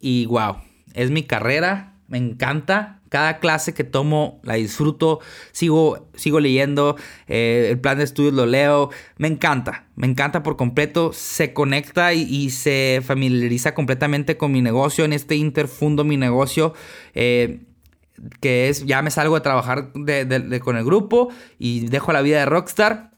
y 0.00 0.26
wow, 0.26 0.56
es 0.94 1.10
mi 1.10 1.22
carrera, 1.22 1.94
me 2.08 2.18
encanta. 2.18 3.00
Cada 3.08 3.38
clase 3.38 3.72
que 3.72 3.84
tomo 3.84 4.40
la 4.42 4.54
disfruto, 4.54 5.20
sigo, 5.52 6.08
sigo 6.16 6.40
leyendo, 6.40 6.96
eh, 7.28 7.68
el 7.70 7.78
plan 7.78 7.98
de 7.98 8.04
estudios 8.04 8.34
lo 8.34 8.46
leo, 8.46 8.90
me 9.16 9.28
encanta, 9.28 9.86
me 9.94 10.08
encanta 10.08 10.42
por 10.42 10.56
completo, 10.56 11.12
se 11.12 11.52
conecta 11.52 12.14
y, 12.14 12.50
se 12.50 13.02
familiariza 13.04 13.74
completamente 13.74 14.36
con 14.36 14.50
mi 14.50 14.60
negocio, 14.60 15.04
en 15.04 15.12
este 15.12 15.36
interfundo 15.36 16.02
mi 16.02 16.16
negocio. 16.16 16.74
Eh, 17.14 17.60
que 18.40 18.68
es, 18.68 18.84
ya 18.86 19.02
me 19.02 19.10
salgo 19.10 19.34
de 19.34 19.40
trabajar 19.40 19.92
con 19.92 20.76
el 20.76 20.84
grupo 20.84 21.28
y 21.58 21.88
dejo 21.88 22.12
la 22.12 22.22
vida 22.22 22.38
de 22.38 22.46
rockstar 22.46 23.16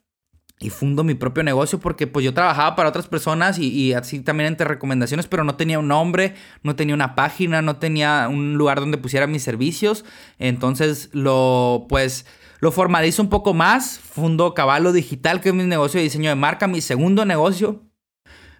y 0.61 0.71
fundo 0.71 1.05
mi 1.05 1.15
propio 1.15 1.45
negocio 1.45 1.79
porque 1.79 2.07
pues 2.07 2.25
yo 2.25 2.35
trabajaba 2.35 2.75
para 2.75 2.89
otras 2.89 3.07
personas 3.07 3.59
y, 3.59 3.93
así 3.93 4.21
también 4.21 4.49
entre 4.49 4.67
recomendaciones, 4.67 5.27
pero 5.27 5.45
no 5.45 5.55
tenía 5.55 5.79
un 5.79 5.89
nombre, 5.89 6.35
no 6.63 6.75
tenía 6.75 6.95
una 6.95 7.15
página, 7.15 7.63
no 7.63 7.77
tenía 7.77 8.29
un 8.29 8.55
lugar 8.55 8.81
donde 8.81 8.99
pusiera 8.99 9.27
mis 9.27 9.43
servicios. 9.43 10.05
Entonces 10.39 11.11
lo 11.13 11.87
pues 11.89 12.27
lo 12.61 12.73
formalizo 12.73 13.23
un 13.23 13.29
poco 13.29 13.55
más, 13.55 14.01
fundo 14.01 14.53
Caballo 14.55 14.93
Digital, 14.93 15.41
que 15.41 15.51
es 15.51 15.55
mi 15.55 15.65
negocio 15.65 15.99
de 15.99 16.05
diseño 16.05 16.31
de 16.31 16.37
marca, 16.37 16.67
mi 16.67 16.81
segundo 16.81 17.25
negocio. 17.25 17.85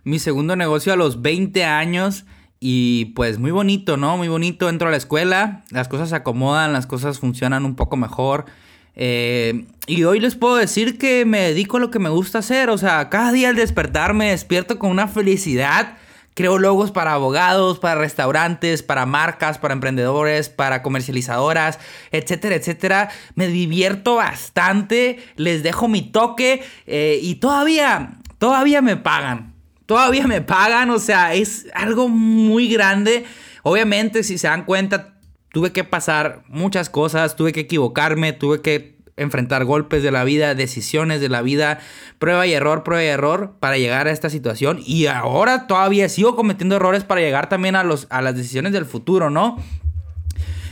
Mi 0.05 0.21
segundo 0.21 0.55
negocio 0.55 0.93
a 0.93 0.97
los 0.97 1.21
20 1.21 1.65
años 1.65 2.25
y 2.61 3.07
pues 3.17 3.39
muy 3.39 3.51
bonito, 3.51 3.97
¿no? 3.97 4.17
Muy 4.17 4.29
bonito. 4.29 4.69
Entro 4.69 4.89
a 4.89 4.91
la 4.91 4.97
escuela, 4.97 5.65
las 5.71 5.89
cosas 5.89 6.11
se 6.11 6.17
acomodan, 6.17 6.73
las 6.73 6.87
cosas 6.87 7.19
funcionan 7.19 7.65
un 7.65 7.75
poco 7.75 7.97
mejor. 7.97 8.47
Eh, 8.95 9.67
y 9.87 10.05
hoy 10.05 10.19
les 10.19 10.35
puedo 10.35 10.57
decir 10.57 10.99
que 10.99 11.25
me 11.25 11.41
dedico 11.41 11.77
a 11.77 11.81
lo 11.81 11.91
que 11.91 11.99
me 11.99 12.09
gusta 12.09 12.39
hacer. 12.39 12.71
O 12.71 12.79
sea, 12.79 13.09
cada 13.11 13.33
día 13.33 13.49
al 13.51 13.57
despertar 13.57 14.15
me 14.15 14.31
despierto 14.31 14.79
con 14.79 14.91
una 14.91 15.09
felicidad 15.09 15.97
Creo 16.39 16.61
logos 16.61 16.93
para 16.93 17.15
abogados, 17.15 17.81
para 17.81 18.01
restaurantes, 18.01 18.85
para 18.85 19.07
marcas, 19.07 19.59
para 19.59 19.75
emprendedores, 19.75 20.49
para 20.49 20.85
comercializadoras, 20.85 21.81
etcétera, 22.13 22.55
etcétera. 22.55 23.11
Me 23.35 23.49
divierto 23.49 24.15
bastante, 24.15 25.19
les 25.35 25.65
dejo 25.65 25.89
mi 25.89 26.01
toque 26.01 26.63
eh, 26.87 27.19
y 27.21 27.35
todavía, 27.35 28.11
todavía 28.39 28.83
me 28.83 28.97
pagan. 28.97 29.58
Todavía 29.89 30.27
me 30.27 30.43
pagan, 30.43 30.91
o 30.91 30.99
sea, 30.99 31.33
es 31.33 31.67
algo 31.73 32.11
muy 32.11 32.69
grande. 32.69 33.25
Obviamente, 33.63 34.23
si 34.23 34.37
se 34.37 34.47
dan 34.47 34.67
cuenta, 34.67 35.19
tuve 35.51 35.73
que 35.73 35.83
pasar 35.83 36.43
muchas 36.47 36.91
cosas, 36.91 37.37
tuve 37.37 37.55
que 37.55 37.61
equivocarme, 37.61 38.35
tuve 38.35 38.61
que 38.61 38.99
enfrentar 39.17 39.65
golpes 39.65 40.03
de 40.03 40.11
la 40.11 40.25
vida, 40.25 40.55
decisiones 40.55 41.23
de 41.23 41.31
la 41.31 41.41
vida, 41.41 41.81
prueba 42.19 42.47
y 42.47 42.53
error, 42.53 42.85
prueba 42.85 43.03
y 43.03 43.07
error 43.07 43.57
para 43.61 43.79
llegar 43.79 44.09
a 44.09 44.11
esta 44.11 44.29
situación. 44.29 44.79
Y 44.85 45.07
ahora 45.07 45.67
todavía 45.67 46.11
sigo 46.11 46.37
cometiendo 46.37 46.77
errores 46.77 47.05
para 47.05 47.23
llegar 47.23 47.49
también 47.49 47.75
a, 47.75 47.83
los, 47.83 48.09
a 48.11 48.21
las 48.21 48.37
decisiones 48.37 48.75
del 48.75 48.85
futuro, 48.85 49.31
¿no? 49.31 49.57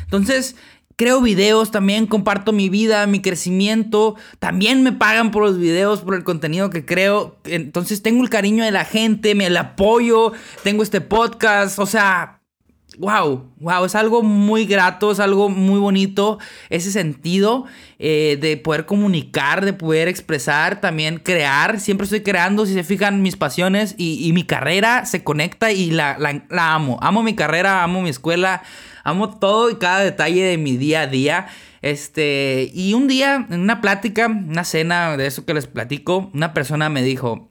Entonces, 0.05 0.57
creo 0.97 1.21
videos 1.21 1.71
también, 1.71 2.07
comparto 2.07 2.53
mi 2.53 2.69
vida, 2.69 3.07
mi 3.07 3.21
crecimiento. 3.21 4.17
También 4.39 4.83
me 4.83 4.93
pagan 4.93 5.31
por 5.31 5.43
los 5.43 5.59
videos, 5.59 6.01
por 6.01 6.15
el 6.15 6.25
contenido 6.25 6.71
que 6.71 6.85
creo. 6.85 7.37
Entonces, 7.45 8.03
tengo 8.03 8.23
el 8.23 8.31
cariño 8.31 8.65
de 8.65 8.71
la 8.71 8.85
gente, 8.85 9.35
me 9.35 9.47
el 9.47 9.57
apoyo, 9.57 10.33
tengo 10.65 10.83
este 10.83 11.01
podcast, 11.01 11.79
o 11.79 11.87
sea 11.87 12.36
wow, 12.99 13.51
wow, 13.61 13.85
es 13.85 13.95
algo 13.95 14.23
muy 14.23 14.67
grato, 14.67 15.13
es 15.13 15.21
algo 15.21 15.49
muy 15.49 15.79
bonito 15.79 16.39
ese 16.71 16.91
sentido 16.91 17.65
eh, 17.99 18.39
de 18.41 18.57
poder 18.57 18.87
comunicar, 18.87 19.65
de 19.65 19.73
poder 19.73 20.09
expresar, 20.09 20.81
también 20.81 21.19
crear. 21.19 21.81
Siempre 21.81 22.05
estoy 22.05 22.23
creando, 22.23 22.67
si 22.67 22.75
se 22.75 22.85
fijan, 22.85 23.23
mis 23.23 23.37
pasiones 23.37 23.95
y, 23.99 24.33
mi 24.33 24.45
carrera 24.45 25.07
se 25.07 25.25
conecta 25.25 25.73
y 25.73 25.91
la, 25.91 26.19
la, 26.19 26.75
amo. 26.75 26.99
Amo 27.01 27.23
mi 27.23 27.35
carrera, 27.35 27.83
amo 27.83 28.03
mi 28.03 28.11
escuela, 28.11 28.63
amo 29.05 29.39
todo 29.39 29.71
y 29.71 29.77
cada 29.77 30.01
detalle 30.01 30.45
de 30.45 30.59
mi 30.59 30.77
día 30.77 31.03
a 31.03 31.07
día. 31.07 31.47
Este, 31.83 32.71
y 32.75 32.95
un 32.95 33.09
día, 33.09 33.47
en 33.49 33.61
una 33.61 33.81
plática, 33.81 34.27
una 34.27 34.65
cena 34.65 35.17
de 35.17 35.27
eso 35.27 35.45
que 35.45 35.55
les 35.55 35.67
platico, 35.67 36.31
una 36.35 36.53
persona 36.53 36.89
me 36.89 37.03
dijo, 37.03 37.49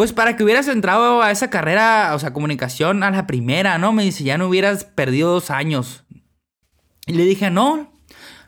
pues 0.00 0.14
para 0.14 0.34
que 0.34 0.42
hubieras 0.42 0.66
entrado 0.66 1.20
a 1.20 1.30
esa 1.30 1.50
carrera, 1.50 2.12
o 2.14 2.18
sea, 2.18 2.32
comunicación 2.32 3.02
a 3.02 3.10
la 3.10 3.26
primera, 3.26 3.76
¿no? 3.76 3.92
Me 3.92 4.02
dice, 4.02 4.24
ya 4.24 4.38
no 4.38 4.48
hubieras 4.48 4.84
perdido 4.84 5.30
dos 5.30 5.50
años. 5.50 6.04
Y 7.06 7.12
le 7.12 7.26
dije, 7.26 7.50
no, 7.50 7.92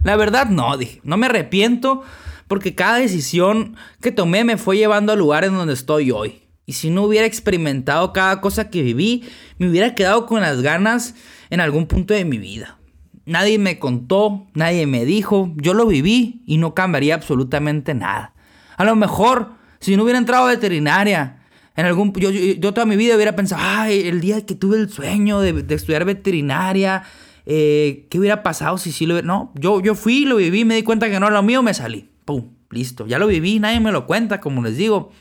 la 0.02 0.16
verdad 0.16 0.46
no, 0.46 0.78
dije, 0.78 1.02
no 1.04 1.18
me 1.18 1.26
arrepiento 1.26 2.04
porque 2.48 2.74
cada 2.74 2.96
decisión 2.96 3.76
que 4.00 4.12
tomé 4.12 4.44
me 4.44 4.56
fue 4.56 4.78
llevando 4.78 5.12
al 5.12 5.18
lugar 5.18 5.44
en 5.44 5.52
donde 5.52 5.74
estoy 5.74 6.10
hoy. 6.10 6.48
Y 6.64 6.72
si 6.72 6.88
no 6.88 7.02
hubiera 7.02 7.26
experimentado 7.26 8.14
cada 8.14 8.40
cosa 8.40 8.70
que 8.70 8.80
viví, 8.80 9.28
me 9.58 9.68
hubiera 9.68 9.94
quedado 9.94 10.24
con 10.24 10.40
las 10.40 10.62
ganas 10.62 11.16
en 11.50 11.60
algún 11.60 11.86
punto 11.86 12.14
de 12.14 12.24
mi 12.24 12.38
vida. 12.38 12.78
Nadie 13.26 13.58
me 13.58 13.78
contó, 13.78 14.46
nadie 14.54 14.86
me 14.86 15.04
dijo, 15.04 15.52
yo 15.56 15.74
lo 15.74 15.84
viví 15.84 16.44
y 16.46 16.56
no 16.56 16.72
cambiaría 16.72 17.14
absolutamente 17.14 17.92
nada. 17.92 18.32
A 18.78 18.86
lo 18.86 18.96
mejor, 18.96 19.50
si 19.80 19.98
no 19.98 20.04
hubiera 20.04 20.18
entrado 20.18 20.46
a 20.46 20.52
veterinaria, 20.52 21.40
en 21.74 21.86
algún, 21.86 22.12
yo, 22.14 22.30
yo, 22.30 22.74
toda 22.74 22.84
mi 22.84 22.96
vida 22.96 23.16
hubiera 23.16 23.34
pensado, 23.34 23.62
ay, 23.64 24.06
el 24.06 24.20
día 24.20 24.44
que 24.44 24.54
tuve 24.54 24.76
el 24.76 24.90
sueño 24.90 25.40
de, 25.40 25.64
estudiar 25.74 26.04
veterinaria, 26.04 27.04
eh, 27.46 28.06
¿qué 28.10 28.18
hubiera 28.18 28.42
pasado 28.42 28.76
si 28.76 28.92
sí 28.92 29.06
lo 29.06 29.14
hubiera? 29.14 29.26
No, 29.26 29.52
yo, 29.54 29.80
yo 29.80 29.94
fui, 29.94 30.24
lo 30.24 30.36
viví, 30.36 30.64
me 30.64 30.74
di 30.74 30.82
cuenta 30.82 31.08
que 31.08 31.18
no 31.18 31.26
era 31.26 31.36
lo 31.36 31.42
mío, 31.42 31.62
me 31.62 31.72
salí. 31.72 32.10
Pum, 32.24 32.50
listo. 32.70 33.06
Ya 33.06 33.18
lo 33.18 33.26
viví, 33.26 33.58
nadie 33.58 33.80
me 33.80 33.90
lo 33.90 34.06
cuenta, 34.06 34.40
como 34.40 34.62
les 34.62 34.76
digo. 34.76 35.12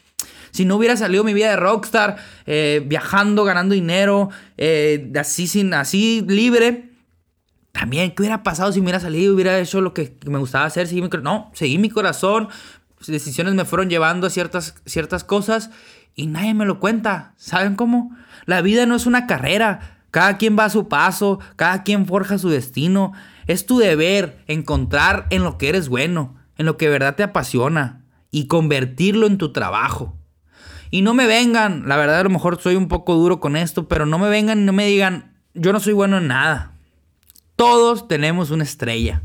Si 0.51 0.65
no 0.65 0.75
hubiera 0.75 0.97
salido 0.97 1.23
mi 1.23 1.33
vida 1.33 1.49
de 1.49 1.55
rockstar, 1.55 2.17
eh, 2.45 2.83
viajando, 2.85 3.45
ganando 3.45 3.73
dinero, 3.73 4.29
eh, 4.57 5.09
así, 5.17 5.47
sin, 5.47 5.73
así 5.73 6.25
libre, 6.27 6.89
también, 7.71 8.11
¿qué 8.11 8.23
hubiera 8.23 8.43
pasado 8.43 8.73
si 8.73 8.79
me 8.81 8.85
hubiera 8.85 8.99
salido, 8.99 9.33
hubiera 9.33 9.57
hecho 9.57 9.79
lo 9.79 9.93
que 9.93 10.17
me 10.25 10.37
gustaba 10.37 10.65
hacer? 10.65 10.87
Seguí 10.87 11.01
mi, 11.01 11.09
no, 11.23 11.49
seguí 11.53 11.77
mi 11.77 11.89
corazón, 11.89 12.49
decisiones 13.07 13.53
me 13.53 13.63
fueron 13.63 13.89
llevando 13.89 14.27
a 14.27 14.29
ciertas, 14.29 14.75
ciertas 14.85 15.23
cosas 15.23 15.71
y 16.15 16.28
nadie 16.28 16.54
me 16.54 16.65
lo 16.65 16.80
cuenta. 16.80 17.34
¿Saben 17.38 17.76
cómo? 17.76 18.15
La 18.45 18.62
vida 18.62 18.86
no 18.86 18.95
es 18.95 19.06
una 19.06 19.28
carrera. 19.28 19.97
Cada 20.12 20.38
quien 20.38 20.58
va 20.58 20.65
a 20.65 20.69
su 20.69 20.88
paso, 20.88 21.39
cada 21.56 21.84
quien 21.84 22.06
forja 22.06 22.38
su 22.38 22.50
destino. 22.50 23.13
Es 23.47 23.65
tu 23.65 23.78
deber 23.78 24.43
encontrar 24.47 25.28
en 25.30 25.43
lo 25.43 25.58
que 25.58 25.69
eres 25.69 25.89
bueno, 25.89 26.36
en 26.58 26.65
lo 26.65 26.78
que 26.78 26.86
de 26.86 26.91
verdad 26.91 27.15
te 27.15 27.24
apasiona 27.24 28.04
y 28.30 28.47
convertirlo 28.47 29.28
en 29.28 29.38
tu 29.38 29.52
trabajo. 29.52 30.17
Y 30.89 31.02
no 31.02 31.13
me 31.13 31.26
vengan, 31.26 31.88
la 31.88 31.95
verdad 31.95 32.19
a 32.19 32.24
lo 32.24 32.30
mejor 32.30 32.62
soy 32.62 32.76
un 32.76 32.89
poco 32.89 33.15
duro 33.15 33.39
con 33.39 33.56
esto, 33.56 33.88
pero 33.88 34.06
no 34.06 34.19
me 34.19 34.30
vengan 34.30 34.60
y 34.60 34.63
no 34.63 34.74
me 34.74 34.86
digan, 34.86 35.38
yo 35.54 35.71
no 35.71 35.80
soy 35.80 35.93
bueno 35.93 36.17
en 36.17 36.28
nada. 36.28 36.74
Todos 37.56 38.08
tenemos 38.08 38.52
una 38.52 38.63
estrella. 38.63 39.24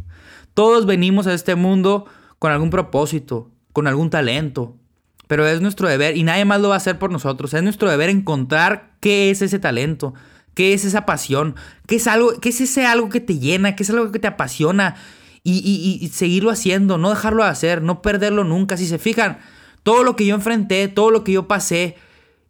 Todos 0.55 0.87
venimos 0.87 1.27
a 1.27 1.35
este 1.35 1.57
mundo 1.57 2.07
con 2.39 2.53
algún 2.53 2.71
propósito, 2.71 3.51
con 3.73 3.87
algún 3.89 4.11
talento, 4.11 4.77
pero 5.27 5.47
es 5.47 5.61
nuestro 5.61 5.89
deber 5.89 6.17
y 6.17 6.23
nadie 6.23 6.45
más 6.45 6.61
lo 6.61 6.69
va 6.69 6.75
a 6.75 6.79
hacer 6.79 6.99
por 6.99 7.11
nosotros. 7.11 7.53
Es 7.55 7.63
nuestro 7.63 7.91
deber 7.91 8.11
encontrar 8.11 8.91
qué 9.01 9.31
es 9.31 9.43
ese 9.43 9.59
talento, 9.59 10.15
qué 10.55 10.73
es 10.73 10.85
esa 10.85 11.07
pasión, 11.07 11.57
qué 11.87 11.97
es, 11.97 12.07
algo, 12.07 12.39
qué 12.41 12.51
es 12.51 12.61
ese 12.61 12.87
algo 12.87 13.09
que 13.09 13.21
te 13.21 13.39
llena, 13.39 13.77
qué 13.77 13.83
es 13.83 13.91
algo 13.91 14.13
que 14.13 14.19
te 14.19 14.29
apasiona 14.29 14.97
y, 15.43 16.11
seguirlo 16.13 16.51
haciendo, 16.51 16.99
no 16.99 17.11
dejarlo 17.11 17.45
de 17.45 17.51
hacer, 17.51 17.83
no 17.83 18.03
perderlo 18.03 18.43
nunca. 18.43 18.77
Si 18.77 18.87
se 18.87 18.99
fijan, 18.99 19.39
todo 19.83 20.03
lo 20.03 20.17
que 20.17 20.27
yo 20.27 20.35
enfrenté, 20.35 20.89
todo 20.89 21.11
lo 21.11 21.23
que 21.23 21.33
yo 21.33 21.47
pasé 21.47 21.97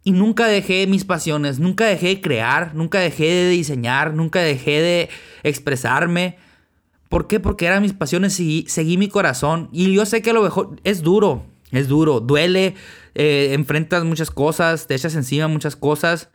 y 0.03 0.11
nunca 0.11 0.47
dejé 0.47 0.87
mis 0.87 1.05
pasiones, 1.05 1.59
nunca 1.59 1.85
dejé 1.85 2.07
de 2.07 2.21
crear, 2.21 2.73
nunca 2.73 2.99
dejé 2.99 3.25
de 3.25 3.49
diseñar, 3.49 4.13
nunca 4.13 4.39
dejé 4.39 4.81
de 4.81 5.09
expresarme. 5.43 6.37
¿Por 7.09 7.27
qué? 7.27 7.39
Porque 7.39 7.67
eran 7.67 7.83
mis 7.83 7.93
pasiones 7.93 8.39
y 8.39 8.65
seguí 8.67 8.97
mi 8.97 9.09
corazón. 9.09 9.69
Y 9.71 9.93
yo 9.93 10.05
sé 10.05 10.21
que 10.21 10.33
lo 10.33 10.41
mejor 10.41 10.77
es 10.83 11.03
duro, 11.03 11.45
es 11.71 11.87
duro, 11.87 12.19
duele, 12.19 12.75
eh, 13.15 13.49
enfrentas 13.53 14.03
muchas 14.03 14.31
cosas, 14.31 14.87
te 14.87 14.95
echas 14.95 15.15
encima 15.15 15.47
muchas 15.47 15.75
cosas, 15.75 16.29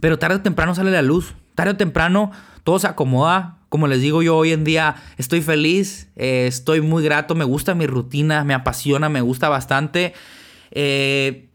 pero 0.00 0.18
tarde 0.18 0.36
o 0.36 0.42
temprano 0.42 0.74
sale 0.74 0.90
la 0.90 1.02
luz. 1.02 1.34
Tarde 1.54 1.72
o 1.72 1.76
temprano 1.76 2.32
todo 2.64 2.78
se 2.78 2.86
acomoda. 2.86 3.58
Como 3.68 3.86
les 3.86 4.00
digo 4.02 4.22
yo 4.22 4.36
hoy 4.36 4.52
en 4.52 4.64
día, 4.64 4.96
estoy 5.16 5.40
feliz, 5.40 6.10
eh, 6.16 6.46
estoy 6.46 6.82
muy 6.82 7.02
grato, 7.02 7.34
me 7.34 7.44
gusta 7.44 7.74
mi 7.74 7.86
rutina, 7.86 8.44
me 8.44 8.52
apasiona, 8.52 9.08
me 9.08 9.22
gusta 9.22 9.48
bastante. 9.48 10.12
Eh, 10.70 11.48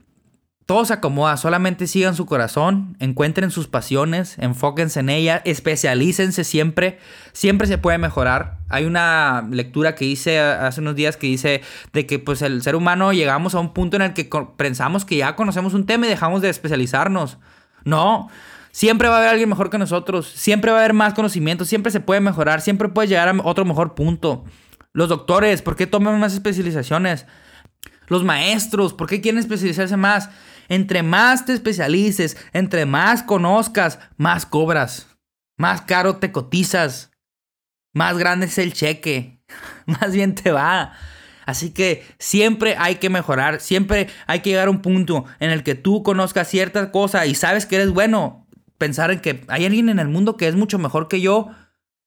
todo 0.68 0.84
se 0.84 0.92
acomoda, 0.92 1.38
solamente 1.38 1.88
sigan 1.88 2.14
su 2.14 2.26
corazón, 2.26 2.98
encuentren 3.00 3.52
sus 3.52 3.68
pasiones, 3.68 4.38
enfóquense 4.38 5.00
en 5.00 5.10
ellas, 5.10 5.42
especialícense 5.46 6.44
siempre, 6.44 7.00
siempre 7.32 7.68
se 7.68 7.78
puede 7.78 7.98
mejorar. 7.98 8.58
Hay 8.68 8.84
una 8.84 9.48
lectura 9.50 9.96
que 9.96 10.04
hice 10.04 10.42
hace 10.42 10.82
unos 10.82 10.96
días 10.96 11.16
que 11.16 11.28
dice 11.28 11.62
de 11.94 12.06
que 12.06 12.20
pues 12.20 12.42
el 12.42 12.62
ser 12.64 12.76
humano 12.76 13.14
llegamos 13.14 13.56
a 13.56 13.62
un 13.62 13.74
punto 13.74 13.96
en 13.96 14.02
el 14.02 14.14
que 14.14 14.30
pensamos 14.58 15.06
que 15.06 15.16
ya 15.16 15.38
conocemos 15.38 15.74
un 15.74 15.86
tema 15.86 16.06
y 16.06 16.10
dejamos 16.10 16.42
de 16.42 16.50
especializarnos. 16.50 17.38
No, 17.86 18.28
siempre 18.72 19.08
va 19.08 19.16
a 19.16 19.18
haber 19.20 19.30
alguien 19.30 19.48
mejor 19.48 19.70
que 19.70 19.78
nosotros, 19.78 20.28
siempre 20.28 20.72
va 20.72 20.80
a 20.80 20.82
haber 20.82 20.94
más 20.94 21.14
conocimiento, 21.14 21.64
siempre 21.64 21.94
se 21.94 22.02
puede 22.02 22.20
mejorar, 22.20 22.60
siempre 22.60 22.90
puede 22.90 23.08
llegar 23.08 23.30
a 23.30 23.36
otro 23.46 23.64
mejor 23.64 23.96
punto. 23.96 24.44
Los 24.92 25.08
doctores, 25.08 25.62
¿por 25.62 25.78
qué 25.78 25.88
toman 25.88 26.20
más 26.20 26.34
especializaciones? 26.34 27.26
Los 28.08 28.26
maestros, 28.26 28.94
¿por 28.94 29.08
qué 29.08 29.22
quieren 29.22 29.40
especializarse 29.40 29.96
más? 29.96 30.30
Entre 30.70 31.04
más 31.04 31.46
te 31.46 31.54
especialices, 31.54 32.38
entre 32.54 32.86
más 32.86 33.24
conozcas, 33.24 34.00
más 34.18 34.46
cobras. 34.46 35.08
Más 35.58 35.82
caro 35.82 36.18
te 36.18 36.32
cotizas. 36.32 37.12
Más 37.94 38.18
grande 38.18 38.46
es 38.46 38.58
el 38.58 38.74
cheque. 38.74 39.42
Más 39.86 40.12
bien 40.12 40.36
te 40.36 40.52
va. 40.52 40.94
Así 41.46 41.72
que 41.72 42.06
siempre 42.20 42.76
hay 42.78 42.96
que 42.96 43.10
mejorar, 43.10 43.62
siempre 43.62 44.10
hay 44.28 44.42
que 44.42 44.50
llegar 44.50 44.68
a 44.68 44.72
un 44.72 44.82
punto 44.82 45.24
en 45.40 45.50
el 45.50 45.64
que 45.64 45.76
tú 45.76 46.04
conozcas 46.04 46.50
cierta 46.50 46.92
cosa 46.92 47.26
y 47.26 47.36
sabes 47.36 47.66
que 47.66 47.78
eres 47.78 47.90
bueno. 47.90 48.46
Pensar 48.78 49.12
en 49.12 49.22
que 49.22 49.46
hay 49.48 49.66
alguien 49.66 49.90
en 49.90 49.98
el 49.98 50.10
mundo 50.10 50.36
que 50.36 50.48
es 50.48 50.56
mucho 50.56 50.78
mejor 50.78 51.08
que 51.08 51.22
yo. 51.22 51.50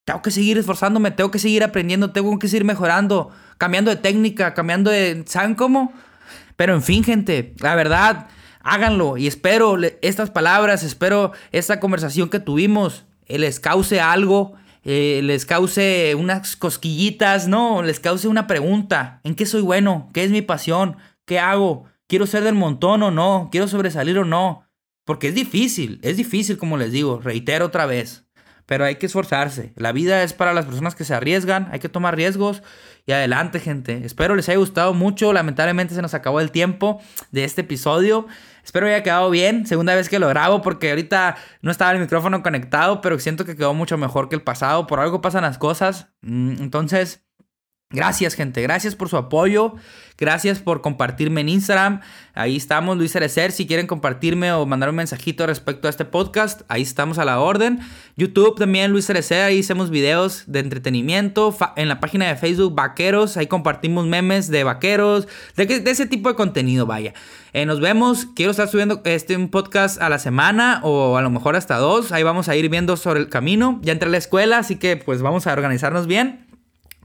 Tengo 0.04 0.22
que 0.22 0.30
seguir 0.30 0.58
esforzándome, 0.58 1.10
tengo 1.10 1.30
que 1.30 1.38
seguir 1.38 1.64
aprendiendo, 1.64 2.12
tengo 2.12 2.38
que 2.38 2.48
seguir 2.48 2.64
mejorando, 2.64 3.30
cambiando 3.58 3.90
de 3.90 3.96
técnica, 3.96 4.54
cambiando 4.54 4.90
de... 4.90 5.24
¿Saben 5.26 5.54
cómo? 5.54 5.92
Pero 6.56 6.74
en 6.74 6.82
fin, 6.82 7.02
gente, 7.02 7.54
la 7.60 7.74
verdad, 7.74 8.28
háganlo 8.62 9.16
y 9.16 9.26
espero 9.26 9.76
estas 10.02 10.30
palabras, 10.30 10.82
espero 10.82 11.32
esta 11.52 11.80
conversación 11.80 12.28
que 12.28 12.40
tuvimos 12.40 13.04
eh, 13.30 13.38
les 13.38 13.60
cause 13.60 14.00
algo, 14.00 14.54
eh, 14.82 15.20
les 15.22 15.46
cause 15.46 16.16
unas 16.16 16.56
cosquillitas, 16.56 17.46
no, 17.46 17.82
les 17.82 18.00
cause 18.00 18.26
una 18.26 18.48
pregunta, 18.48 19.20
¿en 19.22 19.36
qué 19.36 19.46
soy 19.46 19.62
bueno? 19.62 20.10
¿Qué 20.12 20.24
es 20.24 20.32
mi 20.32 20.42
pasión? 20.42 20.96
¿Qué 21.26 21.38
hago? 21.38 21.84
¿Quiero 22.08 22.26
ser 22.26 22.42
del 22.42 22.56
montón 22.56 23.04
o 23.04 23.12
no? 23.12 23.48
¿Quiero 23.52 23.68
sobresalir 23.68 24.18
o 24.18 24.24
no? 24.24 24.64
Porque 25.04 25.28
es 25.28 25.34
difícil, 25.36 26.00
es 26.02 26.16
difícil 26.16 26.58
como 26.58 26.76
les 26.76 26.90
digo, 26.90 27.20
reitero 27.20 27.66
otra 27.66 27.86
vez. 27.86 28.24
Pero 28.70 28.84
hay 28.84 28.94
que 28.94 29.06
esforzarse. 29.06 29.72
La 29.74 29.90
vida 29.90 30.22
es 30.22 30.32
para 30.32 30.54
las 30.54 30.64
personas 30.64 30.94
que 30.94 31.02
se 31.02 31.12
arriesgan, 31.12 31.68
hay 31.72 31.80
que 31.80 31.88
tomar 31.88 32.14
riesgos 32.14 32.62
y 33.04 33.10
adelante, 33.10 33.58
gente. 33.58 34.02
Espero 34.04 34.36
les 34.36 34.48
haya 34.48 34.58
gustado 34.58 34.94
mucho. 34.94 35.32
Lamentablemente 35.32 35.92
se 35.92 36.02
nos 36.02 36.14
acabó 36.14 36.38
el 36.38 36.52
tiempo 36.52 37.02
de 37.32 37.42
este 37.42 37.62
episodio. 37.62 38.28
Espero 38.62 38.86
haya 38.86 39.02
quedado 39.02 39.28
bien. 39.28 39.66
Segunda 39.66 39.96
vez 39.96 40.08
que 40.08 40.20
lo 40.20 40.28
grabo 40.28 40.62
porque 40.62 40.90
ahorita 40.90 41.34
no 41.62 41.72
estaba 41.72 41.90
el 41.90 41.98
micrófono 41.98 42.44
conectado, 42.44 43.00
pero 43.00 43.18
siento 43.18 43.44
que 43.44 43.56
quedó 43.56 43.74
mucho 43.74 43.98
mejor 43.98 44.28
que 44.28 44.36
el 44.36 44.42
pasado. 44.42 44.86
Por 44.86 45.00
algo 45.00 45.20
pasan 45.20 45.42
las 45.42 45.58
cosas. 45.58 46.06
Mm, 46.20 46.62
entonces, 46.62 47.24
Gracias, 47.92 48.34
gente. 48.34 48.62
Gracias 48.62 48.94
por 48.94 49.08
su 49.08 49.16
apoyo. 49.16 49.74
Gracias 50.16 50.60
por 50.60 50.80
compartirme 50.80 51.40
en 51.40 51.48
Instagram. 51.48 52.02
Ahí 52.34 52.54
estamos, 52.54 52.96
Luis 52.96 53.10
Cerecer. 53.10 53.50
Si 53.50 53.66
quieren 53.66 53.88
compartirme 53.88 54.52
o 54.52 54.64
mandar 54.64 54.90
un 54.90 54.94
mensajito 54.94 55.44
respecto 55.44 55.88
a 55.88 55.90
este 55.90 56.04
podcast, 56.04 56.60
ahí 56.68 56.82
estamos 56.82 57.18
a 57.18 57.24
la 57.24 57.40
orden. 57.40 57.80
YouTube 58.16 58.56
también, 58.56 58.92
Luis 58.92 59.06
Cerecer. 59.06 59.42
Ahí 59.42 59.58
hacemos 59.58 59.90
videos 59.90 60.44
de 60.46 60.60
entretenimiento. 60.60 61.56
En 61.74 61.88
la 61.88 61.98
página 61.98 62.28
de 62.28 62.36
Facebook, 62.36 62.76
Vaqueros. 62.76 63.36
Ahí 63.36 63.48
compartimos 63.48 64.06
memes 64.06 64.46
de 64.46 64.62
vaqueros. 64.62 65.26
De, 65.56 65.82
ese 65.84 66.06
tipo 66.06 66.28
de 66.28 66.36
contenido, 66.36 66.86
vaya. 66.86 67.12
Eh, 67.52 67.66
nos 67.66 67.80
vemos. 67.80 68.28
Quiero 68.36 68.52
estar 68.52 68.68
subiendo 68.68 69.00
este 69.04 69.36
un 69.36 69.48
podcast 69.48 70.00
a 70.00 70.08
la 70.08 70.20
semana 70.20 70.78
o 70.84 71.16
a 71.16 71.22
lo 71.22 71.30
mejor 71.30 71.56
hasta 71.56 71.76
dos. 71.78 72.12
Ahí 72.12 72.22
vamos 72.22 72.48
a 72.48 72.54
ir 72.54 72.68
viendo 72.68 72.96
sobre 72.96 73.18
el 73.18 73.28
camino. 73.28 73.80
Ya 73.82 73.90
entré 73.90 74.06
a 74.06 74.12
la 74.12 74.18
escuela, 74.18 74.58
así 74.58 74.76
que 74.76 74.96
pues 74.96 75.22
vamos 75.22 75.48
a 75.48 75.52
organizarnos 75.52 76.06
bien. 76.06 76.49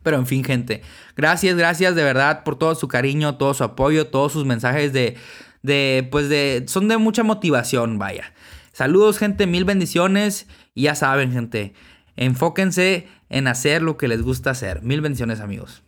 Pero 0.05 0.17
en 0.17 0.27
fin, 0.27 0.43
gente, 0.43 0.83
gracias, 1.17 1.57
gracias 1.57 1.95
de 1.95 2.03
verdad 2.03 2.43
por 2.43 2.59
todo 2.59 2.75
su 2.75 2.87
cariño, 2.87 3.37
todo 3.37 3.55
su 3.55 3.63
apoyo, 3.63 4.05
todos 4.05 4.33
sus 4.33 4.45
mensajes 4.45 4.93
de, 4.93 5.17
de, 5.63 6.07
pues 6.11 6.29
de, 6.29 6.63
son 6.67 6.87
de 6.87 6.97
mucha 6.99 7.23
motivación, 7.23 7.97
vaya. 7.97 8.31
Saludos, 8.71 9.17
gente, 9.17 9.47
mil 9.47 9.65
bendiciones. 9.65 10.45
Y 10.75 10.83
ya 10.83 10.93
saben, 10.93 11.31
gente, 11.31 11.73
enfóquense 12.17 13.07
en 13.29 13.47
hacer 13.47 13.81
lo 13.81 13.97
que 13.97 14.07
les 14.07 14.21
gusta 14.21 14.51
hacer. 14.51 14.83
Mil 14.83 15.01
bendiciones, 15.01 15.39
amigos. 15.39 15.81